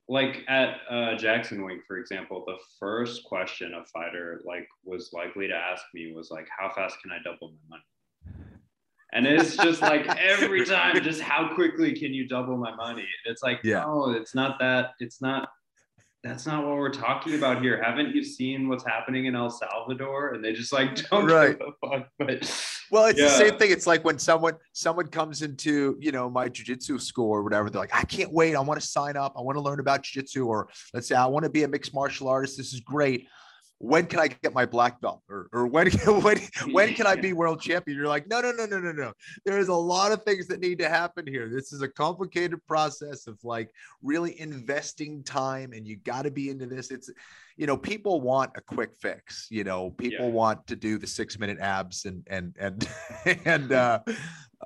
like 0.08 0.44
at 0.48 0.76
uh, 0.90 1.16
Jackson 1.16 1.64
Wink, 1.64 1.82
for 1.86 1.96
example, 1.96 2.44
the 2.46 2.58
first 2.78 3.24
question 3.24 3.72
a 3.74 3.84
fighter 3.86 4.42
like 4.44 4.68
was 4.84 5.10
likely 5.12 5.48
to 5.48 5.54
ask 5.54 5.82
me 5.94 6.12
was 6.12 6.30
like, 6.30 6.46
"How 6.56 6.70
fast 6.70 6.96
can 7.02 7.10
I 7.10 7.18
double 7.24 7.54
my 7.68 7.76
money?" 7.76 7.84
And 9.12 9.26
it's 9.26 9.56
just 9.56 9.80
like 9.80 10.06
every 10.18 10.66
time, 10.66 11.02
just 11.02 11.20
how 11.20 11.54
quickly 11.54 11.94
can 11.94 12.12
you 12.12 12.28
double 12.28 12.56
my 12.56 12.74
money? 12.74 13.06
It's 13.24 13.42
like, 13.42 13.60
yeah. 13.62 13.80
no, 13.80 14.10
it's 14.10 14.34
not 14.34 14.58
that. 14.58 14.90
It's 15.00 15.22
not 15.22 15.48
that's 16.24 16.46
not 16.46 16.66
what 16.66 16.76
we're 16.76 16.88
talking 16.90 17.34
about 17.34 17.60
here. 17.60 17.80
Haven't 17.82 18.14
you 18.14 18.24
seen 18.24 18.66
what's 18.66 18.84
happening 18.84 19.26
in 19.26 19.36
El 19.36 19.50
Salvador? 19.50 20.32
And 20.32 20.42
they 20.42 20.54
just 20.54 20.72
like 20.72 20.94
don't 21.10 21.26
right. 21.26 21.58
give 21.58 21.68
a 21.68 21.88
fuck. 21.88 22.08
But 22.18 22.86
well, 22.90 23.06
it's 23.06 23.20
yeah. 23.20 23.26
the 23.26 23.34
same 23.34 23.58
thing. 23.58 23.70
It's 23.70 23.86
like 23.86 24.06
when 24.06 24.18
someone 24.18 24.54
someone 24.72 25.08
comes 25.08 25.42
into 25.42 25.98
you 26.00 26.12
know 26.12 26.30
my 26.30 26.48
jujitsu 26.48 26.98
school 26.98 27.30
or 27.30 27.42
whatever, 27.42 27.68
they're 27.68 27.80
like, 27.80 27.94
I 27.94 28.04
can't 28.04 28.32
wait. 28.32 28.56
I 28.56 28.60
want 28.60 28.80
to 28.80 28.86
sign 28.86 29.18
up. 29.18 29.34
I 29.36 29.42
want 29.42 29.56
to 29.56 29.62
learn 29.62 29.80
about 29.80 30.02
jujitsu, 30.02 30.46
or 30.46 30.68
let's 30.94 31.06
say 31.06 31.14
I 31.14 31.26
want 31.26 31.44
to 31.44 31.50
be 31.50 31.64
a 31.64 31.68
mixed 31.68 31.92
martial 31.92 32.28
artist. 32.28 32.56
This 32.56 32.72
is 32.72 32.80
great 32.80 33.28
when 33.78 34.06
can 34.06 34.20
I 34.20 34.28
get 34.28 34.54
my 34.54 34.64
black 34.64 35.00
belt 35.00 35.22
or, 35.28 35.48
or 35.52 35.66
when, 35.66 35.90
when, 36.06 36.38
when 36.70 36.94
can 36.94 37.06
I 37.06 37.16
be 37.16 37.32
world 37.32 37.60
champion? 37.60 37.98
You're 37.98 38.08
like, 38.08 38.28
no, 38.28 38.40
no, 38.40 38.52
no, 38.52 38.66
no, 38.66 38.78
no, 38.78 38.92
no. 38.92 39.12
There's 39.44 39.68
a 39.68 39.74
lot 39.74 40.12
of 40.12 40.22
things 40.22 40.46
that 40.48 40.60
need 40.60 40.78
to 40.78 40.88
happen 40.88 41.26
here. 41.26 41.48
This 41.48 41.72
is 41.72 41.82
a 41.82 41.88
complicated 41.88 42.64
process 42.66 43.26
of 43.26 43.38
like 43.42 43.70
really 44.02 44.40
investing 44.40 45.22
time 45.24 45.72
and 45.72 45.86
you 45.86 45.96
got 45.96 46.22
to 46.22 46.30
be 46.30 46.50
into 46.50 46.66
this. 46.66 46.90
It's, 46.90 47.10
you 47.56 47.66
know, 47.66 47.76
people 47.76 48.20
want 48.20 48.52
a 48.56 48.60
quick 48.60 48.96
fix, 49.00 49.48
you 49.50 49.64
know, 49.64 49.90
people 49.90 50.26
yeah. 50.26 50.32
want 50.32 50.66
to 50.68 50.76
do 50.76 50.98
the 50.98 51.06
six 51.06 51.38
minute 51.38 51.58
abs 51.60 52.04
and, 52.04 52.26
and, 52.28 52.56
and, 52.58 52.88
and, 53.44 53.72
uh, 53.72 54.00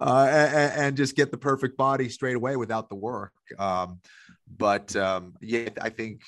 uh, 0.01 0.29
and, 0.31 0.73
and 0.81 0.97
just 0.97 1.17
get 1.17 1.31
the 1.31 1.39
perfect 1.39 1.77
body 1.77 2.09
straight 2.09 2.37
away 2.37 2.57
without 2.57 2.89
the 2.89 2.95
work. 2.95 3.33
Um, 3.59 4.01
but 4.57 4.95
um, 4.97 5.35
yeah, 5.41 5.69
I 5.81 5.89
think 5.89 6.23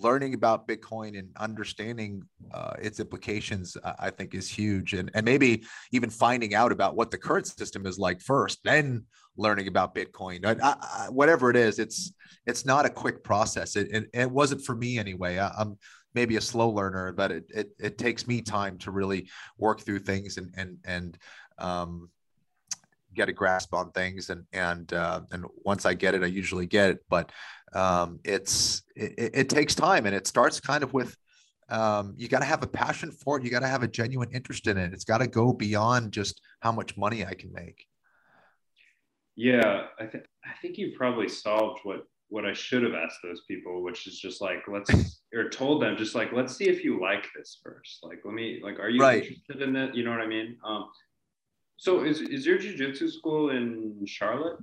learning 0.00 0.34
about 0.34 0.66
Bitcoin 0.66 1.18
and 1.18 1.28
understanding 1.36 2.22
uh, 2.52 2.74
its 2.80 3.00
implications, 3.00 3.76
I 3.98 4.10
think, 4.10 4.34
is 4.34 4.48
huge. 4.48 4.94
And, 4.94 5.10
and 5.14 5.24
maybe 5.24 5.64
even 5.92 6.10
finding 6.10 6.54
out 6.54 6.72
about 6.72 6.96
what 6.96 7.10
the 7.10 7.18
current 7.18 7.46
system 7.46 7.86
is 7.86 7.98
like 7.98 8.20
first, 8.20 8.60
then 8.64 9.04
learning 9.36 9.68
about 9.68 9.94
Bitcoin. 9.94 10.44
I, 10.44 10.76
I, 10.80 11.10
whatever 11.10 11.50
it 11.50 11.56
is, 11.56 11.78
it's 11.78 12.12
it's 12.46 12.64
not 12.64 12.86
a 12.86 12.90
quick 12.90 13.22
process. 13.22 13.76
It, 13.76 13.88
it, 13.90 14.10
it 14.12 14.30
wasn't 14.30 14.64
for 14.64 14.74
me 14.74 14.98
anyway. 14.98 15.38
I, 15.38 15.60
am 15.60 15.78
maybe 16.14 16.36
a 16.36 16.40
slow 16.40 16.70
learner, 16.70 17.12
but 17.12 17.32
it, 17.32 17.44
it 17.54 17.70
it 17.78 17.98
takes 17.98 18.26
me 18.26 18.40
time 18.40 18.78
to 18.78 18.90
really 18.90 19.28
work 19.58 19.80
through 19.80 20.00
things 20.00 20.36
and 20.36 20.52
and 20.56 20.78
and 20.84 21.18
um, 21.58 22.10
get 23.14 23.28
a 23.28 23.32
grasp 23.32 23.74
on 23.74 23.90
things 23.92 24.30
and 24.30 24.44
and 24.52 24.92
uh, 24.92 25.20
and 25.30 25.44
once 25.64 25.86
I 25.86 25.94
get 25.94 26.14
it, 26.14 26.22
I 26.22 26.26
usually 26.26 26.66
get 26.66 26.90
it. 26.90 26.98
But 27.08 27.30
um, 27.74 28.20
it's 28.24 28.82
it, 28.94 29.30
it, 29.34 29.48
takes 29.48 29.74
time, 29.74 30.06
and 30.06 30.14
it 30.14 30.26
starts 30.26 30.60
kind 30.60 30.82
of 30.82 30.92
with 30.92 31.16
um, 31.68 32.14
you 32.16 32.28
got 32.28 32.40
to 32.40 32.44
have 32.44 32.62
a 32.62 32.66
passion 32.66 33.10
for 33.10 33.38
it. 33.38 33.44
You 33.44 33.50
got 33.50 33.60
to 33.60 33.68
have 33.68 33.82
a 33.82 33.88
genuine 33.88 34.30
interest 34.32 34.66
in 34.66 34.76
it. 34.76 34.92
It's 34.92 35.04
got 35.04 35.18
to 35.18 35.26
go 35.26 35.52
beyond 35.52 36.12
just 36.12 36.40
how 36.60 36.72
much 36.72 36.96
money 36.96 37.24
I 37.24 37.34
can 37.34 37.52
make. 37.52 37.86
Yeah, 39.36 39.86
I 39.98 40.06
think 40.06 40.24
I 40.44 40.50
think 40.60 40.76
you 40.76 40.92
probably 40.96 41.28
solved 41.28 41.80
what 41.84 42.04
what 42.28 42.46
I 42.46 42.52
should 42.52 42.82
have 42.82 42.94
asked 42.94 43.18
those 43.22 43.42
people, 43.48 43.82
which 43.82 44.06
is 44.06 44.18
just 44.18 44.40
like 44.40 44.62
let's 44.68 45.22
or 45.34 45.48
told 45.48 45.82
them 45.82 45.96
just 45.96 46.14
like 46.14 46.32
let's 46.32 46.54
see 46.54 46.68
if 46.68 46.84
you 46.84 47.00
like 47.00 47.26
this 47.34 47.58
first. 47.62 48.00
Like 48.02 48.20
let 48.24 48.34
me 48.34 48.60
like 48.62 48.78
are 48.78 48.90
you 48.90 49.00
right. 49.00 49.22
interested 49.22 49.62
in 49.62 49.76
it? 49.76 49.94
You 49.94 50.04
know 50.04 50.10
what 50.10 50.20
I 50.20 50.26
mean? 50.26 50.56
Um, 50.64 50.90
so 51.78 52.04
is 52.04 52.20
is 52.20 52.44
your 52.44 52.58
jujitsu 52.58 53.10
school 53.10 53.50
in 53.50 54.04
Charlotte? 54.06 54.58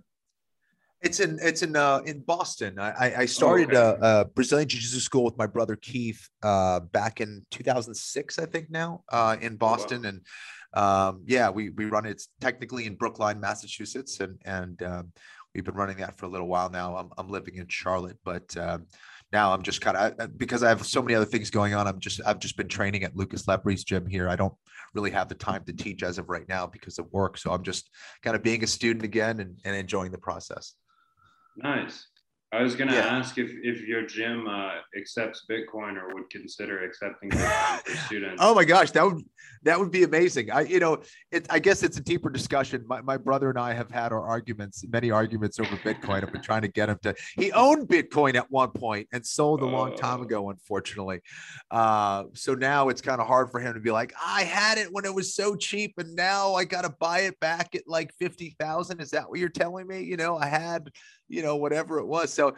It's 1.01 1.21
in 1.21 1.39
it's 1.41 1.61
in 1.61 1.75
uh, 1.75 2.01
in 2.05 2.19
Boston. 2.19 2.77
I 2.77 3.13
I 3.19 3.25
started 3.25 3.73
oh, 3.73 3.91
okay. 3.91 3.99
a, 4.01 4.21
a, 4.21 4.25
Brazilian 4.25 4.67
Jiu-Jitsu 4.67 4.99
school 4.99 5.23
with 5.23 5.37
my 5.37 5.47
brother 5.47 5.77
Keith 5.77 6.27
uh, 6.43 6.81
back 6.81 7.21
in 7.21 7.45
2006, 7.51 8.37
I 8.37 8.45
think 8.45 8.69
now 8.69 9.03
uh, 9.09 9.37
in 9.39 9.55
Boston, 9.55 9.99
oh, 9.99 10.03
wow. 10.03 10.09
and 10.09 10.21
um, 10.73 11.23
yeah, 11.25 11.49
we 11.49 11.69
we 11.69 11.85
run 11.85 12.05
it. 12.05 12.21
Technically 12.41 12.85
in 12.85 12.95
Brookline, 12.95 13.39
Massachusetts, 13.39 14.19
and 14.19 14.37
and 14.43 14.83
um, 14.83 15.11
we've 15.55 15.63
been 15.63 15.75
running 15.75 15.97
that 15.97 16.17
for 16.17 16.25
a 16.25 16.29
little 16.29 16.47
while 16.47 16.69
now. 16.69 16.97
I'm 16.97 17.09
I'm 17.17 17.29
living 17.29 17.55
in 17.55 17.67
Charlotte, 17.69 18.17
but 18.25 18.55
um, 18.57 18.85
now 19.31 19.53
I'm 19.53 19.61
just 19.61 19.81
kind 19.81 19.95
of 19.97 20.37
because 20.37 20.63
I 20.63 20.69
have 20.69 20.85
so 20.85 21.01
many 21.01 21.15
other 21.15 21.25
things 21.25 21.49
going 21.49 21.73
on. 21.73 21.87
I'm 21.87 21.99
just 21.99 22.19
I've 22.25 22.39
just 22.39 22.57
been 22.57 22.67
training 22.67 23.03
at 23.03 23.15
Lucas 23.15 23.45
Lepri's 23.45 23.83
gym 23.83 24.05
here. 24.05 24.27
I 24.27 24.35
don't 24.35 24.53
really 24.93 25.11
have 25.11 25.29
the 25.29 25.35
time 25.35 25.63
to 25.65 25.73
teach 25.73 26.03
as 26.03 26.17
of 26.17 26.29
right 26.29 26.47
now 26.49 26.67
because 26.67 26.99
of 26.99 27.11
work. 27.11 27.37
So 27.37 27.51
I'm 27.51 27.63
just 27.63 27.89
kind 28.23 28.35
of 28.35 28.43
being 28.43 28.63
a 28.63 28.67
student 28.67 29.05
again 29.05 29.39
and, 29.39 29.57
and 29.63 29.75
enjoying 29.75 30.11
the 30.11 30.17
process. 30.17 30.73
Nice. 31.57 32.07
I 32.51 32.63
was 32.63 32.75
going 32.75 32.89
to 32.89 32.95
yeah. 32.95 33.01
ask 33.01 33.37
if, 33.37 33.51
if 33.61 33.81
your 33.83 34.03
gym 34.07 34.47
uh, 34.47 34.71
accepts 34.97 35.45
Bitcoin 35.49 35.97
or 35.97 36.15
would 36.15 36.31
consider 36.31 36.83
accepting 36.83 37.29
Bitcoin 37.29 37.79
for 37.85 37.97
students. 37.97 38.41
Oh 38.43 38.55
my 38.55 38.65
gosh, 38.65 38.89
that 38.91 39.05
would 39.05 39.23
that 39.63 39.77
would 39.77 39.91
be 39.91 40.03
amazing. 40.03 40.49
I 40.49 40.61
you 40.61 40.79
know, 40.79 41.03
it, 41.31 41.45
I 41.51 41.59
guess 41.59 41.83
it's 41.83 41.97
a 41.97 42.01
deeper 42.01 42.29
discussion. 42.29 42.83
My, 42.87 43.01
my 43.01 43.17
brother 43.17 43.49
and 43.49 43.59
I 43.59 43.73
have 43.73 43.91
had 43.91 44.11
our 44.11 44.25
arguments, 44.25 44.83
many 44.89 45.11
arguments 45.11 45.59
over 45.59 45.75
Bitcoin. 45.77 46.23
I've 46.23 46.31
been 46.31 46.41
trying 46.41 46.63
to 46.63 46.67
get 46.69 46.89
him 46.89 46.97
to. 47.03 47.13
He 47.35 47.51
owned 47.51 47.87
Bitcoin 47.87 48.33
at 48.33 48.49
one 48.49 48.71
point 48.71 49.07
and 49.13 49.23
sold 49.23 49.61
a 49.61 49.65
long 49.65 49.95
time 49.95 50.21
oh. 50.21 50.23
ago, 50.23 50.49
unfortunately. 50.49 51.19
Uh, 51.69 52.23
so 52.33 52.55
now 52.55 52.89
it's 52.89 53.01
kind 53.01 53.21
of 53.21 53.27
hard 53.27 53.51
for 53.51 53.59
him 53.59 53.75
to 53.75 53.79
be 53.79 53.91
like, 53.91 54.11
I 54.25 54.43
had 54.43 54.79
it 54.79 54.87
when 54.91 55.05
it 55.05 55.13
was 55.13 55.35
so 55.35 55.55
cheap, 55.55 55.93
and 55.99 56.15
now 56.15 56.55
I 56.55 56.63
got 56.63 56.81
to 56.81 56.95
buy 56.99 57.19
it 57.21 57.39
back 57.39 57.75
at 57.75 57.83
like 57.85 58.11
fifty 58.17 58.55
thousand. 58.59 59.01
Is 59.01 59.11
that 59.11 59.29
what 59.29 59.37
you're 59.37 59.49
telling 59.49 59.85
me? 59.85 60.01
You 60.01 60.17
know, 60.17 60.35
I 60.35 60.47
had 60.47 60.89
you 61.29 61.41
know, 61.41 61.55
whatever 61.55 61.99
it 61.99 62.05
was. 62.05 62.33
So, 62.33 62.55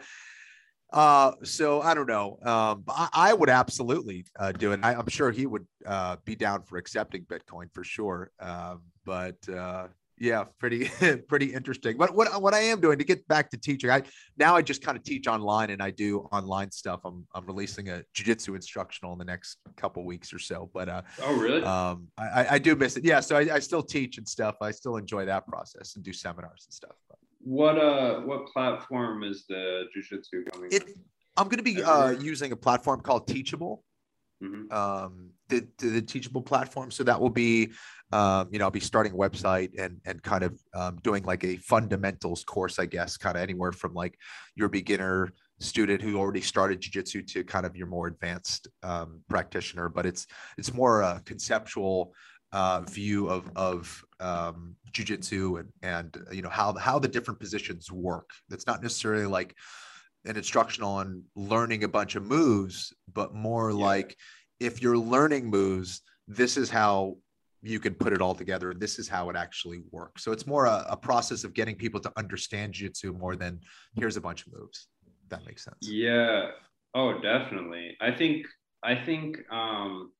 uh, 0.92 1.32
so 1.42 1.80
I 1.80 1.94
don't 1.94 2.08
know. 2.08 2.38
Um, 2.42 2.84
I, 2.88 3.08
I 3.12 3.34
would 3.34 3.48
absolutely 3.48 4.26
uh, 4.38 4.52
do 4.52 4.72
it. 4.72 4.80
I, 4.82 4.94
am 4.94 5.08
sure 5.08 5.30
he 5.30 5.46
would 5.46 5.66
uh, 5.86 6.16
be 6.24 6.34
down 6.34 6.62
for 6.62 6.76
accepting 6.76 7.24
Bitcoin 7.24 7.72
for 7.72 7.82
sure. 7.82 8.30
Um, 8.40 8.82
but 9.04 9.36
uh, 9.48 9.88
yeah, 10.18 10.44
pretty 10.58 10.88
pretty 11.28 11.52
interesting. 11.52 11.96
But 11.96 12.14
what 12.14 12.40
what 12.40 12.54
I 12.54 12.60
am 12.60 12.80
doing 12.80 12.98
to 12.98 13.04
get 13.04 13.26
back 13.26 13.50
to 13.50 13.56
teaching, 13.56 13.90
I 13.90 14.02
now 14.36 14.54
I 14.54 14.62
just 14.62 14.82
kind 14.82 14.96
of 14.96 15.02
teach 15.02 15.26
online 15.26 15.70
and 15.70 15.82
I 15.82 15.90
do 15.90 16.28
online 16.32 16.70
stuff. 16.70 17.00
I'm 17.04 17.26
I'm 17.34 17.46
releasing 17.46 17.88
a 17.88 18.04
jujitsu 18.14 18.54
instructional 18.54 19.12
in 19.12 19.18
the 19.18 19.24
next 19.24 19.58
couple 19.76 20.04
weeks 20.04 20.32
or 20.32 20.38
so. 20.38 20.70
But 20.72 20.88
uh, 20.88 21.02
oh 21.22 21.36
really? 21.36 21.62
Um, 21.64 22.08
I 22.18 22.46
I 22.50 22.58
do 22.58 22.76
miss 22.76 22.96
it. 22.96 23.04
Yeah, 23.04 23.20
so 23.20 23.36
I, 23.36 23.54
I 23.54 23.58
still 23.58 23.82
teach 23.82 24.18
and 24.18 24.28
stuff. 24.28 24.56
I 24.60 24.70
still 24.70 24.96
enjoy 24.96 25.24
that 25.24 25.46
process 25.46 25.96
and 25.96 26.04
do 26.04 26.12
seminars 26.12 26.66
and 26.66 26.74
stuff. 26.74 26.96
What 27.42 27.78
uh 27.78 28.20
what 28.20 28.46
platform 28.46 29.24
is 29.24 29.44
the 29.48 29.84
jujitsu 29.96 30.50
coming? 30.52 30.70
It, 30.72 30.84
I'm 31.36 31.46
going 31.46 31.58
to 31.58 31.64
be 31.64 31.82
uh, 31.82 32.10
using 32.10 32.52
a 32.52 32.56
platform 32.56 33.00
called 33.00 33.26
Teachable. 33.26 33.82
Mm-hmm. 34.42 34.72
Um, 34.72 35.30
the, 35.48 35.66
the, 35.78 35.86
the 35.88 36.02
Teachable 36.02 36.42
platform. 36.42 36.90
So 36.90 37.04
that 37.04 37.20
will 37.20 37.30
be, 37.30 37.70
um, 38.12 38.48
you 38.50 38.58
know, 38.58 38.66
I'll 38.66 38.70
be 38.70 38.80
starting 38.80 39.12
a 39.12 39.16
website 39.16 39.70
and 39.78 40.00
and 40.04 40.22
kind 40.22 40.44
of 40.44 40.60
um, 40.74 40.98
doing 41.02 41.22
like 41.24 41.44
a 41.44 41.56
fundamentals 41.56 42.44
course, 42.44 42.78
I 42.78 42.86
guess, 42.86 43.16
kind 43.16 43.36
of 43.36 43.42
anywhere 43.42 43.72
from 43.72 43.94
like 43.94 44.18
your 44.54 44.68
beginner 44.68 45.32
student 45.62 46.02
who 46.02 46.18
already 46.18 46.40
started 46.40 46.80
jiu-jitsu 46.80 47.22
to 47.22 47.44
kind 47.44 47.64
of 47.64 47.76
your 47.76 47.86
more 47.86 48.08
advanced 48.08 48.68
um, 48.82 49.20
practitioner 49.28 49.88
but 49.88 50.04
it's 50.04 50.26
it's 50.58 50.74
more 50.74 51.02
a 51.02 51.22
conceptual 51.24 52.12
uh, 52.52 52.80
view 52.82 53.28
of 53.28 53.50
of 53.56 54.04
um, 54.20 54.76
jujitsu 54.92 55.60
and 55.60 55.72
and 55.82 56.26
you 56.32 56.42
know 56.42 56.48
how 56.48 56.74
how 56.74 56.98
the 56.98 57.08
different 57.08 57.40
positions 57.40 57.90
work. 57.90 58.30
It's 58.50 58.66
not 58.66 58.82
necessarily 58.82 59.26
like 59.26 59.54
an 60.24 60.36
instructional 60.36 60.90
on 60.90 61.22
learning 61.34 61.84
a 61.84 61.88
bunch 61.88 62.14
of 62.14 62.24
moves, 62.24 62.92
but 63.12 63.34
more 63.34 63.70
yeah. 63.70 63.76
like 63.76 64.16
if 64.60 64.80
you're 64.80 64.98
learning 64.98 65.46
moves, 65.46 66.02
this 66.28 66.56
is 66.56 66.70
how 66.70 67.16
you 67.62 67.80
can 67.80 67.94
put 67.94 68.12
it 68.12 68.20
all 68.20 68.34
together. 68.34 68.74
This 68.74 68.98
is 68.98 69.08
how 69.08 69.30
it 69.30 69.36
actually 69.36 69.82
works. 69.90 70.24
So 70.24 70.32
it's 70.32 70.46
more 70.46 70.66
a, 70.66 70.84
a 70.90 70.96
process 70.96 71.44
of 71.44 71.54
getting 71.54 71.76
people 71.76 72.00
to 72.00 72.12
understand 72.16 72.72
jiu-jitsu 72.74 73.12
more 73.12 73.36
than 73.36 73.60
here's 73.94 74.16
a 74.16 74.20
bunch 74.20 74.46
of 74.46 74.52
moves. 74.52 74.88
that 75.28 75.46
makes 75.46 75.64
sense. 75.64 75.76
Yeah. 75.80 76.50
Oh, 76.94 77.20
definitely. 77.20 77.96
I 78.00 78.12
think 78.12 78.46
I 78.82 78.94
think 78.94 79.38
um 79.50 80.12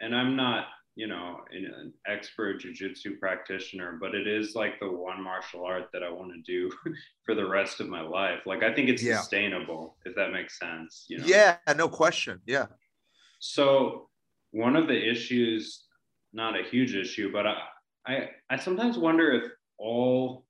and 0.00 0.14
I'm 0.14 0.36
not 0.36 0.66
you 0.98 1.06
know, 1.06 1.42
an 1.52 1.92
expert 2.08 2.60
jujitsu 2.60 3.20
practitioner, 3.20 3.96
but 4.00 4.16
it 4.16 4.26
is 4.26 4.56
like 4.56 4.80
the 4.80 4.90
one 4.90 5.22
martial 5.22 5.64
art 5.64 5.90
that 5.92 6.02
I 6.02 6.10
want 6.10 6.32
to 6.32 6.42
do 6.42 6.68
for 7.24 7.36
the 7.36 7.48
rest 7.48 7.78
of 7.78 7.88
my 7.88 8.00
life. 8.00 8.40
Like 8.46 8.64
I 8.64 8.74
think 8.74 8.88
it's 8.88 9.00
yeah. 9.00 9.20
sustainable, 9.20 9.96
if 10.04 10.16
that 10.16 10.32
makes 10.32 10.58
sense. 10.58 11.04
You 11.08 11.18
know? 11.18 11.24
Yeah, 11.24 11.56
no 11.76 11.88
question. 11.88 12.40
Yeah. 12.46 12.66
So 13.38 14.08
one 14.50 14.74
of 14.74 14.88
the 14.88 15.10
issues, 15.10 15.84
not 16.32 16.58
a 16.58 16.64
huge 16.64 16.96
issue, 16.96 17.30
but 17.32 17.46
I, 17.46 17.54
I, 18.04 18.30
I 18.50 18.56
sometimes 18.56 18.98
wonder 18.98 19.30
if 19.30 19.44
all, 19.78 20.46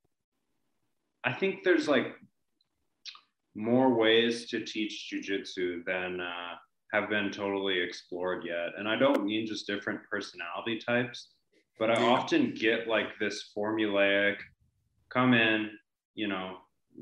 I 1.25 1.35
think 1.35 1.63
there's 1.63 1.89
like 1.89 2.15
more 3.55 3.93
ways 3.93 4.49
to 4.49 4.65
teach 4.65 5.13
jujitsu 5.13 5.85
than 5.85 6.23
uh, 6.23 6.55
have 6.93 7.09
been 7.09 7.31
totally 7.31 7.81
explored 7.81 8.45
yet. 8.45 8.71
And 8.79 8.89
I 8.89 8.97
don't 8.97 9.25
mean 9.25 9.47
just 9.47 9.67
different 9.67 10.01
personality 10.11 10.79
types, 10.79 11.29
but 11.79 11.91
I 11.91 12.03
often 12.03 12.55
get 12.55 12.89
like 12.89 13.19
this 13.21 13.51
formulaic 13.57 14.37
come 15.11 15.35
in, 15.35 15.71
you 16.15 16.29
know, 16.29 16.57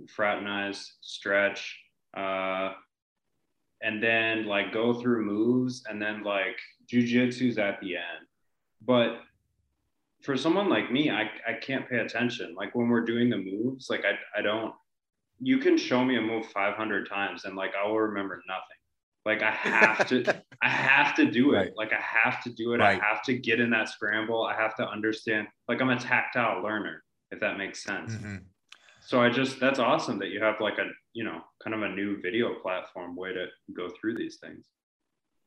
fraternize, 0.09 0.95
stretch, 1.01 1.79
uh, 2.17 2.73
and 3.83 4.03
then 4.03 4.47
like 4.47 4.73
go 4.73 4.95
through 4.95 5.25
moves, 5.25 5.83
and 5.89 6.01
then 6.01 6.23
like 6.23 6.59
jujitsu's 6.93 7.59
at 7.59 7.81
the 7.81 7.97
end. 7.97 8.27
But 8.83 9.21
for 10.23 10.37
someone 10.37 10.69
like 10.69 10.91
me, 10.91 11.11
I, 11.11 11.31
I 11.47 11.55
can't 11.61 11.89
pay 11.89 11.99
attention. 11.99 12.55
Like 12.57 12.75
when 12.75 12.89
we're 12.89 13.05
doing 13.05 13.31
the 13.31 13.39
moves, 13.39 13.89
like 13.91 14.05
I, 14.05 14.39
I 14.39 14.43
don't, 14.43 14.75
you 15.41 15.59
can 15.59 15.77
show 15.77 16.05
me 16.05 16.17
a 16.17 16.21
move 16.21 16.47
500 16.47 17.09
times 17.09 17.45
and 17.45 17.57
like 17.57 17.73
I 17.81 17.87
will 17.87 18.01
remember 18.01 18.43
nothing. 18.49 18.77
Like 19.27 19.43
I 19.43 19.51
have 19.51 20.07
to, 20.09 20.43
I 20.63 20.69
have 20.69 21.17
to 21.17 21.29
do 21.29 21.55
it. 21.55 21.57
Right. 21.57 21.73
Like 21.77 21.93
I 21.93 22.01
have 22.01 22.43
to 22.45 22.51
do 22.51 22.73
it. 22.73 22.79
Right. 22.79 23.01
I 23.03 23.05
have 23.05 23.23
to 23.25 23.35
get 23.35 23.61
in 23.61 23.71
that 23.71 23.89
scramble. 23.89 24.45
I 24.45 24.55
have 24.55 24.77
to 24.77 24.89
understand. 24.89 25.49
Like 25.69 25.83
I'm 25.83 25.91
a 25.91 25.99
tactile 25.99 26.63
learner, 26.63 27.03
if 27.33 27.41
that 27.41 27.59
makes 27.59 27.83
sense. 27.83 28.15
Mm-hmm. 28.15 28.37
So 29.01 29.21
I 29.21 29.29
just, 29.29 29.59
that's 29.59 29.81
awesome 29.81 30.21
that 30.21 30.29
you 30.29 30.41
have 30.43 30.61
like 30.61 30.79
a, 30.79 30.87
you 31.13 31.25
know, 31.25 31.41
kind 31.63 31.75
of 31.75 31.83
a 31.83 31.89
new 31.89 32.21
video 32.23 32.55
platform 32.55 33.17
way 33.17 33.33
to 33.33 33.47
go 33.77 33.89
through 34.01 34.17
these 34.17 34.39
things. 34.41 34.67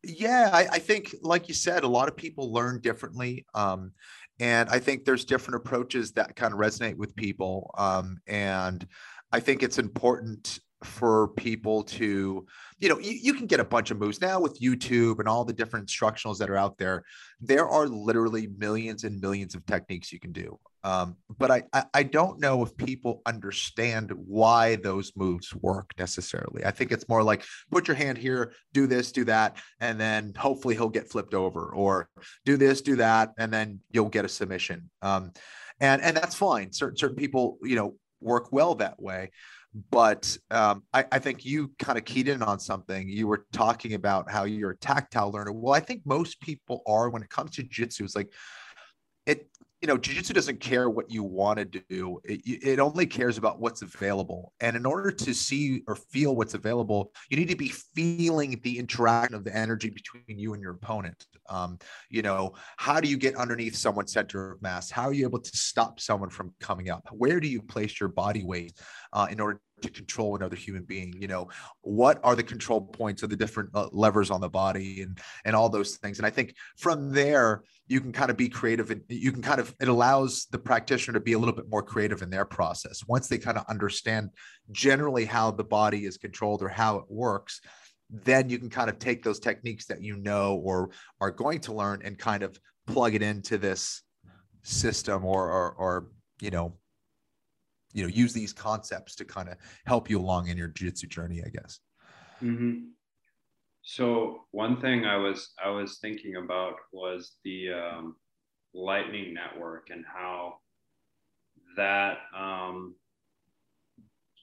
Yeah, 0.04 0.50
I, 0.54 0.68
I 0.74 0.80
think, 0.80 1.16
like 1.22 1.48
you 1.48 1.54
said, 1.54 1.84
a 1.84 1.88
lot 1.88 2.08
of 2.08 2.16
people 2.16 2.54
learn 2.54 2.80
differently. 2.80 3.46
Um, 3.54 3.92
and 4.40 4.70
I 4.70 4.80
think 4.80 5.04
there's 5.04 5.26
different 5.26 5.56
approaches 5.56 6.14
that 6.14 6.36
kind 6.36 6.54
of 6.54 6.60
resonate 6.60 6.96
with 6.96 7.16
people. 7.16 7.74
Um, 7.78 8.18
and 8.28 8.86
I 9.32 9.40
think 9.42 9.62
it's 9.62 9.78
important 9.78 10.60
for 10.84 11.30
people 11.30 11.84
to 11.84 12.46
you 12.80 12.90
know 12.90 13.00
you, 13.00 13.12
you 13.12 13.34
can 13.34 13.46
get 13.46 13.60
a 13.60 13.66
bunch 13.66 13.92
of 13.92 14.00
moves. 14.00 14.22
Now 14.22 14.40
with 14.40 14.60
youtube 14.62 15.20
and 15.20 15.28
all 15.28 15.44
the 15.46 15.54
different 15.54 15.88
instructionals 15.88 16.38
that 16.38 16.50
are 16.50 16.58
out 16.58 16.78
there 16.78 17.04
there 17.42 17.68
are 17.68 17.88
literally 17.88 18.48
millions 18.58 19.04
and 19.04 19.20
millions 19.20 19.56
of 19.56 19.66
techniques 19.66 20.12
you 20.12 20.20
can 20.20 20.32
do. 20.32 20.60
Um, 20.84 21.18
but 21.38 21.52
I, 21.52 21.64
I, 21.74 21.84
I 21.94 22.04
don't 22.04 22.40
know 22.40 22.64
if 22.64 22.76
people 22.78 23.22
understand 23.26 24.12
why 24.16 24.78
those 24.78 25.12
moves 25.16 25.54
work 25.56 25.92
necessarily. 25.98 26.66
I 26.66 26.72
think 26.72 26.92
it's 26.92 27.10
more 27.10 27.22
like 27.22 27.44
put 27.70 27.88
your 27.88 27.96
hand 27.96 28.18
here 28.18 28.54
do 28.74 28.88
this 28.88 29.12
do 29.12 29.26
that 29.26 29.58
and 29.82 30.00
then 30.00 30.34
hopefully 30.38 30.76
he'll 30.76 30.90
get 30.90 31.10
flipped 31.10 31.34
over 31.34 31.74
or 31.74 32.08
do 32.46 32.56
this 32.56 32.82
do 32.82 32.96
that 32.98 33.32
and 33.38 33.52
then 33.52 33.80
you'll 33.92 34.10
get 34.10 34.26
a 34.26 34.30
submission. 34.30 34.90
Um, 35.02 35.32
and 35.82 36.02
and 36.02 36.16
that's 36.16 36.36
fine. 36.36 36.72
Certain 36.74 36.98
certain 36.98 37.16
people 37.16 37.58
you 37.62 37.76
know 37.76 37.96
work 38.22 38.52
well 38.52 38.76
that 38.76 39.02
way 39.02 39.32
but 39.92 40.36
um, 40.50 40.84
I, 40.94 41.06
I, 41.12 41.20
think 41.20 41.46
you 41.46 41.72
kind 41.78 41.98
of 41.98 42.06
keyed 42.06 42.28
in 42.28 42.42
on 42.42 42.60
something. 42.60 43.08
You 43.08 43.28
were 43.28 43.46
talking 43.52 43.94
about 43.94 44.30
how 44.30 44.46
you're 44.46 44.72
a 44.72 44.78
tactile 44.78 45.32
learner. 45.32 45.52
Well, 45.52 45.74
I 45.74 45.80
think 45.80 46.02
most 46.06 46.42
people 46.42 46.82
are 46.88 47.10
when 47.10 47.22
it 47.22 47.30
comes 47.30 47.52
to 47.52 47.64
jiu-jitsu. 47.64 48.04
It's 48.04 48.16
like 48.16 48.34
you 49.82 49.88
know, 49.88 49.98
jujitsu 49.98 50.34
doesn't 50.34 50.60
care 50.60 50.90
what 50.90 51.10
you 51.10 51.24
want 51.24 51.58
to 51.58 51.66
do. 51.66 52.20
It, 52.26 52.42
it 52.46 52.80
only 52.80 53.06
cares 53.06 53.38
about 53.38 53.62
what's 53.62 53.82
available. 53.82 54.52
And 54.60 54.76
in 54.76 54.86
order 54.86 55.10
to 55.10 55.34
see 55.34 55.84
or 55.88 55.96
feel 55.96 56.36
what's 56.36 56.54
available, 56.54 57.14
you 57.30 57.38
need 57.38 57.48
to 57.48 57.56
be 57.56 57.70
feeling 57.70 58.60
the 58.64 58.78
interaction 58.78 59.36
of 59.36 59.46
the 59.46 59.56
energy 59.56 59.90
between 59.90 60.24
you 60.28 60.54
and 60.54 60.62
your 60.62 60.74
opponent. 60.74 61.26
Um, 61.50 61.80
you 62.10 62.22
know, 62.22 62.54
how 62.78 63.00
do 63.00 63.08
you 63.08 63.18
get 63.18 63.36
underneath 63.36 63.76
someone's 63.76 64.12
center 64.12 64.52
of 64.52 64.62
mass? 64.62 64.92
How 64.92 65.04
are 65.04 65.14
you 65.14 65.26
able 65.26 65.40
to 65.40 65.58
stop 65.58 66.02
someone 66.02 66.30
from 66.30 66.54
coming 66.60 66.90
up? 66.90 67.08
Where 67.12 67.40
do 67.40 67.48
you 67.48 67.62
place 67.62 68.00
your 68.02 68.10
body 68.10 68.44
weight 68.44 68.74
uh, 69.14 69.28
in 69.32 69.40
order 69.40 69.62
to 69.82 69.90
control 69.90 70.36
another 70.36 70.58
human 70.58 70.84
being 70.84 71.14
you 71.18 71.28
know 71.28 71.48
what 71.82 72.20
are 72.24 72.36
the 72.36 72.44
control 72.44 72.82
points 72.82 73.24
of 73.24 73.30
the 73.30 73.36
different 73.36 73.70
uh, 73.74 73.88
levers 73.92 74.30
on 74.30 74.42
the 74.42 74.50
body 74.50 75.02
and 75.02 75.20
and 75.46 75.56
all 75.56 75.70
those 75.70 75.96
things 75.98 76.20
and 76.20 76.26
i 76.26 76.30
think 76.30 76.54
from 76.78 77.14
there 77.14 77.64
you 77.90 78.00
can 78.00 78.12
kind 78.12 78.30
of 78.30 78.38
be 78.38 78.48
creative 78.48 78.92
and 78.92 79.02
you 79.10 79.32
can 79.32 79.42
kind 79.42 79.60
of 79.60 79.76
it 79.82 79.88
allows 79.88 80.46
the 80.52 80.60
practitioner 80.60 81.18
to 81.18 81.24
be 81.24 81.34
a 81.34 81.40
little 81.40 81.56
bit 81.56 81.70
more 81.70 81.84
creative 81.84 82.22
in 82.22 82.30
their 82.30 82.46
process 82.46 83.04
once 83.08 83.28
they 83.28 83.38
kind 83.38 83.58
of 83.58 83.66
understand 83.68 84.30
generally 84.72 85.26
how 85.26 85.52
the 85.52 85.64
body 85.64 86.06
is 86.06 86.18
controlled 86.18 86.62
or 86.62 86.70
how 86.70 86.98
it 86.98 87.06
works 87.10 87.60
then 88.10 88.50
you 88.50 88.58
can 88.58 88.70
kind 88.70 88.90
of 88.90 88.98
take 89.00 89.24
those 89.24 89.40
techniques 89.40 89.86
that 89.86 90.02
you 90.02 90.16
know 90.18 90.56
or 90.64 90.90
are 91.20 91.32
going 91.32 91.60
to 91.60 91.74
learn 91.74 92.02
and 92.04 92.18
kind 92.18 92.44
of 92.44 92.58
plug 92.88 93.16
it 93.16 93.22
into 93.22 93.58
this 93.58 94.04
system 94.64 95.26
or 95.26 95.50
or, 95.50 95.72
or 95.72 96.08
you 96.42 96.52
know 96.52 96.74
you 97.94 98.04
know 98.04 98.10
use 98.10 98.34
these 98.34 98.54
concepts 98.54 99.16
to 99.16 99.26
kind 99.26 99.50
of 99.50 99.56
help 99.86 100.10
you 100.10 100.20
along 100.20 100.48
in 100.48 100.58
your 100.58 100.68
jiu-jitsu 100.68 101.08
journey 101.08 101.42
i 101.46 101.50
guess 101.50 101.80
mm-hmm. 102.42 102.80
So 103.96 104.42
one 104.52 104.80
thing 104.82 105.06
i 105.06 105.18
was 105.18 105.54
i 105.64 105.70
was 105.70 105.98
thinking 106.00 106.36
about 106.36 106.76
was 106.92 107.38
the 107.44 107.72
um, 107.72 108.16
lightning 108.74 109.34
network 109.34 109.88
and 109.90 110.04
how 110.06 110.54
that 111.76 112.18
um, 112.38 112.96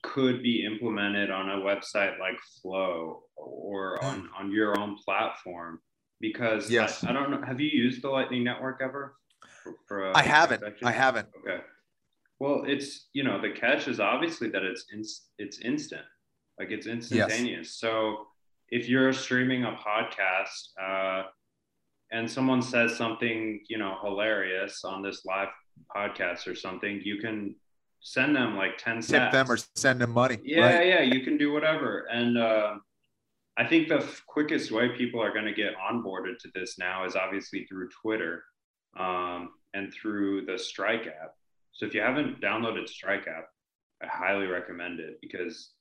could 0.03 0.43
be 0.43 0.65
implemented 0.65 1.31
on 1.31 1.51
a 1.51 1.57
website 1.63 2.19
like 2.19 2.39
flow 2.63 3.25
or 3.37 4.03
on 4.05 4.21
hmm. 4.21 4.27
on 4.39 4.53
your 4.53 4.79
own 4.79 4.97
platform. 5.05 5.81
Because 6.19 6.71
yes. 6.71 7.05
I, 7.05 7.11
I 7.11 7.13
don't 7.13 7.31
know 7.31 7.43
have 7.47 7.61
you 7.61 7.69
used 7.69 8.03
the 8.03 8.09
lightning 8.09 8.43
network 8.43 8.81
ever? 8.83 9.17
For, 9.63 9.75
for 9.87 10.17
I 10.17 10.23
haven't. 10.23 10.63
I 10.83 10.93
haven't. 10.93 11.29
Okay. 11.41 11.63
Well, 12.39 12.63
it's 12.67 13.09
you 13.13 13.25
know 13.25 13.41
the 13.41 13.51
catch 13.51 13.89
is 13.89 14.01
obviously 14.01 14.49
that 14.51 14.63
it's 14.63 14.87
in, 14.93 15.03
it's 15.39 15.61
instant, 15.61 16.07
like 16.59 16.71
it's 16.71 16.87
instantaneous. 16.87 17.69
Yes. 17.69 17.79
So 17.79 18.27
if 18.71 18.89
you're 18.89 19.13
streaming 19.13 19.65
a 19.65 19.73
podcast 19.73 20.69
uh, 20.81 21.25
and 22.11 22.31
someone 22.31 22.63
says 22.63 22.97
something 22.97 23.61
you 23.69 23.79
know 23.79 23.97
hilarious 24.03 24.85
on 24.85 25.03
this 25.03 25.25
live 25.25 25.49
podcast 25.95 26.47
or 26.47 26.55
something, 26.55 27.01
you 27.05 27.21
can 27.21 27.55
send 28.01 28.37
them 28.37 28.57
like 28.57 28.79
ten 28.79 29.01
tip 29.01 29.33
them 29.33 29.51
or 29.51 29.59
send 29.75 30.01
them 30.01 30.13
money. 30.13 30.39
Yeah, 30.45 30.77
right? 30.77 30.87
yeah, 30.87 31.01
you 31.03 31.21
can 31.23 31.37
do 31.37 31.53
whatever. 31.53 32.07
And 32.11 32.39
uh, 32.39 32.77
I 33.57 33.67
think 33.67 33.89
the 33.89 33.99
f- 33.99 34.23
quickest 34.27 34.71
way 34.71 34.91
people 34.91 35.21
are 35.23 35.33
going 35.33 35.47
to 35.47 35.55
get 35.55 35.75
onboarded 35.77 36.39
to 36.41 36.51
this 36.55 36.79
now 36.79 37.05
is 37.05 37.17
obviously 37.17 37.65
through 37.65 37.89
Twitter 38.03 38.45
um, 38.99 39.51
and 39.75 39.93
through 39.93 40.47
the 40.47 40.59
Strike 40.59 41.07
app. 41.07 41.33
So 41.73 41.87
if 41.87 41.95
you 41.95 42.01
haven't 42.01 42.41
downloaded 42.41 42.89
Strike 42.89 43.27
app, 43.27 43.49
I 44.03 44.07
highly 44.07 44.47
recommend 44.47 45.01
it 45.01 45.19
because 45.21 45.73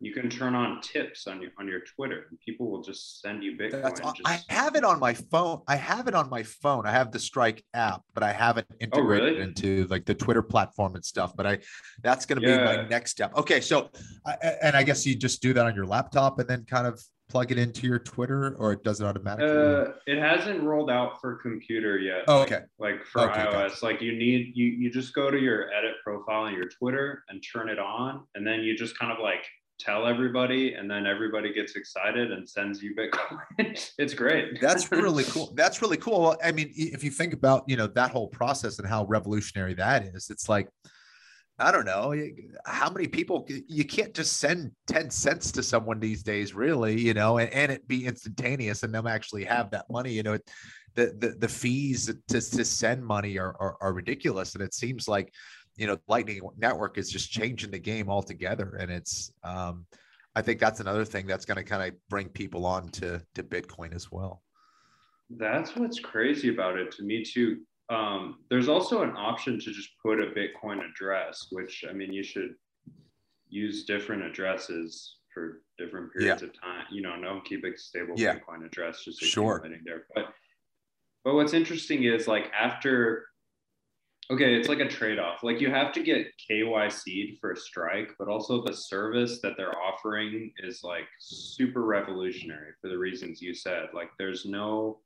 you 0.00 0.12
can 0.12 0.28
turn 0.28 0.54
on 0.54 0.80
tips 0.80 1.26
on 1.26 1.40
your 1.40 1.50
on 1.58 1.68
your 1.68 1.80
Twitter 1.80 2.26
and 2.28 2.38
people 2.40 2.70
will 2.70 2.82
just 2.82 3.20
send 3.20 3.42
you 3.42 3.56
Bitcoin. 3.56 3.96
Just... 3.96 4.20
I 4.24 4.40
have 4.48 4.76
it 4.76 4.84
on 4.84 4.98
my 5.00 5.14
phone. 5.14 5.62
I 5.68 5.76
have 5.76 6.08
it 6.08 6.14
on 6.14 6.28
my 6.28 6.42
phone. 6.42 6.86
I 6.86 6.92
have 6.92 7.12
the 7.12 7.18
Strike 7.18 7.64
app, 7.74 8.02
but 8.12 8.22
I 8.22 8.32
haven't 8.32 8.66
integrated 8.80 9.28
oh, 9.28 9.32
really? 9.32 9.42
into 9.42 9.86
like 9.86 10.04
the 10.04 10.14
Twitter 10.14 10.42
platform 10.42 10.94
and 10.94 11.04
stuff. 11.04 11.34
But 11.36 11.46
I 11.46 11.58
that's 12.02 12.26
going 12.26 12.40
to 12.40 12.48
yeah. 12.48 12.58
be 12.58 12.64
my 12.64 12.88
next 12.88 13.12
step. 13.12 13.36
Okay, 13.36 13.60
so 13.60 13.90
and 14.62 14.76
I 14.76 14.82
guess 14.82 15.06
you 15.06 15.14
just 15.14 15.40
do 15.40 15.52
that 15.54 15.64
on 15.64 15.74
your 15.74 15.86
laptop 15.86 16.38
and 16.38 16.48
then 16.48 16.64
kind 16.64 16.86
of 16.86 17.00
plug 17.28 17.50
it 17.50 17.58
into 17.58 17.86
your 17.86 17.98
Twitter 17.98 18.54
or 18.58 18.72
it 18.72 18.84
does 18.84 19.00
it 19.00 19.04
automatically? 19.04 19.48
Uh, 19.48 19.92
it 20.06 20.18
hasn't 20.18 20.62
rolled 20.62 20.90
out 20.90 21.20
for 21.20 21.36
computer 21.36 21.98
yet. 21.98 22.24
Oh, 22.28 22.42
okay. 22.42 22.60
Like, 22.78 22.96
like 22.96 23.04
for 23.06 23.30
okay, 23.30 23.40
iOS, 23.40 23.52
gotcha. 23.52 23.84
like 23.84 24.00
you 24.02 24.12
need 24.16 24.52
you 24.54 24.66
you 24.66 24.90
just 24.90 25.14
go 25.14 25.30
to 25.30 25.38
your 25.38 25.72
edit 25.72 25.94
profile 26.04 26.42
on 26.42 26.54
your 26.54 26.68
Twitter 26.68 27.24
and 27.28 27.42
turn 27.52 27.68
it 27.68 27.78
on, 27.78 28.26
and 28.34 28.46
then 28.46 28.60
you 28.60 28.76
just 28.76 28.98
kind 28.98 29.12
of 29.12 29.18
like 29.20 29.44
tell 29.78 30.06
everybody 30.06 30.74
and 30.74 30.90
then 30.90 31.06
everybody 31.06 31.52
gets 31.52 31.76
excited 31.76 32.32
and 32.32 32.48
sends 32.48 32.82
you 32.82 32.94
bitcoin. 32.94 33.40
It's 33.98 34.14
great. 34.14 34.60
That's 34.60 34.90
really 34.90 35.24
cool. 35.28 35.52
That's 35.54 35.82
really 35.82 35.96
cool. 35.96 36.36
I 36.42 36.52
mean 36.52 36.72
if 36.74 37.02
you 37.02 37.10
think 37.10 37.32
about 37.32 37.64
you 37.66 37.76
know 37.76 37.86
that 37.88 38.10
whole 38.10 38.28
process 38.28 38.78
and 38.78 38.88
how 38.88 39.04
revolutionary 39.06 39.74
that 39.74 40.04
is 40.04 40.30
it's 40.30 40.48
like 40.48 40.68
I 41.58 41.70
don't 41.70 41.84
know 41.84 42.14
how 42.66 42.90
many 42.90 43.06
people 43.06 43.46
you 43.68 43.84
can't 43.84 44.12
just 44.12 44.38
send 44.38 44.72
10 44.88 45.10
cents 45.10 45.52
to 45.52 45.62
someone 45.62 46.00
these 46.00 46.24
days, 46.24 46.52
really, 46.52 47.00
you 47.00 47.14
know, 47.14 47.38
and, 47.38 47.48
and 47.52 47.70
it 47.70 47.86
be 47.86 48.06
instantaneous 48.06 48.82
and 48.82 48.92
them 48.92 49.06
actually 49.06 49.44
have 49.44 49.70
that 49.70 49.88
money, 49.88 50.12
you 50.12 50.24
know, 50.24 50.36
the, 50.96 51.14
the, 51.18 51.36
the 51.38 51.48
fees 51.48 52.06
to, 52.06 52.40
to 52.40 52.64
send 52.64 53.04
money 53.04 53.38
are, 53.38 53.54
are, 53.60 53.76
are 53.80 53.92
ridiculous. 53.92 54.54
And 54.54 54.64
it 54.64 54.74
seems 54.74 55.06
like, 55.06 55.32
you 55.76 55.86
know, 55.86 55.98
Lightning 56.08 56.40
Network 56.56 56.98
is 56.98 57.10
just 57.10 57.30
changing 57.30 57.70
the 57.70 57.78
game 57.78 58.08
altogether. 58.08 58.76
And 58.80 58.90
it's, 58.90 59.32
um, 59.42 59.86
I 60.34 60.42
think 60.42 60.60
that's 60.60 60.80
another 60.80 61.04
thing 61.04 61.26
that's 61.26 61.44
going 61.44 61.56
to 61.56 61.64
kind 61.64 61.82
of 61.82 61.98
bring 62.08 62.28
people 62.28 62.66
on 62.66 62.88
to, 62.90 63.22
to 63.34 63.42
Bitcoin 63.42 63.94
as 63.94 64.10
well. 64.10 64.42
That's 65.30 65.74
what's 65.76 65.98
crazy 65.98 66.48
about 66.48 66.78
it 66.78 66.92
to 66.92 67.02
me 67.02 67.24
too 67.24 67.58
um, 67.90 68.38
there's 68.48 68.68
also 68.68 69.02
an 69.02 69.14
option 69.16 69.58
to 69.60 69.72
just 69.72 69.90
put 70.02 70.20
a 70.20 70.26
Bitcoin 70.26 70.80
address, 70.88 71.48
which 71.50 71.84
I 71.88 71.92
mean, 71.92 72.12
you 72.12 72.22
should 72.22 72.54
use 73.48 73.84
different 73.84 74.22
addresses 74.22 75.16
for 75.32 75.62
different 75.78 76.12
periods 76.12 76.42
yeah. 76.42 76.48
of 76.48 76.60
time. 76.60 76.86
You 76.90 77.02
know, 77.02 77.16
no 77.16 77.40
keep 77.44 77.64
a 77.64 77.76
stable 77.76 78.14
yeah. 78.16 78.36
Bitcoin 78.36 78.64
address, 78.64 79.04
just 79.04 79.20
sure. 79.20 79.66
there. 79.84 80.06
But 80.14 80.26
but 81.24 81.34
what's 81.34 81.52
interesting 81.52 82.04
is 82.04 82.26
like 82.26 82.50
after 82.58 83.26
okay, 84.30 84.54
it's 84.54 84.68
like 84.68 84.80
a 84.80 84.88
trade-off. 84.88 85.42
Like 85.42 85.60
you 85.60 85.70
have 85.70 85.92
to 85.92 86.02
get 86.02 86.26
KYC'd 86.50 87.38
for 87.40 87.52
a 87.52 87.56
strike, 87.56 88.12
but 88.18 88.28
also 88.28 88.64
the 88.64 88.74
service 88.74 89.40
that 89.42 89.54
they're 89.56 89.78
offering 89.78 90.52
is 90.58 90.82
like 90.82 91.06
super 91.18 91.84
revolutionary 91.84 92.72
for 92.80 92.88
the 92.88 92.98
reasons 92.98 93.42
you 93.42 93.54
said. 93.54 93.88
Like 93.92 94.10
there's 94.18 94.44
no 94.44 95.00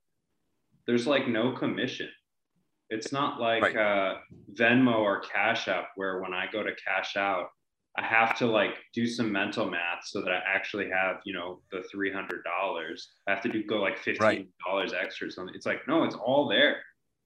there's 0.87 1.07
like 1.07 1.29
no 1.29 1.53
commission 1.53 2.09
it's 2.91 3.13
not 3.13 3.41
like 3.41 3.63
right. 3.63 3.77
uh, 3.77 4.15
Venmo 4.55 4.99
or 4.99 5.21
Cash 5.21 5.69
App, 5.69 5.91
where 5.97 6.21
when 6.21 6.33
I 6.33 6.47
go 6.51 6.63
to 6.63 6.71
cash 6.83 7.17
out, 7.17 7.49
I 7.99 8.05
have 8.05 8.37
to 8.39 8.47
like 8.47 8.77
do 8.95 9.07
some 9.07 9.31
mental 9.31 9.69
math 9.69 10.05
so 10.05 10.21
that 10.21 10.31
I 10.31 10.41
actually 10.47 10.89
have, 10.91 11.17
you 11.25 11.35
know, 11.35 11.61
the 11.71 11.83
three 11.91 12.13
hundred 12.13 12.45
dollars. 12.45 13.11
I 13.27 13.33
have 13.33 13.43
to 13.43 13.49
do 13.49 13.65
go 13.65 13.77
like 13.77 13.99
fifteen 13.99 14.49
dollars 14.67 14.93
right. 14.93 15.05
extra 15.05 15.27
or 15.27 15.31
something. 15.31 15.55
It's 15.55 15.67
like 15.67 15.87
no, 15.89 16.05
it's 16.05 16.15
all 16.15 16.49
there. 16.49 16.77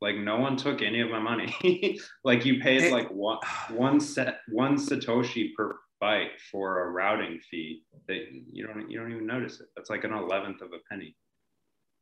Like 0.02 0.16
no 0.16 0.36
one 0.36 0.56
took 0.56 0.82
any 0.82 1.00
of 1.00 1.10
my 1.10 1.20
money. 1.20 1.96
like 2.24 2.44
you 2.44 2.60
paid 2.60 2.82
it, 2.82 2.92
like 2.92 3.08
one 3.10 3.38
one 3.70 4.00
set 4.00 4.40
one 4.48 4.76
satoshi 4.76 5.54
per 5.56 5.78
byte 6.02 6.40
for 6.50 6.82
a 6.82 6.90
routing 6.90 7.38
fee 7.48 7.84
that 8.08 8.24
you 8.50 8.66
don't 8.66 8.90
you 8.90 8.98
don't 8.98 9.12
even 9.12 9.26
notice 9.26 9.60
it. 9.60 9.68
That's 9.76 9.90
like 9.90 10.02
an 10.02 10.12
eleventh 10.12 10.60
of 10.60 10.70
a 10.72 10.80
penny. 10.90 11.14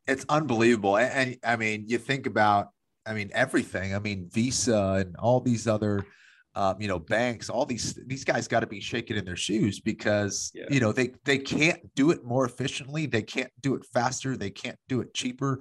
It's 0.06 0.24
unbelievable, 0.30 0.96
and, 0.96 1.12
and 1.12 1.36
I 1.44 1.56
mean, 1.56 1.84
you 1.88 1.98
think 1.98 2.26
about, 2.26 2.70
I 3.04 3.12
mean, 3.12 3.30
everything. 3.34 3.94
I 3.94 3.98
mean, 3.98 4.30
Visa 4.32 5.04
and 5.04 5.14
all 5.16 5.40
these 5.40 5.68
other 5.68 6.06
um, 6.54 6.80
you 6.80 6.88
know, 6.88 6.98
banks, 6.98 7.50
all 7.50 7.66
these 7.66 7.98
these 8.06 8.24
guys 8.24 8.48
got 8.48 8.60
to 8.60 8.66
be 8.66 8.80
shaking 8.80 9.18
in 9.18 9.26
their 9.26 9.36
shoes 9.36 9.78
because 9.78 10.50
yeah. 10.54 10.64
you 10.70 10.80
know 10.80 10.90
they 10.90 11.10
they 11.26 11.36
can't 11.36 11.94
do 11.94 12.12
it 12.12 12.24
more 12.24 12.46
efficiently, 12.46 13.04
they 13.04 13.22
can't 13.22 13.52
do 13.60 13.74
it 13.74 13.84
faster, 13.92 14.38
they 14.38 14.50
can't 14.50 14.78
do 14.88 15.02
it 15.02 15.12
cheaper. 15.12 15.60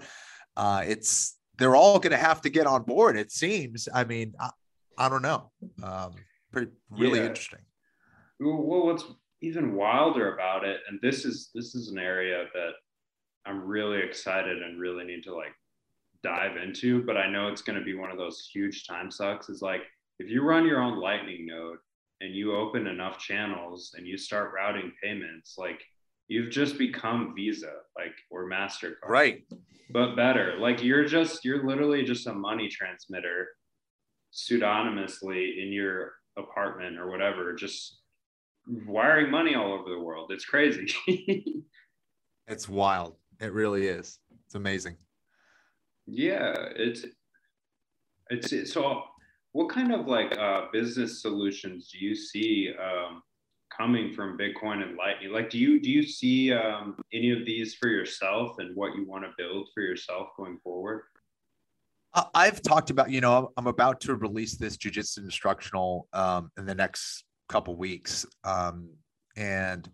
Uh, 0.56 0.84
it's 0.86 1.39
they're 1.60 1.76
all 1.76 2.00
going 2.00 2.12
to 2.12 2.18
have 2.18 2.42
to 2.42 2.50
get 2.50 2.66
on 2.66 2.84
board. 2.84 3.18
It 3.18 3.32
seems. 3.32 3.88
I 3.94 4.04
mean, 4.04 4.34
I, 4.40 4.50
I 4.98 5.10
don't 5.10 5.22
know. 5.22 5.52
Um, 5.84 6.14
pretty, 6.52 6.72
really 6.90 7.20
yeah. 7.20 7.28
interesting. 7.28 7.60
Well, 8.40 8.86
what's 8.86 9.04
even 9.42 9.76
wilder 9.76 10.34
about 10.34 10.64
it, 10.64 10.80
and 10.88 11.00
this 11.02 11.26
is 11.26 11.50
this 11.54 11.76
is 11.76 11.90
an 11.90 12.00
area 12.00 12.46
that 12.54 12.72
I'm 13.46 13.62
really 13.66 14.00
excited 14.00 14.62
and 14.62 14.80
really 14.80 15.06
need 15.06 15.24
to 15.24 15.36
like 15.36 15.54
dive 16.24 16.58
into, 16.58 17.04
but 17.04 17.18
I 17.18 17.30
know 17.30 17.48
it's 17.48 17.62
going 17.62 17.80
to 17.80 17.86
be 17.86 17.96
one 17.96 18.12
of 18.12 18.18
those 18.18 18.50
huge 18.54 18.88
time 18.88 19.12
sucks. 19.12 19.50
Is 19.50 19.62
like 19.62 19.82
if 20.20 20.30
you 20.30 20.42
run 20.42 20.66
your 20.66 20.82
own 20.82 21.00
lightning 21.00 21.46
node 21.46 21.78
and 22.22 22.34
you 22.34 22.56
open 22.56 22.88
enough 22.88 23.18
channels 23.18 23.94
and 23.98 24.06
you 24.06 24.18
start 24.18 24.52
routing 24.54 24.92
payments 25.02 25.56
like 25.58 25.82
you've 26.30 26.52
just 26.52 26.78
become 26.78 27.34
visa 27.36 27.74
like 27.98 28.14
or 28.32 28.50
mastercard. 28.50 29.10
Right. 29.10 29.44
But 29.90 30.16
better. 30.16 30.56
Like 30.60 30.82
you're 30.82 31.06
just 31.06 31.44
you're 31.44 31.68
literally 31.68 32.04
just 32.04 32.28
a 32.28 32.34
money 32.34 32.70
transmitter 32.70 33.50
pseudonymously 34.32 35.62
in 35.62 35.74
your 35.74 36.14
apartment 36.38 36.98
or 36.98 37.10
whatever 37.10 37.54
just 37.54 37.98
wiring 38.86 39.32
money 39.32 39.56
all 39.56 39.74
over 39.74 39.90
the 39.90 40.00
world. 40.00 40.32
It's 40.32 40.46
crazy. 40.46 40.88
It's 42.52 42.68
wild. 42.68 43.16
It 43.40 43.54
really 43.54 43.86
is. 43.86 44.18
It's 44.48 44.56
amazing. 44.56 44.98
Yeah 46.08 46.56
it's 46.76 47.06
it's 48.32 48.74
so 48.74 49.04
what 49.52 49.70
kind 49.70 49.94
of 49.94 50.08
like 50.08 50.36
uh, 50.36 50.66
business 50.74 51.22
solutions 51.22 51.90
do 51.92 52.04
you 52.04 52.16
see 52.16 52.72
um, 52.82 53.22
coming 53.76 54.14
from 54.14 54.38
Bitcoin 54.38 54.84
and 54.84 54.98
Lightning? 54.98 55.32
Like, 55.32 55.50
do 55.50 55.58
you 55.58 55.80
do 55.80 55.90
you 55.90 56.04
see 56.04 56.54
um, 56.54 56.98
any 57.14 57.32
of 57.32 57.46
these 57.46 57.76
for 57.76 57.88
yourself 57.88 58.56
and 58.60 58.76
what 58.76 58.96
you 58.96 59.06
want 59.06 59.24
to 59.24 59.32
build 59.38 59.70
for 59.74 59.82
yourself 59.82 60.30
going 60.38 60.58
forward? 60.64 61.04
I've 62.34 62.62
talked 62.64 62.90
about, 62.90 63.12
you 63.12 63.22
know, 63.22 63.52
I'm 63.56 63.68
about 63.68 64.02
to 64.02 64.16
release 64.16 64.58
this 64.58 64.78
jujitsu 64.78 65.20
instructional 65.20 66.08
um, 66.12 66.50
in 66.58 66.66
the 66.66 66.74
next 66.74 67.24
couple 67.48 67.76
weeks, 67.76 68.26
um, 68.44 68.90
and 69.38 69.88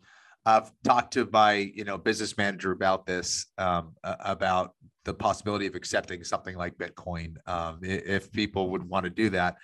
I've 0.46 0.72
talked 0.84 1.14
to 1.14 1.28
my, 1.32 1.54
you 1.54 1.84
know, 1.84 1.98
business 1.98 2.38
manager 2.38 2.72
about 2.72 3.06
this, 3.06 3.48
um, 3.58 3.96
about 4.04 4.76
the 5.04 5.14
possibility 5.14 5.66
of 5.66 5.76
accepting 5.76 6.24
something 6.24 6.56
like 6.56 6.78
Bitcoin 6.78 7.36
um, 7.48 7.80
if 7.82 8.32
people 8.32 8.70
would 8.72 8.88
want 8.88 9.06
to 9.06 9.10
do 9.10 9.30
that. 9.32 9.56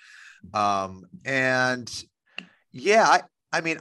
Um, 0.54 1.04
and 1.24 1.92
yeah, 2.72 3.08
I, 3.08 3.22
I 3.52 3.62
mean, 3.62 3.80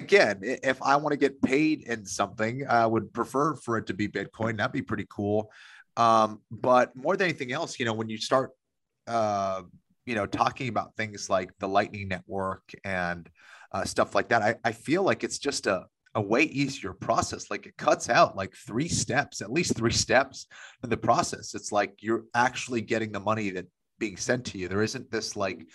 again, 0.00 0.40
if 0.42 0.82
I 0.82 0.96
want 0.96 1.12
to 1.12 1.18
get 1.18 1.40
paid 1.42 1.82
in 1.82 2.04
something, 2.04 2.66
I 2.66 2.86
would 2.86 3.12
prefer 3.12 3.54
for 3.54 3.76
it 3.78 3.86
to 3.88 3.94
be 3.94 4.08
Bitcoin. 4.08 4.56
That'd 4.56 4.72
be 4.72 4.82
pretty 4.82 5.06
cool. 5.08 5.50
Um, 5.96 6.40
but 6.50 6.94
more 6.96 7.16
than 7.16 7.26
anything 7.26 7.52
else, 7.52 7.78
you 7.78 7.84
know, 7.84 7.92
when 7.92 8.08
you 8.08 8.18
start, 8.18 8.52
uh, 9.06 9.62
you 10.06 10.14
know, 10.14 10.26
talking 10.26 10.68
about 10.68 10.96
things 10.96 11.28
like 11.28 11.50
the 11.58 11.68
Lightning 11.68 12.08
Network 12.08 12.62
and 12.84 13.28
uh, 13.72 13.84
stuff 13.84 14.14
like 14.14 14.30
that, 14.30 14.42
I, 14.42 14.54
I 14.64 14.72
feel 14.72 15.02
like 15.02 15.24
it's 15.24 15.38
just 15.38 15.66
a 15.66 15.86
a 16.14 16.20
way 16.20 16.42
easier 16.42 16.92
process. 16.92 17.50
Like 17.50 17.66
it 17.66 17.76
cuts 17.76 18.08
out 18.08 18.36
like 18.36 18.52
three 18.54 18.88
steps, 18.88 19.40
at 19.42 19.52
least 19.52 19.76
three 19.76 19.92
steps 19.92 20.46
in 20.82 20.90
the 20.90 20.96
process. 20.96 21.54
It's 21.54 21.70
like 21.70 21.94
you're 22.00 22.24
actually 22.34 22.80
getting 22.80 23.12
the 23.12 23.20
money 23.20 23.50
that 23.50 23.66
being 23.98 24.16
sent 24.16 24.46
to 24.46 24.58
you. 24.58 24.66
There 24.66 24.82
isn't 24.82 25.10
this 25.10 25.36
like 25.36 25.68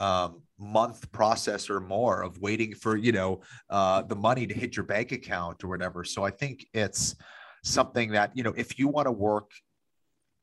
um, 0.00 0.42
month 0.58 1.10
process 1.12 1.70
or 1.70 1.80
more 1.80 2.22
of 2.22 2.38
waiting 2.38 2.74
for 2.74 2.96
you 2.96 3.12
know 3.12 3.40
uh, 3.68 4.02
the 4.02 4.16
money 4.16 4.46
to 4.46 4.54
hit 4.54 4.76
your 4.76 4.84
bank 4.84 5.12
account 5.12 5.62
or 5.62 5.68
whatever. 5.68 6.04
So 6.04 6.24
I 6.24 6.30
think 6.30 6.66
it's 6.72 7.14
something 7.62 8.12
that 8.12 8.32
you 8.34 8.42
know 8.42 8.54
if 8.56 8.78
you 8.78 8.88
want 8.88 9.06
to 9.06 9.12
work 9.12 9.50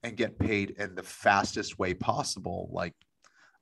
and 0.03 0.15
get 0.15 0.39
paid 0.39 0.75
in 0.77 0.95
the 0.95 1.03
fastest 1.03 1.79
way 1.79 1.93
possible, 1.93 2.69
like 2.71 2.93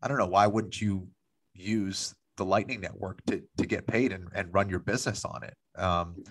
I 0.01 0.07
don't 0.07 0.17
know 0.17 0.27
why 0.27 0.47
wouldn't 0.47 0.79
you 0.79 1.07
use 1.53 2.13
the 2.37 2.45
Lightning 2.45 2.81
Network 2.81 3.25
to 3.25 3.41
to 3.57 3.65
get 3.65 3.87
paid 3.87 4.11
and, 4.11 4.27
and 4.35 4.53
run 4.53 4.69
your 4.69 4.79
business 4.79 5.25
on 5.25 5.43
it. 5.43 5.55
Um, 5.81 6.23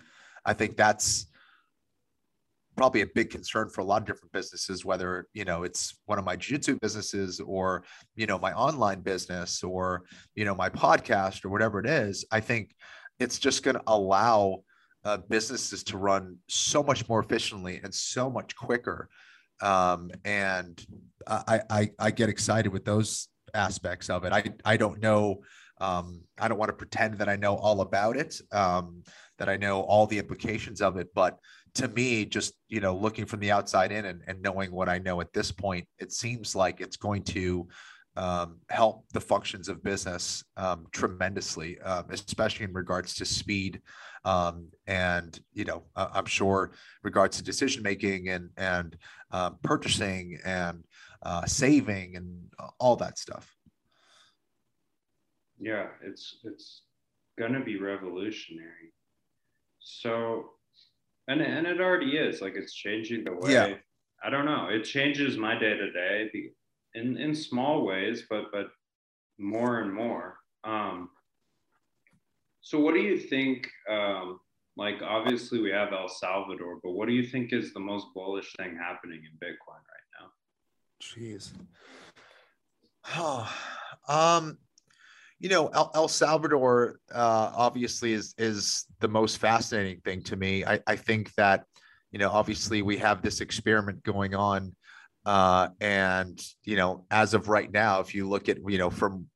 I 0.44 0.52
think 0.52 0.76
that's 0.76 1.26
probably 2.76 3.02
a 3.02 3.06
big 3.06 3.30
concern 3.30 3.68
for 3.68 3.80
a 3.80 3.84
lot 3.84 4.02
of 4.02 4.06
different 4.06 4.32
businesses, 4.32 4.84
whether 4.84 5.26
you 5.32 5.44
know 5.44 5.62
it's 5.62 6.00
one 6.06 6.18
of 6.18 6.24
my 6.24 6.36
jiu-jitsu 6.36 6.78
businesses 6.80 7.40
or 7.40 7.84
you 8.16 8.26
know 8.26 8.38
my 8.38 8.52
online 8.52 9.00
business 9.00 9.62
or 9.62 10.04
you 10.34 10.44
know 10.44 10.54
my 10.54 10.68
podcast 10.68 11.44
or 11.44 11.48
whatever 11.50 11.80
it 11.80 11.86
is. 11.86 12.24
I 12.30 12.40
think 12.40 12.74
it's 13.18 13.38
just 13.38 13.62
going 13.62 13.76
to 13.76 13.82
allow 13.86 14.62
uh, 15.04 15.18
businesses 15.28 15.84
to 15.84 15.98
run 15.98 16.36
so 16.48 16.82
much 16.82 17.08
more 17.08 17.20
efficiently 17.20 17.80
and 17.82 17.94
so 17.94 18.30
much 18.30 18.56
quicker. 18.56 19.08
Um, 19.62 20.10
and 20.24 20.84
I, 21.26 21.60
I 21.70 21.90
I 21.98 22.10
get 22.10 22.28
excited 22.28 22.72
with 22.72 22.84
those 22.84 23.28
aspects 23.54 24.10
of 24.10 24.24
it. 24.24 24.32
I 24.32 24.44
I 24.64 24.76
don't 24.76 25.00
know 25.00 25.42
um, 25.80 26.22
I 26.38 26.48
don't 26.48 26.58
want 26.58 26.68
to 26.68 26.76
pretend 26.76 27.18
that 27.18 27.28
I 27.28 27.36
know 27.36 27.56
all 27.56 27.80
about 27.80 28.16
it, 28.16 28.40
um, 28.52 29.02
that 29.38 29.48
I 29.48 29.56
know 29.56 29.80
all 29.80 30.06
the 30.06 30.18
implications 30.18 30.80
of 30.80 30.96
it. 30.96 31.08
But 31.14 31.38
to 31.76 31.88
me, 31.88 32.24
just 32.24 32.54
you 32.68 32.80
know, 32.80 32.94
looking 32.96 33.26
from 33.26 33.40
the 33.40 33.50
outside 33.50 33.92
in 33.92 34.04
and, 34.04 34.22
and 34.26 34.40
knowing 34.42 34.72
what 34.72 34.88
I 34.88 34.98
know 34.98 35.20
at 35.20 35.32
this 35.32 35.50
point, 35.50 35.86
it 35.98 36.12
seems 36.12 36.54
like 36.54 36.80
it's 36.80 36.96
going 36.96 37.22
to 37.24 37.68
um, 38.16 38.58
help 38.70 39.06
the 39.12 39.20
functions 39.20 39.68
of 39.68 39.82
business 39.82 40.44
um, 40.56 40.86
tremendously, 40.92 41.80
um, 41.80 42.04
especially 42.10 42.64
in 42.64 42.72
regards 42.72 43.14
to 43.14 43.24
speed 43.24 43.80
um, 44.24 44.68
and 44.86 45.38
you 45.52 45.64
know 45.64 45.84
I'm 45.96 46.26
sure 46.26 46.72
regards 47.02 47.36
to 47.36 47.44
decision 47.44 47.82
making 47.82 48.28
and 48.28 48.50
and 48.56 48.96
um, 49.30 49.58
purchasing 49.62 50.38
and 50.44 50.84
uh, 51.22 51.44
saving 51.46 52.16
and 52.16 52.52
all 52.80 52.96
that 52.96 53.18
stuff. 53.18 53.54
Yeah 55.58 55.86
it's 56.02 56.38
it's 56.44 56.82
gonna 57.38 57.62
be 57.62 57.78
revolutionary. 57.78 58.92
So 59.80 60.50
and 61.28 61.40
and 61.40 61.66
it 61.66 61.80
already 61.80 62.16
is 62.16 62.40
like 62.40 62.54
it's 62.56 62.74
changing 62.74 63.24
the 63.24 63.32
way. 63.32 63.52
Yeah. 63.52 63.74
i 64.24 64.30
don't 64.30 64.44
know 64.44 64.68
it 64.70 64.84
changes 64.84 65.36
my 65.36 65.58
day 65.58 65.74
to 65.76 65.90
day 65.90 66.30
in 66.94 67.16
in 67.16 67.34
small 67.34 67.84
ways 67.84 68.24
but 68.28 68.44
but 68.52 68.66
more 69.38 69.80
and 69.80 69.92
more. 69.92 70.38
Um 70.62 71.10
so 72.60 72.78
what 72.78 72.94
do 72.94 73.00
you 73.00 73.18
think 73.18 73.68
um 73.90 74.38
like 74.76 75.02
obviously 75.02 75.60
we 75.60 75.70
have 75.70 75.92
el 75.92 76.08
salvador 76.08 76.78
but 76.82 76.92
what 76.92 77.08
do 77.08 77.14
you 77.14 77.26
think 77.26 77.52
is 77.52 77.72
the 77.72 77.80
most 77.80 78.06
bullish 78.14 78.52
thing 78.56 78.76
happening 78.76 79.22
in 79.24 79.32
bitcoin 79.44 79.82
right 79.92 80.08
now? 80.20 80.26
Jeez. 81.02 81.52
Oh 83.16 83.52
um 84.08 84.58
you 85.38 85.48
know, 85.48 85.68
El, 85.68 85.90
El 85.94 86.08
Salvador 86.08 87.00
uh, 87.12 87.52
obviously 87.54 88.12
is 88.12 88.34
is 88.38 88.86
the 89.00 89.08
most 89.08 89.38
fascinating 89.38 90.00
thing 90.00 90.22
to 90.24 90.36
me. 90.36 90.64
I, 90.64 90.80
I 90.86 90.96
think 90.96 91.34
that 91.34 91.64
you 92.12 92.18
know, 92.18 92.30
obviously 92.30 92.82
we 92.82 92.96
have 92.98 93.22
this 93.22 93.40
experiment 93.40 94.02
going 94.04 94.34
on, 94.34 94.74
uh, 95.26 95.68
and 95.80 96.40
you 96.64 96.76
know, 96.76 97.04
as 97.10 97.34
of 97.34 97.48
right 97.48 97.70
now, 97.70 98.00
if 98.00 98.14
you 98.14 98.28
look 98.28 98.48
at 98.48 98.58
you 98.66 98.78
know 98.78 98.90
from 98.90 99.26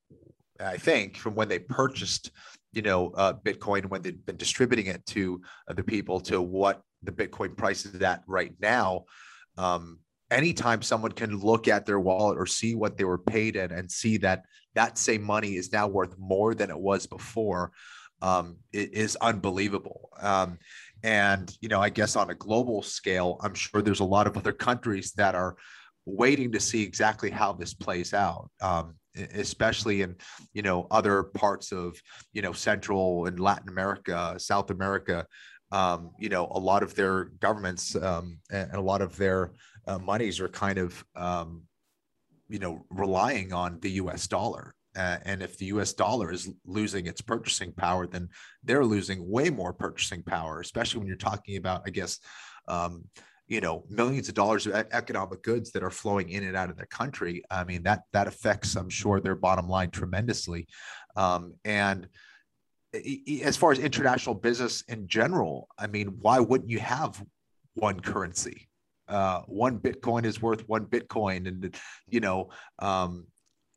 I 0.60 0.76
think 0.76 1.16
from 1.16 1.34
when 1.34 1.48
they 1.48 1.58
purchased 1.58 2.30
you 2.72 2.82
know 2.82 3.10
uh, 3.16 3.32
Bitcoin 3.32 3.86
when 3.86 4.02
they've 4.02 4.24
been 4.26 4.36
distributing 4.36 4.86
it 4.86 5.04
to 5.06 5.40
the 5.68 5.82
people 5.82 6.20
to 6.20 6.40
what 6.40 6.82
the 7.02 7.12
Bitcoin 7.12 7.56
price 7.56 7.84
is 7.84 8.00
at 8.00 8.22
right 8.26 8.52
now. 8.60 9.04
Um, 9.56 9.98
anytime 10.30 10.82
someone 10.82 11.12
can 11.12 11.38
look 11.38 11.68
at 11.68 11.86
their 11.86 12.00
wallet 12.00 12.38
or 12.38 12.46
see 12.46 12.74
what 12.74 12.96
they 12.96 13.04
were 13.04 13.18
paid 13.18 13.56
in 13.56 13.72
and 13.72 13.90
see 13.90 14.16
that 14.18 14.44
that 14.74 14.98
same 14.98 15.22
money 15.22 15.56
is 15.56 15.72
now 15.72 15.86
worth 15.86 16.16
more 16.18 16.54
than 16.54 16.70
it 16.70 16.78
was 16.78 17.06
before 17.06 17.72
um, 18.20 18.56
it 18.72 18.92
is 18.92 19.16
unbelievable 19.16 20.10
um, 20.20 20.58
and 21.02 21.56
you 21.60 21.68
know 21.68 21.80
i 21.80 21.88
guess 21.88 22.16
on 22.16 22.30
a 22.30 22.34
global 22.34 22.82
scale 22.82 23.38
i'm 23.42 23.54
sure 23.54 23.80
there's 23.80 24.00
a 24.00 24.04
lot 24.04 24.26
of 24.26 24.36
other 24.36 24.52
countries 24.52 25.12
that 25.12 25.34
are 25.34 25.56
waiting 26.04 26.50
to 26.50 26.60
see 26.60 26.82
exactly 26.82 27.30
how 27.30 27.52
this 27.52 27.74
plays 27.74 28.12
out 28.12 28.50
um, 28.60 28.94
especially 29.34 30.02
in 30.02 30.14
you 30.52 30.62
know 30.62 30.86
other 30.90 31.24
parts 31.24 31.72
of 31.72 32.00
you 32.32 32.42
know 32.42 32.52
Central 32.52 33.26
and 33.26 33.40
Latin 33.40 33.68
America, 33.68 34.34
South 34.38 34.70
America. 34.70 35.26
Um, 35.70 36.12
you 36.18 36.30
know, 36.30 36.48
a 36.52 36.58
lot 36.58 36.82
of 36.82 36.94
their 36.94 37.24
governments 37.40 37.94
um, 37.94 38.38
and 38.50 38.72
a 38.72 38.80
lot 38.80 39.02
of 39.02 39.14
their 39.18 39.52
uh, 39.88 39.98
monies 39.98 40.38
are 40.38 40.48
kind 40.48 40.78
of 40.78 41.04
um, 41.16 41.62
you 42.48 42.58
know 42.58 42.84
relying 42.90 43.52
on 43.52 43.80
the 43.80 43.90
U.S. 43.92 44.26
dollar. 44.28 44.74
Uh, 44.96 45.18
and 45.24 45.42
if 45.42 45.56
the 45.58 45.66
U.S. 45.66 45.92
dollar 45.92 46.32
is 46.32 46.50
losing 46.66 47.06
its 47.06 47.20
purchasing 47.20 47.72
power, 47.72 48.06
then 48.06 48.28
they're 48.64 48.84
losing 48.84 49.28
way 49.28 49.48
more 49.48 49.72
purchasing 49.72 50.22
power, 50.22 50.60
especially 50.60 50.98
when 50.98 51.06
you're 51.06 51.16
talking 51.16 51.56
about, 51.56 51.82
I 51.86 51.90
guess, 51.90 52.18
um, 52.66 53.04
you 53.46 53.60
know 53.60 53.84
millions 53.88 54.28
of 54.28 54.34
dollars 54.34 54.66
of 54.66 54.74
economic 54.74 55.42
goods 55.42 55.72
that 55.72 55.82
are 55.82 55.90
flowing 55.90 56.28
in 56.28 56.44
and 56.44 56.56
out 56.56 56.68
of 56.68 56.76
their 56.76 56.86
country 56.86 57.42
i 57.50 57.64
mean 57.64 57.82
that 57.82 58.02
that 58.12 58.26
affects 58.26 58.76
i'm 58.76 58.90
sure 58.90 59.20
their 59.20 59.34
bottom 59.34 59.66
line 59.66 59.90
tremendously 59.90 60.66
um, 61.16 61.54
and 61.64 62.08
as 63.42 63.56
far 63.56 63.72
as 63.72 63.78
international 63.78 64.34
business 64.34 64.82
in 64.88 65.08
general 65.08 65.66
i 65.78 65.86
mean 65.86 66.08
why 66.20 66.38
wouldn't 66.38 66.70
you 66.70 66.78
have 66.78 67.24
one 67.74 67.98
currency 68.00 68.67
uh, 69.08 69.40
one 69.46 69.78
bitcoin 69.78 70.24
is 70.24 70.42
worth 70.42 70.68
one 70.68 70.86
bitcoin 70.86 71.48
and 71.48 71.76
you 72.08 72.20
know 72.20 72.50
um, 72.78 73.26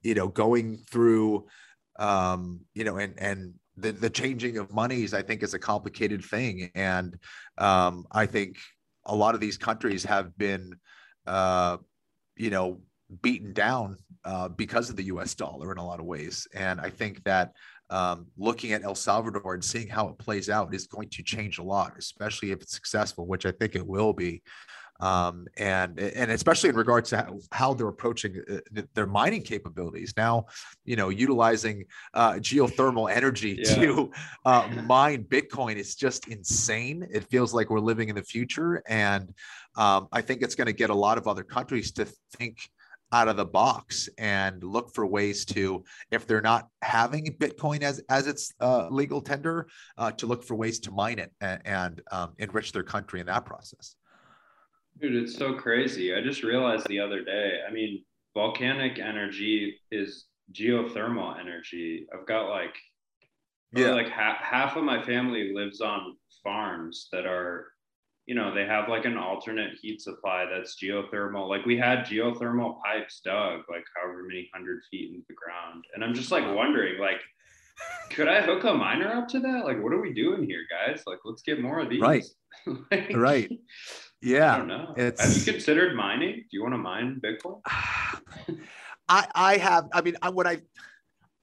you 0.01 0.13
know 0.13 0.27
going 0.27 0.77
through 0.89 1.45
um, 1.99 2.61
you 2.73 2.83
know 2.83 2.97
and 2.97 3.13
and 3.19 3.53
the, 3.77 3.91
the 3.91 4.09
changing 4.09 4.57
of 4.57 4.73
monies 4.73 5.13
i 5.13 5.21
think 5.21 5.41
is 5.41 5.53
a 5.53 5.59
complicated 5.59 6.23
thing 6.23 6.69
and 6.75 7.17
um, 7.57 8.05
i 8.11 8.25
think 8.25 8.57
a 9.05 9.15
lot 9.15 9.35
of 9.35 9.41
these 9.41 9.57
countries 9.57 10.03
have 10.03 10.37
been, 10.37 10.75
uh, 11.25 11.77
you 12.35 12.49
know, 12.49 12.79
beaten 13.21 13.53
down 13.53 13.97
uh, 14.23 14.47
because 14.47 14.89
of 14.89 14.95
the 14.95 15.03
U.S. 15.03 15.35
dollar 15.35 15.71
in 15.71 15.77
a 15.77 15.85
lot 15.85 15.99
of 15.99 16.05
ways. 16.05 16.47
And 16.53 16.79
I 16.79 16.89
think 16.89 17.23
that 17.23 17.51
um, 17.89 18.27
looking 18.37 18.71
at 18.71 18.83
El 18.83 18.95
Salvador 18.95 19.53
and 19.53 19.63
seeing 19.63 19.87
how 19.87 20.07
it 20.07 20.17
plays 20.17 20.49
out 20.49 20.73
is 20.73 20.87
going 20.87 21.09
to 21.09 21.23
change 21.23 21.57
a 21.57 21.63
lot, 21.63 21.93
especially 21.97 22.51
if 22.51 22.61
it's 22.61 22.73
successful, 22.73 23.27
which 23.27 23.45
I 23.45 23.51
think 23.51 23.75
it 23.75 23.85
will 23.85 24.13
be 24.13 24.41
um, 25.01 25.47
and 25.57 25.99
and 25.99 26.31
especially 26.31 26.69
in 26.69 26.75
regards 26.75 27.09
to 27.09 27.17
how, 27.17 27.39
how 27.51 27.73
they're 27.73 27.87
approaching 27.87 28.41
uh, 28.49 28.81
their 28.93 29.07
mining 29.07 29.43
capabilities. 29.43 30.13
Now 30.15 30.45
you 30.85 30.95
know 30.95 31.09
utilizing 31.09 31.85
uh, 32.13 32.33
geothermal 32.33 33.11
energy 33.11 33.59
yeah. 33.59 33.75
to 33.75 34.11
uh, 34.45 34.67
mine 34.85 35.25
bitcoin 35.27 35.75
is 35.75 35.95
just 35.95 36.27
insane. 36.27 37.07
It 37.11 37.25
feels 37.25 37.53
like 37.53 37.69
we're 37.69 37.79
living 37.79 38.09
in 38.09 38.15
the 38.15 38.23
future. 38.23 38.81
And 38.87 39.33
um, 39.75 40.07
i 40.11 40.21
think 40.21 40.41
it's 40.41 40.55
going 40.55 40.67
to 40.67 40.73
get 40.73 40.89
a 40.89 40.95
lot 40.95 41.17
of 41.17 41.27
other 41.27 41.43
countries 41.43 41.91
to 41.93 42.05
think 42.37 42.69
out 43.11 43.27
of 43.27 43.35
the 43.35 43.45
box 43.45 44.07
and 44.17 44.63
look 44.63 44.93
for 44.93 45.05
ways 45.05 45.43
to 45.43 45.83
if 46.11 46.25
they're 46.25 46.41
not 46.41 46.67
having 46.81 47.25
bitcoin 47.39 47.81
as 47.81 48.01
as 48.09 48.27
its 48.27 48.53
uh, 48.61 48.87
legal 48.89 49.21
tender 49.21 49.67
uh, 49.97 50.11
to 50.11 50.25
look 50.25 50.43
for 50.43 50.55
ways 50.55 50.79
to 50.79 50.91
mine 50.91 51.19
it 51.19 51.31
and, 51.41 51.61
and 51.65 52.01
um, 52.11 52.33
enrich 52.37 52.71
their 52.71 52.83
country 52.83 53.19
in 53.19 53.25
that 53.25 53.45
process 53.45 53.95
Dude, 54.99 55.15
it's 55.15 55.35
so 55.35 55.53
crazy. 55.53 56.13
I 56.13 56.21
just 56.21 56.43
realized 56.43 56.87
the 56.87 56.99
other 56.99 57.23
day. 57.23 57.59
I 57.67 57.71
mean, 57.71 58.03
volcanic 58.33 58.99
energy 58.99 59.79
is 59.91 60.25
geothermal 60.53 61.39
energy. 61.39 62.07
I've 62.13 62.27
got 62.27 62.49
like, 62.49 62.75
yeah, 63.73 63.91
like 63.91 64.09
half 64.09 64.37
half 64.37 64.75
of 64.75 64.83
my 64.83 65.01
family 65.03 65.53
lives 65.55 65.81
on 65.81 66.17
farms 66.43 67.07
that 67.11 67.25
are, 67.25 67.67
you 68.25 68.35
know, 68.35 68.53
they 68.53 68.65
have 68.65 68.89
like 68.89 69.05
an 69.05 69.17
alternate 69.17 69.77
heat 69.81 70.01
supply 70.01 70.45
that's 70.45 70.75
geothermal. 70.81 71.47
Like 71.47 71.65
we 71.65 71.77
had 71.77 72.05
geothermal 72.05 72.81
pipes 72.83 73.21
dug 73.23 73.61
like 73.69 73.85
however 73.95 74.23
many 74.27 74.49
hundred 74.53 74.81
feet 74.91 75.11
into 75.11 75.25
the 75.27 75.35
ground, 75.35 75.85
and 75.95 76.03
I'm 76.03 76.13
just 76.13 76.31
like 76.31 76.45
wondering, 76.53 76.99
like, 76.99 77.21
could 78.11 78.27
I 78.27 78.41
hook 78.41 78.63
a 78.65 78.73
miner 78.73 79.11
up 79.11 79.27
to 79.29 79.39
that? 79.39 79.65
Like, 79.65 79.81
what 79.81 79.93
are 79.93 80.01
we 80.01 80.13
doing 80.13 80.43
here, 80.43 80.63
guys? 80.69 81.03
Like, 81.07 81.19
let's 81.23 81.41
get 81.41 81.61
more 81.61 81.79
of 81.79 81.89
these. 81.89 82.01
Right. 82.01 82.25
like, 82.91 83.11
right. 83.15 83.49
Yeah. 84.21 84.53
I 84.53 84.57
don't 84.57 84.67
know. 84.67 84.93
Have 84.97 85.35
you 85.35 85.51
considered 85.51 85.95
mining? 85.95 86.35
Do 86.35 86.47
you 86.51 86.61
want 86.61 86.73
to 86.73 86.77
mine 86.77 87.21
Bitcoin? 87.23 87.61
I 89.09 89.27
I 89.33 89.57
have. 89.57 89.89
I 89.93 90.01
mean, 90.01 90.15
I 90.21 90.29
what 90.29 90.47
I. 90.47 90.61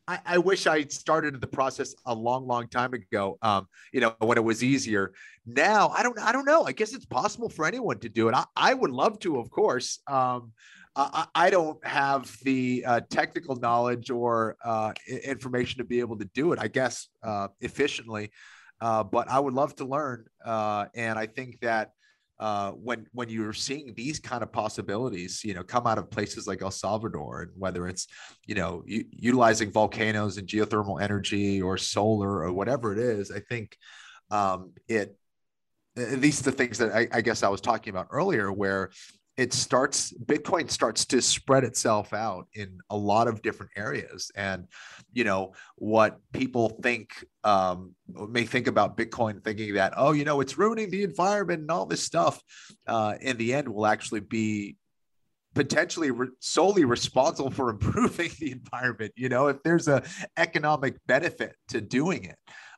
I, 0.06 0.20
I 0.24 0.38
wish 0.38 0.66
I 0.66 0.84
started 0.84 1.38
the 1.38 1.46
process 1.46 1.94
a 2.06 2.14
long, 2.14 2.46
long 2.46 2.66
time 2.68 2.94
ago. 2.94 3.36
Um, 3.42 3.68
you 3.92 4.00
know, 4.00 4.14
when 4.20 4.38
it 4.38 4.44
was 4.44 4.64
easier. 4.64 5.12
Now, 5.44 5.88
I 5.90 6.02
don't, 6.02 6.18
I 6.18 6.32
don't 6.32 6.46
know. 6.46 6.64
I 6.64 6.72
guess 6.72 6.94
it's 6.94 7.04
possible 7.04 7.50
for 7.50 7.66
anyone 7.66 7.98
to 7.98 8.08
do 8.08 8.30
it. 8.30 8.34
I, 8.34 8.44
I 8.56 8.72
would 8.72 8.90
love 8.90 9.18
to, 9.18 9.38
of 9.38 9.50
course. 9.50 10.00
Um, 10.06 10.52
I, 10.96 11.26
I 11.34 11.50
don't 11.50 11.84
have 11.86 12.34
the 12.42 12.84
uh, 12.86 13.00
technical 13.10 13.56
knowledge 13.56 14.10
or 14.10 14.56
uh, 14.64 14.92
information 15.06 15.78
to 15.78 15.84
be 15.84 16.00
able 16.00 16.16
to 16.18 16.24
do 16.34 16.52
it. 16.52 16.58
I 16.58 16.68
guess 16.68 17.08
uh, 17.22 17.48
efficiently, 17.60 18.30
uh, 18.80 19.04
but 19.04 19.28
I 19.28 19.38
would 19.38 19.54
love 19.54 19.76
to 19.76 19.84
learn. 19.84 20.24
Uh, 20.44 20.86
and 20.94 21.18
I 21.18 21.26
think 21.26 21.60
that 21.60 21.92
uh, 22.40 22.70
when 22.72 23.06
when 23.12 23.28
you're 23.28 23.52
seeing 23.52 23.92
these 23.94 24.20
kind 24.20 24.42
of 24.42 24.52
possibilities, 24.52 25.42
you 25.44 25.54
know, 25.54 25.64
come 25.64 25.86
out 25.86 25.98
of 25.98 26.10
places 26.10 26.46
like 26.46 26.62
El 26.62 26.70
Salvador, 26.70 27.42
and 27.42 27.50
whether 27.56 27.88
it's 27.88 28.06
you 28.46 28.54
know 28.54 28.82
u- 28.86 29.06
utilizing 29.10 29.70
volcanoes 29.70 30.38
and 30.38 30.46
geothermal 30.46 31.02
energy 31.02 31.60
or 31.60 31.76
solar 31.76 32.42
or 32.42 32.52
whatever 32.52 32.92
it 32.92 32.98
is, 32.98 33.30
I 33.30 33.40
think 33.40 33.76
um, 34.30 34.72
it 34.86 35.16
these 35.94 36.40
the 36.40 36.52
things 36.52 36.78
that 36.78 36.94
I, 36.94 37.08
I, 37.12 37.20
guess 37.20 37.42
I 37.42 37.48
was 37.48 37.60
talking 37.60 37.90
about 37.90 38.08
earlier, 38.10 38.52
where 38.52 38.90
it 39.38 39.52
starts 39.52 40.12
bitcoin 40.24 40.68
starts 40.68 41.06
to 41.06 41.22
spread 41.22 41.62
itself 41.62 42.12
out 42.12 42.48
in 42.54 42.80
a 42.90 42.96
lot 42.96 43.28
of 43.28 43.40
different 43.40 43.70
areas. 43.76 44.32
And 44.34 44.66
you 45.12 45.24
know 45.24 45.52
what 45.76 46.18
people 46.32 46.70
think 46.82 47.24
um, 47.44 47.94
may 48.28 48.44
think 48.44 48.66
about 48.66 48.98
bitcoin 48.98 49.42
thinking 49.42 49.74
that 49.74 49.94
oh 49.96 50.12
you 50.12 50.24
know 50.24 50.40
it's 50.40 50.58
ruining 50.58 50.90
the 50.90 51.04
environment 51.04 51.62
and 51.62 51.70
all 51.70 51.86
this 51.86 52.02
stuff 52.02 52.42
uh, 52.86 53.14
in 53.20 53.36
the 53.38 53.54
end 53.54 53.68
will 53.68 53.86
actually 53.86 54.20
be 54.20 54.76
potentially 55.54 56.10
re- 56.10 56.28
solely 56.40 56.84
responsible 56.84 57.50
for 57.50 57.70
improving 57.76 58.30
the 58.40 58.50
environment 58.50 59.12
you 59.16 59.28
know 59.28 59.46
if 59.46 59.62
there's 59.62 59.88
a 59.88 60.02
economic 60.36 60.96
benefit 61.06 61.54
to 61.68 61.80
doing 61.80 62.24
it 62.24 62.36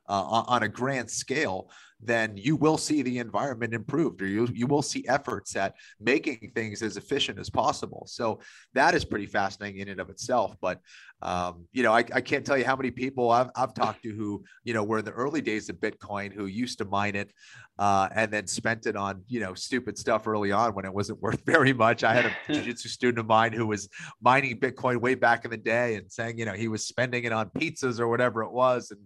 uh, 0.09 0.45
on 0.47 0.63
a 0.63 0.69
grand 0.69 1.11
scale 1.11 1.71
then 2.03 2.37
you 2.37 2.57
will 2.57 2.79
see 2.79 3.03
the 3.03 3.19
environment 3.19 3.75
improved 3.75 4.23
or 4.23 4.27
you, 4.27 4.49
you 4.53 4.67
will 4.67 4.83
see 4.83 5.07
efforts 5.09 5.55
at 5.57 5.75
making 6.01 6.53
things 6.55 6.83
as 6.83 6.97
efficient 6.97 7.39
as 7.39 7.51
possible. 7.51 8.05
So 8.07 8.41
that 8.75 8.95
is 8.95 9.05
pretty 9.05 9.27
fascinating 9.27 9.81
in 9.81 9.89
and 9.89 10.01
of 10.01 10.09
itself. 10.09 10.57
But, 10.61 10.81
um, 11.23 11.67
you 11.73 11.83
know, 11.83 11.93
I, 11.93 11.99
I, 12.15 12.21
can't 12.23 12.47
tell 12.47 12.57
you 12.57 12.65
how 12.65 12.77
many 12.77 12.91
people 12.91 13.31
I've, 13.31 13.51
I've 13.55 13.75
talked 13.75 14.03
to 14.05 14.13
who, 14.13 14.43
you 14.65 14.73
know, 14.73 14.83
were 14.83 15.01
in 15.01 15.05
the 15.05 15.11
early 15.11 15.43
days 15.43 15.69
of 15.69 15.77
Bitcoin 15.77 16.33
who 16.33 16.47
used 16.47 16.79
to 16.79 16.87
mine 16.87 17.15
it 17.15 17.33
uh, 17.79 18.09
and 18.15 18.33
then 18.33 18.47
spent 18.47 18.87
it 18.87 18.97
on, 18.97 19.23
you 19.27 19.41
know, 19.41 19.53
stupid 19.53 19.99
stuff 19.99 20.27
early 20.27 20.53
on 20.53 20.75
when 20.75 20.87
it 20.87 20.93
wasn't 20.93 21.21
worth 21.23 21.45
very 21.45 21.73
much. 21.75 22.05
I 22.05 22.15
had 22.15 22.27
a 22.27 22.33
jiu-jitsu 22.53 22.89
student 22.89 23.19
of 23.19 23.27
mine 23.27 23.53
who 23.53 23.67
was 23.67 23.89
mining 24.23 24.59
Bitcoin 24.59 25.01
way 25.01 25.15
back 25.15 25.45
in 25.45 25.51
the 25.51 25.57
day 25.59 25.97
and 25.97 26.11
saying, 26.11 26.39
you 26.39 26.47
know, 26.47 26.55
he 26.55 26.69
was 26.69 26.87
spending 26.87 27.25
it 27.25 27.33
on 27.33 27.51
pizzas 27.51 28.01
or 28.01 28.09
whatever 28.09 28.43
it 28.43 28.53
was. 28.53 28.91
And 28.91 29.01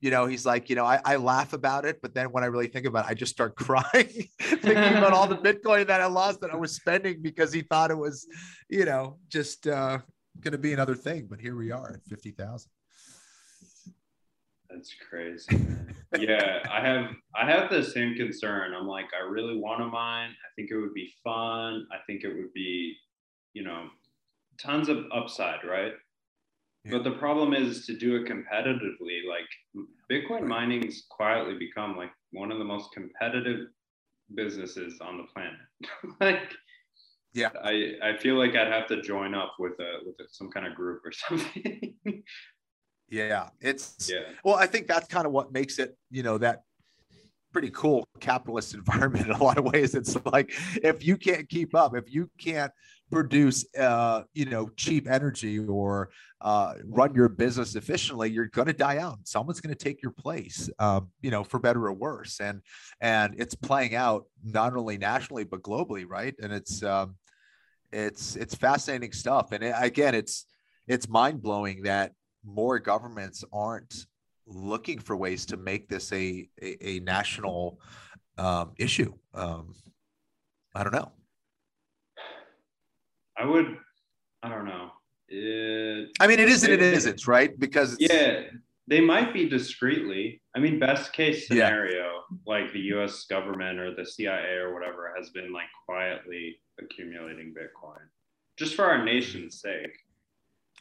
you 0.00 0.10
know, 0.10 0.26
he's 0.26 0.46
like, 0.46 0.70
you 0.70 0.76
know, 0.76 0.84
I, 0.84 1.00
I 1.04 1.16
laugh 1.16 1.52
about 1.52 1.84
it, 1.84 2.00
but 2.00 2.14
then 2.14 2.26
when 2.30 2.44
I 2.44 2.46
really 2.46 2.68
think 2.68 2.86
about 2.86 3.06
it, 3.06 3.10
I 3.10 3.14
just 3.14 3.32
start 3.32 3.56
crying, 3.56 4.28
thinking 4.38 4.96
about 4.96 5.12
all 5.12 5.26
the 5.26 5.36
Bitcoin 5.38 5.86
that 5.88 6.00
I 6.00 6.06
lost 6.06 6.40
that 6.40 6.50
I 6.50 6.56
was 6.56 6.74
spending 6.74 7.20
because 7.22 7.52
he 7.52 7.62
thought 7.62 7.90
it 7.90 7.98
was, 7.98 8.26
you 8.68 8.84
know, 8.84 9.18
just 9.28 9.66
uh, 9.66 9.98
going 10.40 10.52
to 10.52 10.58
be 10.58 10.72
another 10.72 10.94
thing. 10.94 11.26
But 11.28 11.40
here 11.40 11.56
we 11.56 11.72
are 11.72 11.94
at 11.94 12.04
50,000. 12.04 12.70
That's 14.70 14.94
crazy. 15.08 15.66
yeah, 16.18 16.62
I 16.70 16.80
have 16.80 17.10
I 17.34 17.50
have 17.50 17.70
the 17.70 17.82
same 17.82 18.14
concern. 18.16 18.74
I'm 18.74 18.86
like, 18.86 19.06
I 19.18 19.26
really 19.26 19.58
want 19.58 19.80
to 19.80 19.86
mine. 19.86 20.30
I 20.30 20.48
think 20.54 20.70
it 20.70 20.76
would 20.76 20.94
be 20.94 21.10
fun. 21.24 21.86
I 21.90 21.96
think 22.06 22.22
it 22.22 22.28
would 22.28 22.52
be, 22.52 22.94
you 23.54 23.64
know, 23.64 23.88
tons 24.58 24.88
of 24.88 25.06
upside, 25.12 25.64
right? 25.64 25.94
But 26.84 27.04
the 27.04 27.12
problem 27.12 27.54
is 27.54 27.84
to 27.86 27.96
do 27.96 28.16
it 28.16 28.28
competitively. 28.28 29.20
Like 29.28 29.86
Bitcoin 30.10 30.46
mining's 30.46 31.04
quietly 31.10 31.58
become 31.58 31.96
like 31.96 32.10
one 32.32 32.50
of 32.50 32.58
the 32.58 32.64
most 32.64 32.92
competitive 32.92 33.66
businesses 34.34 34.98
on 35.00 35.18
the 35.18 35.24
planet. 35.24 35.58
like, 36.20 36.52
yeah, 37.34 37.50
I, 37.62 37.92
I 38.02 38.16
feel 38.16 38.36
like 38.36 38.54
I'd 38.54 38.72
have 38.72 38.86
to 38.88 39.02
join 39.02 39.34
up 39.34 39.54
with 39.58 39.78
a 39.80 39.98
with 40.06 40.14
a, 40.20 40.28
some 40.30 40.50
kind 40.50 40.66
of 40.66 40.74
group 40.74 41.02
or 41.04 41.12
something. 41.28 41.94
yeah, 43.10 43.48
it's 43.60 44.10
yeah. 44.10 44.32
Well, 44.44 44.54
I 44.54 44.66
think 44.66 44.86
that's 44.86 45.08
kind 45.08 45.26
of 45.26 45.32
what 45.32 45.52
makes 45.52 45.78
it, 45.78 45.96
you 46.10 46.22
know, 46.22 46.38
that 46.38 46.62
pretty 47.52 47.70
cool 47.70 48.06
capitalist 48.20 48.74
environment 48.80 49.26
in 49.26 49.32
a 49.32 49.42
lot 49.42 49.58
of 49.58 49.64
ways. 49.64 49.94
It's 49.94 50.16
like 50.26 50.52
if 50.82 51.04
you 51.04 51.16
can't 51.16 51.48
keep 51.48 51.74
up, 51.74 51.96
if 51.96 52.12
you 52.12 52.30
can't 52.38 52.72
produce 53.10 53.64
uh, 53.78 54.22
you 54.34 54.44
know 54.44 54.68
cheap 54.76 55.08
energy 55.08 55.58
or 55.58 56.10
uh, 56.40 56.74
run 56.84 57.14
your 57.14 57.28
business 57.28 57.74
efficiently, 57.74 58.30
you're 58.30 58.46
going 58.46 58.68
to 58.68 58.72
die 58.72 58.98
out. 58.98 59.18
Someone's 59.24 59.60
going 59.60 59.74
to 59.74 59.84
take 59.84 60.02
your 60.02 60.12
place, 60.12 60.70
um, 60.78 61.08
you 61.20 61.30
know, 61.30 61.42
for 61.42 61.58
better 61.58 61.86
or 61.86 61.92
worse. 61.92 62.40
And 62.40 62.62
and 63.00 63.34
it's 63.38 63.54
playing 63.54 63.94
out 63.94 64.26
not 64.44 64.76
only 64.76 64.98
nationally 64.98 65.44
but 65.44 65.62
globally, 65.62 66.04
right? 66.08 66.34
And 66.40 66.52
it's 66.52 66.82
um, 66.82 67.16
it's 67.92 68.36
it's 68.36 68.54
fascinating 68.54 69.12
stuff. 69.12 69.52
And 69.52 69.64
it, 69.64 69.74
again, 69.76 70.14
it's 70.14 70.46
it's 70.86 71.08
mind 71.08 71.42
blowing 71.42 71.82
that 71.82 72.12
more 72.44 72.78
governments 72.78 73.44
aren't 73.52 74.06
looking 74.46 74.98
for 74.98 75.16
ways 75.16 75.44
to 75.46 75.56
make 75.56 75.88
this 75.88 76.12
a 76.12 76.48
a, 76.62 76.88
a 76.88 77.00
national 77.00 77.80
um, 78.36 78.72
issue. 78.78 79.12
Um, 79.34 79.74
I 80.74 80.84
don't 80.84 80.94
know. 80.94 81.12
I 83.38 83.46
would. 83.46 83.76
I 84.42 84.48
don't 84.48 84.66
know. 84.66 84.90
It, 85.28 86.10
I 86.20 86.26
mean, 86.26 86.38
it 86.40 86.48
isn't. 86.48 86.70
It 86.70 86.82
isn't 86.82 87.26
right 87.26 87.58
because 87.58 87.96
yeah, 87.98 88.44
they 88.86 89.00
might 89.00 89.32
be 89.32 89.48
discreetly. 89.48 90.40
I 90.56 90.60
mean, 90.60 90.78
best 90.78 91.12
case 91.12 91.46
scenario, 91.46 92.04
yeah. 92.04 92.36
like 92.46 92.72
the 92.72 92.80
U.S. 92.80 93.24
government 93.24 93.78
or 93.78 93.94
the 93.94 94.06
CIA 94.06 94.56
or 94.56 94.72
whatever 94.72 95.12
has 95.16 95.30
been 95.30 95.52
like 95.52 95.68
quietly 95.86 96.56
accumulating 96.80 97.54
Bitcoin, 97.54 98.00
just 98.56 98.74
for 98.74 98.86
our 98.86 99.04
nation's 99.04 99.60
sake. 99.60 99.96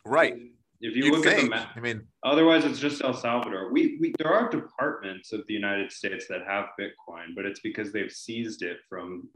Right. 0.06 0.34
If 0.80 0.96
you 0.96 1.06
You'd 1.06 1.16
look 1.16 1.24
think. 1.24 1.38
at 1.38 1.44
the 1.44 1.50
map, 1.50 1.70
I 1.76 1.80
mean, 1.80 2.04
otherwise 2.24 2.64
it's 2.64 2.80
just 2.80 3.04
El 3.04 3.14
Salvador. 3.14 3.72
We, 3.72 3.98
we 4.00 4.14
there 4.20 4.32
are 4.32 4.48
departments 4.48 5.34
of 5.34 5.46
the 5.48 5.54
United 5.54 5.92
States 5.92 6.28
that 6.30 6.42
have 6.48 6.68
Bitcoin, 6.80 7.36
but 7.36 7.46
it's 7.46 7.60
because 7.62 7.92
they've 7.92 8.12
seized 8.12 8.62
it 8.62 8.78
from 8.88 9.28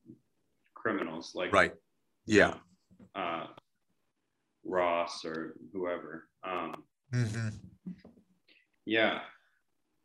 criminals 0.76 1.34
like 1.36 1.51
right. 1.51 1.74
Yeah. 2.26 2.53
Uh, 3.16 3.45
Ross 4.64 5.26
or 5.26 5.55
whoever. 5.74 6.28
Um, 6.43 6.84
mm-hmm. 7.14 7.49
Yeah. 8.86 9.20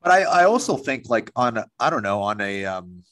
But 0.03 0.13
I, 0.13 0.23
I 0.23 0.45
also 0.45 0.77
think 0.77 1.09
like 1.09 1.31
on 1.37 1.63
I 1.81 1.91
don't 1.91 2.03
know 2.03 2.23
on 2.23 2.41
a 2.41 2.65
um 2.65 3.03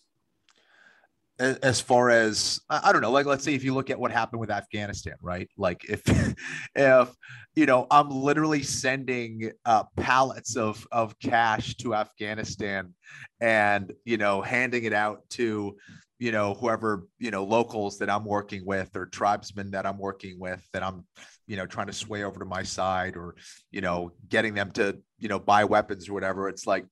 as 1.38 1.80
far 1.80 2.10
as 2.10 2.60
I 2.70 2.92
don't 2.92 3.02
know, 3.02 3.10
like 3.10 3.26
let's 3.26 3.42
say 3.42 3.54
if 3.54 3.64
you 3.64 3.74
look 3.74 3.90
at 3.90 3.98
what 3.98 4.12
happened 4.12 4.40
with 4.40 4.50
Afghanistan, 4.50 5.14
right? 5.20 5.48
Like 5.56 5.84
if 5.88 6.02
if 6.76 7.08
you 7.56 7.66
know 7.66 7.86
I'm 7.90 8.08
literally 8.10 8.62
sending 8.62 9.50
uh, 9.64 9.84
pallets 9.96 10.56
of 10.56 10.86
of 10.92 11.18
cash 11.18 11.74
to 11.76 11.94
Afghanistan, 11.94 12.94
and 13.40 13.92
you 14.04 14.16
know 14.16 14.42
handing 14.42 14.84
it 14.84 14.92
out 14.92 15.28
to 15.30 15.76
you 16.24 16.32
know 16.32 16.54
whoever 16.54 17.06
you 17.18 17.30
know 17.30 17.44
locals 17.44 17.98
that 17.98 18.08
I'm 18.08 18.24
working 18.24 18.64
with 18.64 18.96
or 18.96 19.04
tribesmen 19.04 19.72
that 19.72 19.84
I'm 19.84 19.98
working 19.98 20.40
with 20.40 20.66
that 20.72 20.82
I'm 20.82 21.04
you 21.46 21.58
know 21.58 21.66
trying 21.66 21.88
to 21.88 21.92
sway 21.92 22.24
over 22.24 22.38
to 22.38 22.46
my 22.46 22.62
side 22.62 23.14
or 23.14 23.36
you 23.70 23.82
know 23.82 24.12
getting 24.30 24.54
them 24.54 24.70
to 24.72 24.96
you 25.18 25.28
know 25.28 25.38
buy 25.38 25.64
weapons 25.64 26.08
or 26.08 26.14
whatever. 26.14 26.48
It's 26.48 26.66
like 26.66 26.86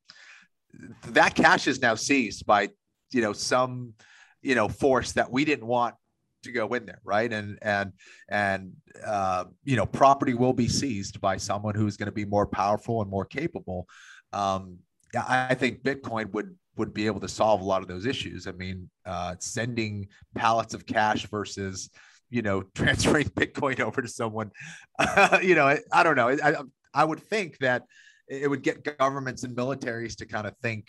that 1.08 1.34
cash 1.34 1.66
is 1.66 1.80
now 1.80 1.94
seized 1.94 2.44
by 2.44 2.68
you 3.10 3.22
know 3.22 3.32
some 3.32 3.94
you 4.42 4.54
know 4.54 4.68
force 4.68 5.12
that 5.12 5.32
we 5.32 5.46
didn't 5.46 5.66
want 5.66 5.94
to 6.42 6.52
go 6.52 6.66
in 6.74 6.84
there 6.84 7.00
right 7.02 7.32
and 7.32 7.58
and 7.62 7.92
and 8.28 8.72
uh, 9.06 9.44
you 9.64 9.76
know 9.76 9.86
property 9.86 10.34
will 10.34 10.52
be 10.52 10.68
seized 10.68 11.22
by 11.22 11.38
someone 11.38 11.74
who's 11.74 11.96
going 11.96 12.06
to 12.06 12.12
be 12.12 12.26
more 12.26 12.46
powerful 12.46 13.00
and 13.00 13.10
more 13.10 13.24
capable 13.24 13.86
um, 14.34 14.76
i 15.16 15.54
think 15.54 15.82
bitcoin 15.84 16.30
would 16.32 16.54
would 16.76 16.94
be 16.94 17.06
able 17.06 17.20
to 17.20 17.28
solve 17.28 17.60
a 17.60 17.64
lot 17.64 17.82
of 17.82 17.88
those 17.88 18.06
issues 18.06 18.46
i 18.46 18.52
mean 18.52 18.88
uh, 19.06 19.34
sending 19.38 20.06
pallets 20.34 20.74
of 20.74 20.86
cash 20.86 21.26
versus 21.26 21.90
you 22.30 22.42
know 22.42 22.62
transferring 22.74 23.26
bitcoin 23.30 23.80
over 23.80 24.02
to 24.02 24.08
someone 24.08 24.50
you 25.42 25.54
know 25.54 25.76
i 25.92 26.02
don't 26.02 26.16
know 26.16 26.28
I, 26.30 26.56
I 26.94 27.04
would 27.04 27.20
think 27.20 27.58
that 27.58 27.84
it 28.28 28.48
would 28.48 28.62
get 28.62 28.96
governments 28.98 29.42
and 29.42 29.56
militaries 29.56 30.16
to 30.16 30.26
kind 30.26 30.46
of 30.46 30.56
think 30.62 30.86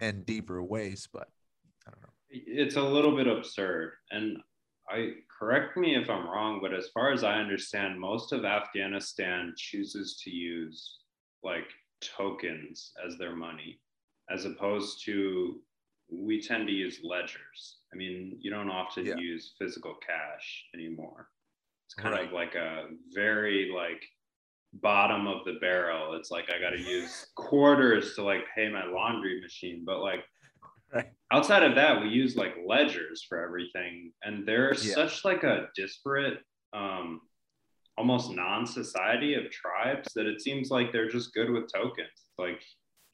in 0.00 0.22
deeper 0.22 0.62
ways 0.62 1.08
but 1.12 1.28
I 1.86 1.90
don't 1.90 2.02
know. 2.02 2.08
it's 2.30 2.76
a 2.76 2.82
little 2.82 3.16
bit 3.16 3.26
absurd. 3.26 3.92
And 4.10 4.38
I 4.88 5.12
correct 5.38 5.76
me 5.76 5.96
if 5.96 6.10
I'm 6.10 6.28
wrong, 6.28 6.60
but 6.60 6.74
as 6.74 6.88
far 6.92 7.12
as 7.12 7.24
I 7.24 7.34
understand, 7.34 7.98
most 7.98 8.32
of 8.32 8.44
Afghanistan 8.44 9.54
chooses 9.56 10.20
to 10.24 10.30
use 10.30 10.98
like 11.42 11.68
tokens 12.00 12.92
as 13.04 13.16
their 13.18 13.34
money, 13.34 13.80
as 14.32 14.44
opposed 14.44 15.04
to 15.04 15.60
we 16.10 16.40
tend 16.40 16.66
to 16.68 16.72
use 16.72 17.00
ledgers. 17.02 17.78
I 17.92 17.96
mean, 17.96 18.36
you 18.40 18.50
don't 18.50 18.70
often 18.70 19.06
yeah. 19.06 19.16
use 19.16 19.54
physical 19.58 19.94
cash 20.06 20.64
anymore. 20.74 21.28
It's 21.86 21.94
kind 21.94 22.14
right. 22.14 22.26
of 22.26 22.32
like 22.32 22.54
a 22.54 22.88
very 23.14 23.72
like 23.74 24.02
bottom 24.74 25.26
of 25.26 25.44
the 25.44 25.54
barrel. 25.60 26.14
It's 26.14 26.30
like 26.30 26.50
I 26.54 26.60
got 26.60 26.70
to 26.70 26.80
use 26.80 27.26
quarters 27.36 28.14
to 28.16 28.22
like 28.22 28.42
pay 28.54 28.68
my 28.68 28.84
laundry 28.84 29.40
machine, 29.40 29.82
but 29.86 30.00
like 30.00 30.20
Right. 30.92 31.06
Outside 31.32 31.62
of 31.62 31.74
that, 31.76 32.02
we 32.02 32.08
use 32.08 32.36
like 32.36 32.54
ledgers 32.66 33.24
for 33.26 33.42
everything, 33.42 34.12
and 34.22 34.46
there's 34.46 34.86
yeah. 34.86 34.94
such 34.94 35.24
like 35.24 35.42
a 35.42 35.68
disparate, 35.74 36.40
um, 36.74 37.20
almost 37.96 38.30
non-society 38.30 39.34
of 39.34 39.50
tribes 39.50 40.12
that 40.14 40.26
it 40.26 40.42
seems 40.42 40.70
like 40.70 40.92
they're 40.92 41.08
just 41.08 41.32
good 41.32 41.50
with 41.50 41.72
tokens. 41.72 42.26
Like 42.36 42.62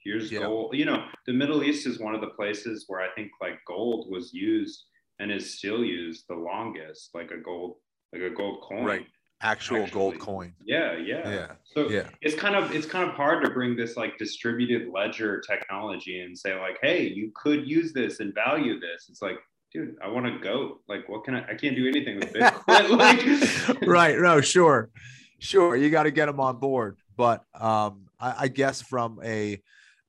here's 0.09 0.32
yeah. 0.32 0.40
gold. 0.40 0.74
You 0.74 0.86
know, 0.86 1.04
the 1.26 1.32
Middle 1.32 1.62
East 1.62 1.86
is 1.86 1.98
one 1.98 2.14
of 2.14 2.20
the 2.20 2.28
places 2.28 2.84
where 2.88 3.00
I 3.00 3.09
think 3.14 3.30
like 3.40 3.59
gold 3.66 4.06
was 4.11 4.32
used 4.32 4.84
and 5.18 5.30
is 5.30 5.59
still 5.59 5.84
used 5.84 6.24
the 6.28 6.34
longest, 6.34 7.11
like 7.14 7.30
a 7.30 7.38
gold, 7.38 7.76
like 8.12 8.22
a 8.22 8.30
gold 8.30 8.62
coin. 8.68 8.84
Right 8.84 9.06
actual 9.40 9.82
Actually. 9.82 9.94
gold 9.94 10.18
coin. 10.18 10.54
Yeah, 10.64 10.96
yeah. 10.96 11.28
Yeah. 11.28 11.52
So 11.64 11.88
yeah. 11.88 12.09
it's 12.20 12.34
kind 12.34 12.56
of 12.56 12.74
it's 12.74 12.86
kind 12.86 13.09
of 13.09 13.14
hard 13.14 13.44
to 13.44 13.50
bring 13.50 13.76
this 13.76 13.96
like 13.96 14.18
distributed 14.18 14.88
ledger 14.92 15.40
technology 15.40 16.20
and 16.20 16.36
say 16.36 16.59
like, 16.59 16.78
hey, 16.82 17.06
you 17.06 17.32
could 17.34 17.68
use 17.68 17.92
this 17.92 18.20
and 18.20 18.34
value 18.34 18.80
this. 18.80 19.06
It's 19.09 19.22
like, 19.22 19.36
dude, 19.72 19.96
I 20.02 20.09
want 20.09 20.26
to 20.26 20.38
go. 20.38 20.80
Like, 20.88 21.09
what 21.09 21.24
can 21.24 21.34
I? 21.34 21.50
I 21.50 21.54
can't 21.54 21.76
do 21.76 21.86
anything 21.86 22.16
with 22.16 22.32
Bitcoin. 22.32 23.68
like, 23.80 23.88
right. 23.88 24.18
No, 24.18 24.40
sure, 24.40 24.90
sure. 25.38 25.76
You 25.76 25.90
got 25.90 26.04
to 26.04 26.11
get 26.11 26.26
them 26.26 26.40
on 26.40 26.59
board. 26.59 26.96
But 27.16 27.44
um, 27.54 28.06
I, 28.18 28.34
I 28.38 28.48
guess 28.48 28.82
from 28.82 29.20
a 29.24 29.61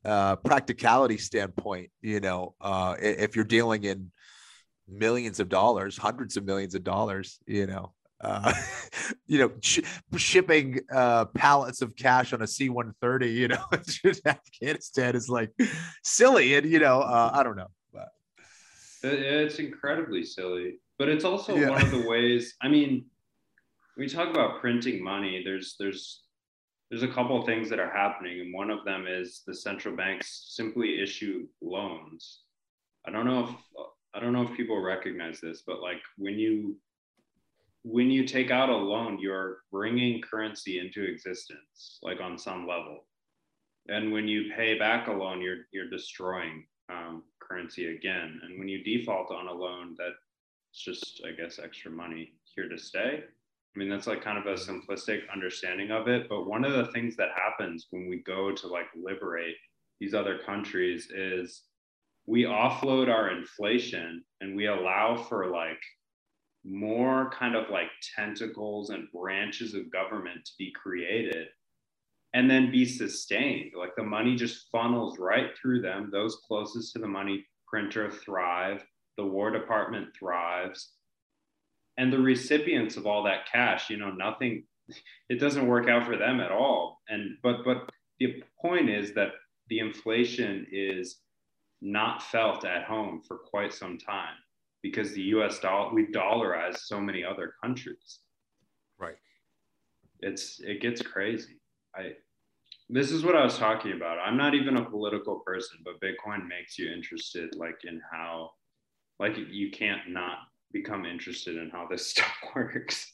uh, 0.06 0.36
practicality 0.38 1.18
standpoint, 1.18 1.90
you 2.02 2.20
know, 2.20 2.56
uh, 2.62 2.96
if 3.00 3.36
you're 3.36 3.46
dealing 3.46 3.84
in 3.84 4.12
millions 4.88 5.40
of 5.40 5.50
dollars, 5.50 5.98
hundreds 5.98 6.38
of 6.38 6.46
millions 6.46 6.76
of 6.76 6.84
dollars, 6.84 7.40
you 7.46 7.68
know, 7.68 7.94
uh, 8.22 8.54
you 9.28 9.40
know, 9.40 9.52
sh- 9.62 9.82
shipping 10.18 10.80
uh, 10.94 11.26
pallets 11.26 11.82
of 11.82 11.96
cash 11.96 12.34
on 12.34 12.42
a 12.42 12.48
C-130, 12.48 13.34
you 13.34 13.48
know, 13.50 13.64
Afghanistan 14.26 15.16
is 15.16 15.30
like 15.30 15.52
silly, 16.04 16.56
and 16.56 16.70
you 16.70 16.80
know, 16.80 17.02
uh, 17.02 17.32
I 17.34 17.44
don't 17.44 17.56
know, 17.58 17.70
but 17.94 18.10
it's 19.04 19.60
incredibly 19.60 20.24
silly. 20.24 20.80
But 20.98 21.08
it's 21.08 21.24
also 21.24 21.56
yeah. 21.56 21.70
one 21.70 21.82
of 21.82 21.92
the 21.92 22.06
ways. 22.08 22.56
I 22.62 22.68
mean, 22.68 23.06
we 23.98 24.10
talk 24.10 24.30
about 24.30 24.60
printing 24.60 25.02
money. 25.02 25.42
There's 25.46 25.76
there's 25.80 26.24
there's 26.90 27.04
a 27.04 27.08
couple 27.08 27.40
of 27.40 27.46
things 27.46 27.70
that 27.70 27.80
are 27.80 27.92
happening, 27.92 28.42
and 28.42 28.54
one 28.54 28.70
of 28.70 28.84
them 28.84 29.06
is 29.08 29.44
the 29.46 29.54
central 29.54 29.96
banks 29.96 30.54
simply 30.56 31.02
issue 31.02 31.48
loans. 31.62 32.42
I 33.08 33.12
don't 33.12 33.26
know 33.26 33.44
if 33.44 33.50
I 34.14 34.20
don't 34.20 34.34
know 34.34 34.44
if 34.44 34.58
people 34.58 34.82
recognize 34.82 35.40
this, 35.40 35.62
but 35.66 35.82
like 35.82 36.02
when 36.18 36.40
you 36.40 36.78
when 37.84 38.10
you 38.10 38.26
take 38.26 38.52
out 38.52 38.70
a 38.70 38.76
loan, 38.76 39.20
you're 39.20 39.60
bringing 39.72 40.22
currency 40.22 40.80
into 40.80 41.04
existence, 41.04 42.00
like 42.02 42.20
on 42.20 42.38
some 42.38 42.68
level. 42.68 43.06
And 43.88 44.12
when 44.12 44.28
you 44.28 44.52
pay 44.56 44.78
back 44.78 45.08
a 45.08 45.12
loan, 45.12 45.42
you're 45.42 45.66
you're 45.72 45.90
destroying 45.90 46.66
um, 46.90 47.24
currency 47.40 47.96
again. 47.96 48.40
And 48.44 48.60
when 48.60 48.68
you 48.68 48.84
default 48.84 49.32
on 49.32 49.48
a 49.48 49.54
loan, 49.54 49.96
that's 49.98 50.16
just, 50.74 51.22
I 51.26 51.32
guess, 51.32 51.60
extra 51.60 51.92
money 51.92 52.34
here 52.56 52.68
to 52.68 52.78
stay. 52.78 53.24
I 53.76 53.80
mean, 53.80 53.90
that's 53.90 54.08
like 54.08 54.24
kind 54.24 54.38
of 54.38 54.46
a 54.46 54.56
simplistic 54.56 55.22
understanding 55.34 55.92
of 55.92 56.08
it. 56.08 56.28
But 56.28 56.48
one 56.48 56.66
of 56.66 56.74
the 56.74 56.92
things 56.92 57.16
that 57.18 57.30
happens 57.36 57.88
when 57.92 58.10
we 58.10 58.24
go 58.24 58.52
to 58.54 58.68
like 58.68 58.88
liberate 58.96 59.56
these 60.00 60.14
other 60.14 60.40
countries 60.46 61.10
is 61.12 61.64
we 62.26 62.44
offload 62.44 63.10
our 63.10 63.32
inflation 63.32 64.24
and 64.42 64.56
we 64.56 64.68
allow 64.68 65.18
for 65.18 65.48
like 65.48 65.82
more 66.66 67.32
kind 67.32 67.56
of 67.56 67.70
like 67.70 67.90
tentacles 68.16 68.90
and 68.90 69.08
branches 69.12 69.74
of 69.74 69.92
government 69.92 70.44
to 70.46 70.52
be 70.58 70.72
created 70.72 71.48
and 72.34 72.50
then 72.50 72.72
be 72.72 72.86
sustained. 72.86 73.72
Like 73.78 73.96
the 73.96 74.04
money 74.04 74.36
just 74.36 74.68
funnels 74.72 75.18
right 75.18 75.52
through 75.60 75.82
them. 75.82 76.10
Those 76.12 76.42
closest 76.48 76.94
to 76.94 77.00
the 77.00 77.08
money 77.08 77.46
printer 77.68 78.12
thrive, 78.12 78.84
the 79.18 79.26
War 79.26 79.52
Department 79.52 80.10
thrives. 80.18 80.94
And 82.00 82.12
the 82.12 82.18
recipients 82.18 82.98
of 82.98 83.06
all 83.06 83.24
that 83.24 83.46
cash, 83.52 83.90
you 83.92 83.98
know, 83.98 84.10
nothing, 84.10 84.64
it 85.30 85.40
doesn't 85.40 85.68
work 85.68 85.88
out 85.88 86.06
for 86.06 86.18
them 86.18 86.40
at 86.40 86.52
all. 86.52 87.02
And, 87.10 87.38
but, 87.44 87.64
but 87.64 87.90
the 88.20 88.42
point 88.60 88.90
is 88.90 89.14
that 89.14 89.34
the 89.68 89.80
inflation 89.80 90.66
is 90.72 91.20
not 91.82 92.24
felt 92.24 92.66
at 92.66 92.86
home 92.86 93.22
for 93.28 93.38
quite 93.38 93.74
some 93.74 93.98
time 93.98 94.36
because 94.82 95.14
the 95.14 95.22
US 95.22 95.60
dollar 95.60 95.94
we've 95.94 96.12
dollarized 96.12 96.80
so 96.80 97.00
many 97.00 97.24
other 97.24 97.54
countries. 97.62 98.20
Right. 98.98 99.18
It's 100.22 100.60
it 100.60 100.82
gets 100.82 101.02
crazy. 101.02 101.60
I 101.96 102.14
this 102.90 103.12
is 103.12 103.24
what 103.24 103.36
I 103.36 103.44
was 103.44 103.58
talking 103.58 103.94
about. 103.94 104.18
I'm 104.20 104.38
not 104.38 104.56
even 104.56 104.78
a 104.78 104.90
political 104.90 105.42
person, 105.46 105.80
but 105.86 106.02
Bitcoin 106.02 106.48
makes 106.48 106.78
you 106.78 106.92
interested 106.92 107.56
like 107.56 107.80
in 107.84 108.02
how 108.12 108.52
like 109.20 109.38
you 109.38 109.72
can't 109.72 110.10
not 110.10 110.38
become 110.72 111.06
interested 111.06 111.58
in 111.58 111.70
how 111.70 111.88
this 111.90 112.08
stuff 112.12 112.34
works. 112.56 113.14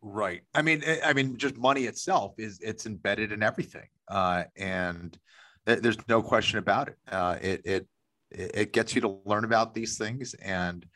Right. 0.00 0.42
I 0.54 0.62
mean, 0.62 0.82
eh, 0.84 1.00
I 1.04 1.12
mean, 1.12 1.36
just 1.36 1.56
money 1.56 1.84
itself 1.84 2.34
is 2.38 2.60
it's 2.62 2.86
embedded 2.86 3.32
in 3.32 3.42
everything, 3.42 3.88
uh, 4.08 4.44
and 4.56 5.18
th- 5.66 5.80
there's 5.80 5.98
no 6.08 6.22
question 6.22 6.60
about 6.60 6.88
it. 6.88 6.96
Uh, 7.10 7.36
it 7.42 7.62
it 7.64 7.88
it 8.30 8.72
gets 8.72 8.94
you 8.94 9.00
to 9.00 9.18
learn 9.24 9.44
about 9.44 9.74
these 9.74 9.98
things, 9.98 10.34
and 10.34 10.86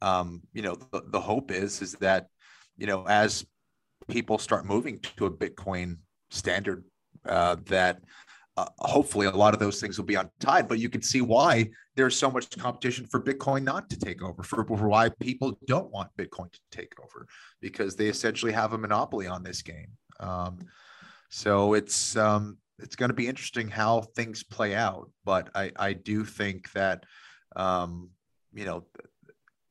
um, 0.00 0.40
you 0.54 0.62
know, 0.62 0.74
the, 0.74 1.02
the 1.08 1.20
hope 1.20 1.50
is 1.50 1.82
is 1.82 1.92
that 1.94 2.28
you 2.78 2.86
know 2.86 3.04
as 3.06 3.44
people 4.08 4.38
start 4.38 4.64
moving 4.64 5.00
to 5.18 5.26
a 5.26 5.30
Bitcoin 5.30 5.98
standard, 6.30 6.84
uh, 7.28 7.56
that 7.66 8.00
uh, 8.56 8.66
hopefully 8.78 9.26
a 9.26 9.30
lot 9.30 9.54
of 9.54 9.60
those 9.60 9.80
things 9.80 9.98
will 9.98 10.06
be 10.06 10.14
untied. 10.14 10.68
But 10.68 10.78
you 10.78 10.88
can 10.88 11.02
see 11.02 11.20
why 11.20 11.70
there's 11.94 12.16
so 12.16 12.30
much 12.30 12.56
competition 12.58 13.06
for 13.06 13.22
Bitcoin 13.22 13.62
not 13.62 13.90
to 13.90 13.98
take 13.98 14.22
over, 14.22 14.42
for, 14.42 14.64
for 14.64 14.88
why 14.88 15.08
people 15.08 15.58
don't 15.66 15.90
want 15.90 16.16
Bitcoin 16.16 16.50
to 16.52 16.60
take 16.70 16.92
over, 17.02 17.26
because 17.60 17.96
they 17.96 18.08
essentially 18.08 18.52
have 18.52 18.72
a 18.72 18.78
monopoly 18.78 19.26
on 19.26 19.42
this 19.42 19.62
game. 19.62 19.88
Um, 20.20 20.58
so 21.28 21.74
it's 21.74 22.16
um, 22.16 22.58
it's 22.78 22.96
going 22.96 23.10
to 23.10 23.14
be 23.14 23.28
interesting 23.28 23.68
how 23.68 24.02
things 24.02 24.42
play 24.42 24.74
out. 24.74 25.10
But 25.24 25.50
I, 25.54 25.72
I 25.76 25.92
do 25.92 26.24
think 26.24 26.72
that 26.72 27.04
um, 27.54 28.10
you 28.54 28.64
know 28.64 28.84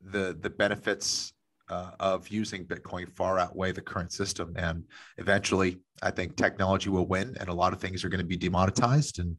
the 0.01 0.37
the 0.39 0.49
benefits 0.49 1.33
uh, 1.69 1.91
of 1.99 2.27
using 2.27 2.65
Bitcoin 2.65 3.15
far 3.15 3.39
outweigh 3.39 3.71
the 3.71 3.81
current 3.81 4.11
system. 4.11 4.53
And 4.57 4.83
eventually, 5.17 5.79
I 6.01 6.11
think 6.11 6.35
technology 6.35 6.89
will 6.89 7.07
win, 7.07 7.35
and 7.39 7.49
a 7.49 7.53
lot 7.53 7.73
of 7.73 7.79
things 7.79 8.03
are 8.03 8.09
going 8.09 8.19
to 8.19 8.25
be 8.25 8.37
demonetized, 8.37 9.19
and 9.19 9.37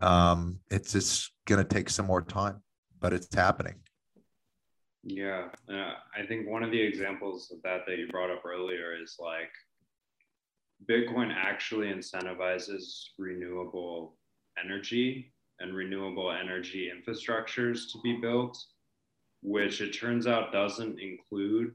um, 0.00 0.58
it's 0.70 0.92
just 0.92 1.32
going 1.46 1.64
to 1.64 1.74
take 1.74 1.90
some 1.90 2.06
more 2.06 2.22
time, 2.22 2.62
but 3.00 3.12
it's 3.12 3.34
happening. 3.34 3.74
Yeah, 5.04 5.48
uh, 5.68 5.94
I 6.16 6.26
think 6.28 6.48
one 6.48 6.62
of 6.62 6.70
the 6.70 6.80
examples 6.80 7.50
of 7.50 7.60
that 7.62 7.86
that 7.86 7.98
you 7.98 8.06
brought 8.08 8.30
up 8.30 8.44
earlier 8.44 8.96
is 9.00 9.16
like 9.18 9.50
Bitcoin 10.88 11.32
actually 11.34 11.88
incentivizes 11.88 12.84
renewable 13.18 14.16
energy 14.62 15.32
and 15.60 15.74
renewable 15.74 16.30
energy 16.30 16.90
infrastructures 16.90 17.90
to 17.92 18.00
be 18.02 18.18
built 18.20 18.58
which 19.42 19.80
it 19.80 19.90
turns 19.90 20.26
out 20.26 20.52
doesn't 20.52 20.98
include 21.00 21.74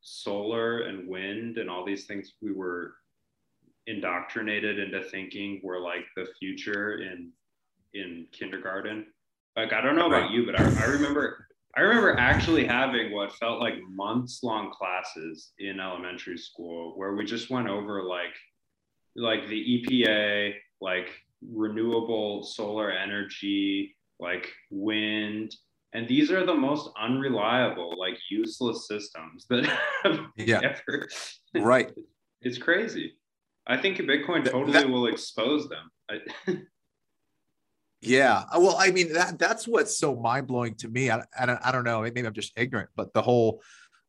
solar 0.00 0.82
and 0.82 1.08
wind 1.08 1.58
and 1.58 1.68
all 1.68 1.84
these 1.84 2.06
things 2.06 2.34
we 2.40 2.52
were 2.52 2.94
indoctrinated 3.86 4.78
into 4.78 5.02
thinking 5.02 5.60
were 5.62 5.80
like 5.80 6.04
the 6.16 6.26
future 6.38 7.00
in 7.00 7.30
in 7.94 8.26
kindergarten. 8.32 9.06
Like 9.56 9.72
I 9.72 9.80
don't 9.80 9.96
know 9.96 10.06
about 10.06 10.30
you, 10.30 10.46
but 10.46 10.60
I, 10.60 10.84
I 10.84 10.86
remember 10.86 11.48
I 11.76 11.80
remember 11.80 12.16
actually 12.18 12.66
having 12.66 13.12
what 13.12 13.34
felt 13.34 13.60
like 13.60 13.74
months 13.88 14.42
long 14.42 14.72
classes 14.72 15.52
in 15.58 15.80
elementary 15.80 16.38
school 16.38 16.92
where 16.96 17.14
we 17.14 17.24
just 17.24 17.50
went 17.50 17.68
over 17.68 18.02
like 18.02 18.34
like 19.16 19.48
the 19.48 19.82
EPA, 19.82 20.54
like 20.80 21.08
renewable 21.40 22.44
solar 22.44 22.90
energy, 22.90 23.96
like 24.20 24.52
wind, 24.70 25.54
and 25.92 26.06
these 26.06 26.30
are 26.30 26.44
the 26.44 26.54
most 26.54 26.90
unreliable 27.00 27.94
like 27.98 28.18
useless 28.30 28.86
systems 28.86 29.46
that 29.48 29.64
have 30.04 30.20
yeah. 30.36 30.60
ever 30.62 31.08
right. 31.54 31.92
It's 32.40 32.56
crazy. 32.56 33.14
I 33.66 33.76
think 33.78 33.98
bitcoin 33.98 34.48
totally 34.48 34.72
that, 34.74 34.88
will 34.88 35.08
expose 35.08 35.68
them. 35.68 35.90
I, 36.08 36.20
yeah. 38.00 38.44
Uh, 38.52 38.60
well 38.60 38.76
i 38.78 38.92
mean 38.92 39.12
that 39.12 39.38
that's 39.40 39.66
what's 39.66 39.98
so 39.98 40.14
mind-blowing 40.14 40.76
to 40.76 40.88
me. 40.88 41.10
I, 41.10 41.22
I, 41.38 41.46
don't, 41.46 41.60
I 41.64 41.72
don't 41.72 41.84
know. 41.84 42.02
Maybe 42.02 42.24
i'm 42.24 42.32
just 42.32 42.52
ignorant 42.56 42.90
but 42.94 43.12
the 43.12 43.22
whole 43.22 43.60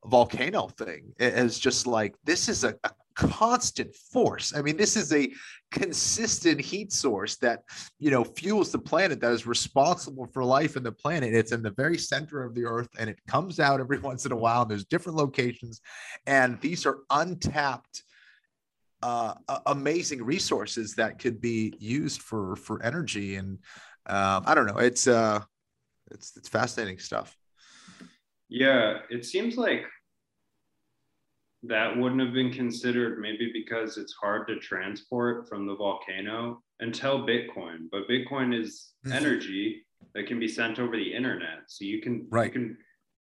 volcano 0.05 0.67
thing 0.67 1.11
is 1.19 1.59
just 1.59 1.87
like 1.87 2.15
this 2.23 2.47
is 2.47 2.63
a, 2.63 2.75
a 2.83 2.91
constant 3.19 3.93
force. 3.93 4.55
I 4.55 4.61
mean, 4.61 4.77
this 4.77 4.95
is 4.95 5.11
a 5.11 5.29
consistent 5.71 6.61
heat 6.61 6.93
source 6.93 7.35
that 7.37 7.63
you 7.99 8.09
know 8.09 8.23
fuels 8.23 8.71
the 8.71 8.79
planet 8.79 9.19
that 9.19 9.33
is 9.33 9.45
responsible 9.45 10.25
for 10.33 10.43
life 10.43 10.77
in 10.77 10.83
the 10.83 10.91
planet. 10.91 11.33
It's 11.33 11.51
in 11.51 11.61
the 11.61 11.71
very 11.71 11.97
center 11.97 12.43
of 12.43 12.55
the 12.55 12.63
earth 12.63 12.87
and 12.97 13.09
it 13.09 13.19
comes 13.27 13.59
out 13.59 13.81
every 13.81 13.99
once 14.09 14.25
in 14.25 14.31
a 14.31 14.37
while. 14.37 14.65
There's 14.65 14.85
different 14.85 15.17
locations, 15.17 15.81
and 16.25 16.59
these 16.61 16.85
are 16.85 16.99
untapped 17.09 18.03
uh, 19.01 19.33
amazing 19.65 20.23
resources 20.23 20.95
that 20.95 21.19
could 21.19 21.41
be 21.41 21.73
used 21.77 22.21
for 22.21 22.55
for 22.55 22.81
energy 22.83 23.35
and 23.35 23.59
um, 24.05 24.43
I 24.45 24.55
don't 24.55 24.65
know. 24.65 24.77
It's 24.77 25.07
uh, 25.07 25.41
it's 26.09 26.37
it's 26.37 26.47
fascinating 26.47 26.99
stuff. 26.99 27.35
Yeah, 28.47 28.99
it 29.09 29.25
seems 29.25 29.57
like 29.57 29.83
that 31.63 31.97
wouldn't 31.97 32.21
have 32.21 32.33
been 32.33 32.51
considered 32.51 33.19
maybe 33.19 33.51
because 33.53 33.97
it's 33.97 34.13
hard 34.13 34.47
to 34.47 34.59
transport 34.59 35.47
from 35.49 35.67
the 35.67 35.75
volcano 35.75 36.61
until 36.79 37.27
Bitcoin. 37.27 37.89
But 37.91 38.07
Bitcoin 38.07 38.57
is 38.57 38.91
mm-hmm. 39.05 39.17
energy 39.17 39.85
that 40.13 40.27
can 40.27 40.39
be 40.39 40.47
sent 40.47 40.79
over 40.79 40.95
the 40.95 41.13
internet. 41.13 41.59
So 41.67 41.83
you 41.83 42.01
can 42.01 42.27
right. 42.29 42.45
you 42.45 42.51
can 42.51 42.77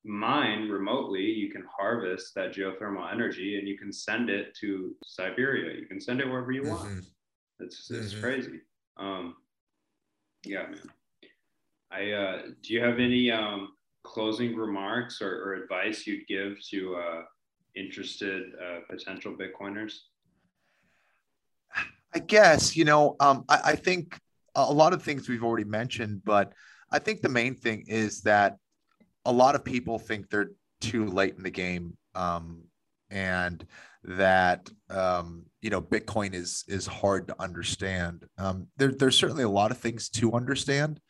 mine 0.05 0.69
remotely, 0.69 1.23
you 1.23 1.51
can 1.51 1.65
harvest 1.79 2.35
that 2.35 2.55
geothermal 2.55 3.11
energy 3.11 3.59
and 3.59 3.67
you 3.67 3.79
can 3.79 3.93
send 3.93 4.29
it 4.29 4.55
to 4.61 4.95
Siberia. 5.05 5.79
You 5.79 5.87
can 5.87 6.01
send 6.01 6.21
it 6.21 6.29
wherever 6.29 6.53
you 6.53 6.63
mm-hmm. 6.63 6.71
want. 6.71 7.05
It's 7.61 7.91
it's 7.91 8.13
mm-hmm. 8.13 8.23
crazy. 8.23 8.61
Um 8.99 9.37
yeah, 10.45 10.67
man. 10.67 10.91
I 11.91 12.11
uh 12.11 12.43
do 12.63 12.75
you 12.75 12.83
have 12.83 12.99
any 12.99 13.31
um 13.31 13.71
closing 14.05 14.55
remarks 14.55 15.21
or, 15.23 15.43
or 15.43 15.55
advice 15.55 16.07
you'd 16.07 16.27
give 16.29 16.59
to 16.71 16.97
uh 16.97 17.23
interested 17.77 18.53
uh, 18.63 18.81
potential 18.89 19.35
Bitcoiners? 19.35 19.93
I 22.15 22.19
guess, 22.19 22.77
you 22.77 22.85
know, 22.85 23.17
um, 23.21 23.45
I, 23.49 23.61
I 23.65 23.77
think 23.77 24.19
a 24.55 24.73
lot 24.73 24.93
of 24.93 25.03
things 25.03 25.29
we've 25.29 25.45
already 25.45 25.65
mentioned, 25.65 26.23
but 26.25 26.53
I 26.91 26.99
think 26.99 27.21
the 27.21 27.29
main 27.29 27.55
thing 27.55 27.85
is 27.87 28.23
that 28.23 28.57
a 29.25 29.33
lot 29.33 29.55
of 29.55 29.65
people 29.65 29.99
think 29.99 30.31
they're 30.31 30.53
too 30.81 31.07
late 31.07 31.35
in 31.37 31.43
the 31.43 31.51
game 31.51 31.97
um, 32.15 32.63
and 33.11 33.67
that 34.05 34.71
um, 34.89 35.45
you 35.61 35.71
know 35.71 35.83
Bitcoin 35.83 36.33
is 36.33 36.65
is 36.69 36.87
hard 36.87 37.29
to 37.29 37.43
understand. 37.43 38.25
Um, 38.39 38.69
there, 38.77 38.93
there's 38.93 39.17
certainly 39.17 39.43
a 39.43 39.49
lot 39.49 39.71
of 39.71 39.79
things 39.79 40.09
to 40.11 40.33
understand, 40.33 41.01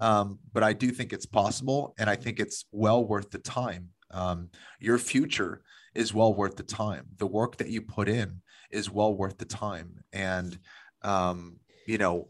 um, 0.00 0.40
but 0.52 0.62
I 0.62 0.72
do 0.72 0.90
think 0.90 1.12
it's 1.12 1.26
possible, 1.26 1.94
and 1.98 2.10
I 2.10 2.16
think 2.16 2.40
it's 2.40 2.64
well 2.72 3.04
worth 3.04 3.30
the 3.30 3.38
time. 3.38 3.90
Um, 4.10 4.50
your 4.80 4.98
future 4.98 5.62
is 5.94 6.14
well 6.14 6.34
worth 6.34 6.56
the 6.56 6.62
time. 6.62 7.06
The 7.18 7.26
work 7.26 7.56
that 7.56 7.68
you 7.68 7.82
put 7.82 8.08
in 8.08 8.40
is 8.70 8.90
well 8.90 9.14
worth 9.14 9.38
the 9.38 9.44
time. 9.44 10.04
And, 10.12 10.58
um, 11.02 11.56
you 11.86 11.98
know, 11.98 12.28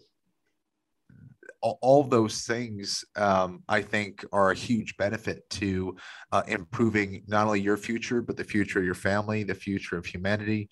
all, 1.62 2.04
those 2.04 2.42
things, 2.44 3.04
um, 3.16 3.62
I 3.68 3.82
think, 3.82 4.24
are 4.32 4.50
a 4.50 4.54
huge 4.54 4.96
benefit 4.96 5.48
to 5.50 5.94
uh, 6.32 6.42
improving 6.48 7.22
not 7.26 7.46
only 7.46 7.60
your 7.60 7.76
future, 7.76 8.22
but 8.22 8.38
the 8.38 8.44
future 8.44 8.78
of 8.78 8.84
your 8.86 8.94
family, 8.94 9.42
the 9.42 9.54
future 9.54 9.98
of 9.98 10.06
humanity. 10.06 10.70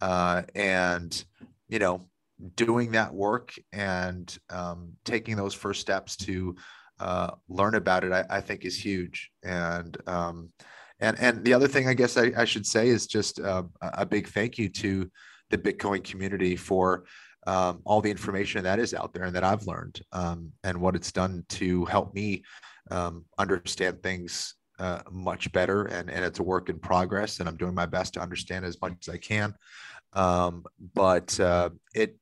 Uh, 0.00 0.42
and, 0.54 1.24
you 1.68 1.78
know, 1.78 2.08
doing 2.56 2.92
that 2.92 3.12
work 3.12 3.52
and 3.72 4.38
um, 4.48 4.92
taking 5.04 5.36
those 5.36 5.52
first 5.52 5.82
steps 5.82 6.16
to 6.16 6.56
uh, 7.00 7.32
learn 7.50 7.74
about 7.74 8.04
it, 8.04 8.12
I, 8.12 8.24
I, 8.30 8.40
think 8.40 8.64
is 8.64 8.82
huge. 8.82 9.30
And, 9.42 9.94
um, 10.06 10.50
and 11.00 11.18
and 11.18 11.44
the 11.44 11.54
other 11.54 11.68
thing 11.68 11.88
I 11.88 11.94
guess 11.94 12.16
I, 12.16 12.32
I 12.36 12.44
should 12.44 12.66
say 12.66 12.88
is 12.88 13.06
just 13.06 13.40
uh, 13.40 13.64
a 13.80 14.06
big 14.06 14.28
thank 14.28 14.58
you 14.58 14.68
to 14.68 15.10
the 15.50 15.58
Bitcoin 15.58 16.02
community 16.04 16.56
for 16.56 17.04
um, 17.46 17.80
all 17.84 18.00
the 18.00 18.10
information 18.10 18.62
that 18.64 18.78
is 18.78 18.94
out 18.94 19.12
there 19.12 19.24
and 19.24 19.34
that 19.34 19.44
I've 19.44 19.66
learned 19.66 20.00
um, 20.12 20.52
and 20.62 20.80
what 20.80 20.94
it's 20.94 21.12
done 21.12 21.44
to 21.50 21.84
help 21.86 22.14
me 22.14 22.44
um, 22.90 23.24
understand 23.38 24.02
things 24.02 24.54
uh, 24.78 25.00
much 25.10 25.50
better. 25.52 25.84
And, 25.84 26.10
and 26.10 26.24
it's 26.24 26.38
a 26.38 26.42
work 26.42 26.68
in 26.68 26.78
progress, 26.78 27.40
and 27.40 27.48
I'm 27.48 27.56
doing 27.56 27.74
my 27.74 27.86
best 27.86 28.14
to 28.14 28.20
understand 28.20 28.64
as 28.64 28.80
much 28.80 28.94
as 29.06 29.14
I 29.14 29.18
can. 29.18 29.54
Um, 30.12 30.64
but 30.94 31.38
uh, 31.38 31.70
it, 31.94 32.16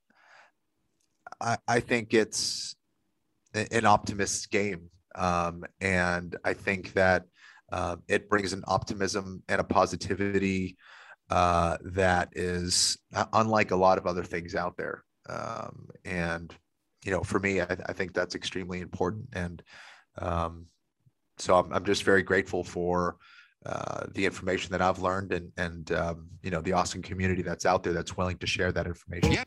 I, 1.41 1.57
I 1.67 1.81
think 1.81 2.15
it's 2.15 2.77
an 3.55 3.87
optimist's 3.87 4.47
game, 4.47 4.91
um, 5.15 5.65
and 5.81 6.37
I 6.45 6.53
think 6.55 6.93
that 6.95 7.25
uh, 7.73 7.97
it 8.09 8.29
brings 8.29 8.53
an 8.53 8.65
optimism 8.67 9.43
and 9.49 9.61
a 9.61 9.65
positivity 9.65 10.77
uh, 11.31 11.77
that 11.83 12.31
is 12.33 12.99
uh, 13.15 13.27
unlike 13.33 13.71
a 13.71 13.77
lot 13.77 13.99
of 13.99 14.07
other 14.07 14.25
things 14.25 14.55
out 14.55 14.77
there. 14.77 15.05
Um, 15.29 15.89
and 16.05 16.55
you 17.05 17.13
know, 17.13 17.23
for 17.23 17.39
me, 17.39 17.61
I, 17.61 17.77
I, 17.87 17.93
think 17.93 18.15
that's 18.15 18.35
extremely 18.35 18.81
important. 18.81 19.29
And 19.35 19.63
um, 20.17 20.67
so 21.37 21.57
I'm, 21.57 21.73
I'm, 21.73 21.85
just 21.85 22.03
very 22.03 22.23
grateful 22.23 22.65
for 22.65 23.17
uh, 23.67 24.07
the 24.15 24.25
information 24.25 24.73
that 24.73 24.81
I've 24.81 25.01
learned 25.01 25.33
and 25.33 25.53
and 25.57 25.93
um, 25.93 26.29
you 26.43 26.51
know 26.51 26.63
the 26.63 26.73
awesome 26.73 27.03
community 27.03 27.43
that's 27.43 27.67
out 27.67 27.83
there 27.83 27.93
that's 27.93 28.17
willing 28.17 28.39
to 28.39 28.47
share 28.47 28.73
that 28.73 28.87
information. 28.87 29.45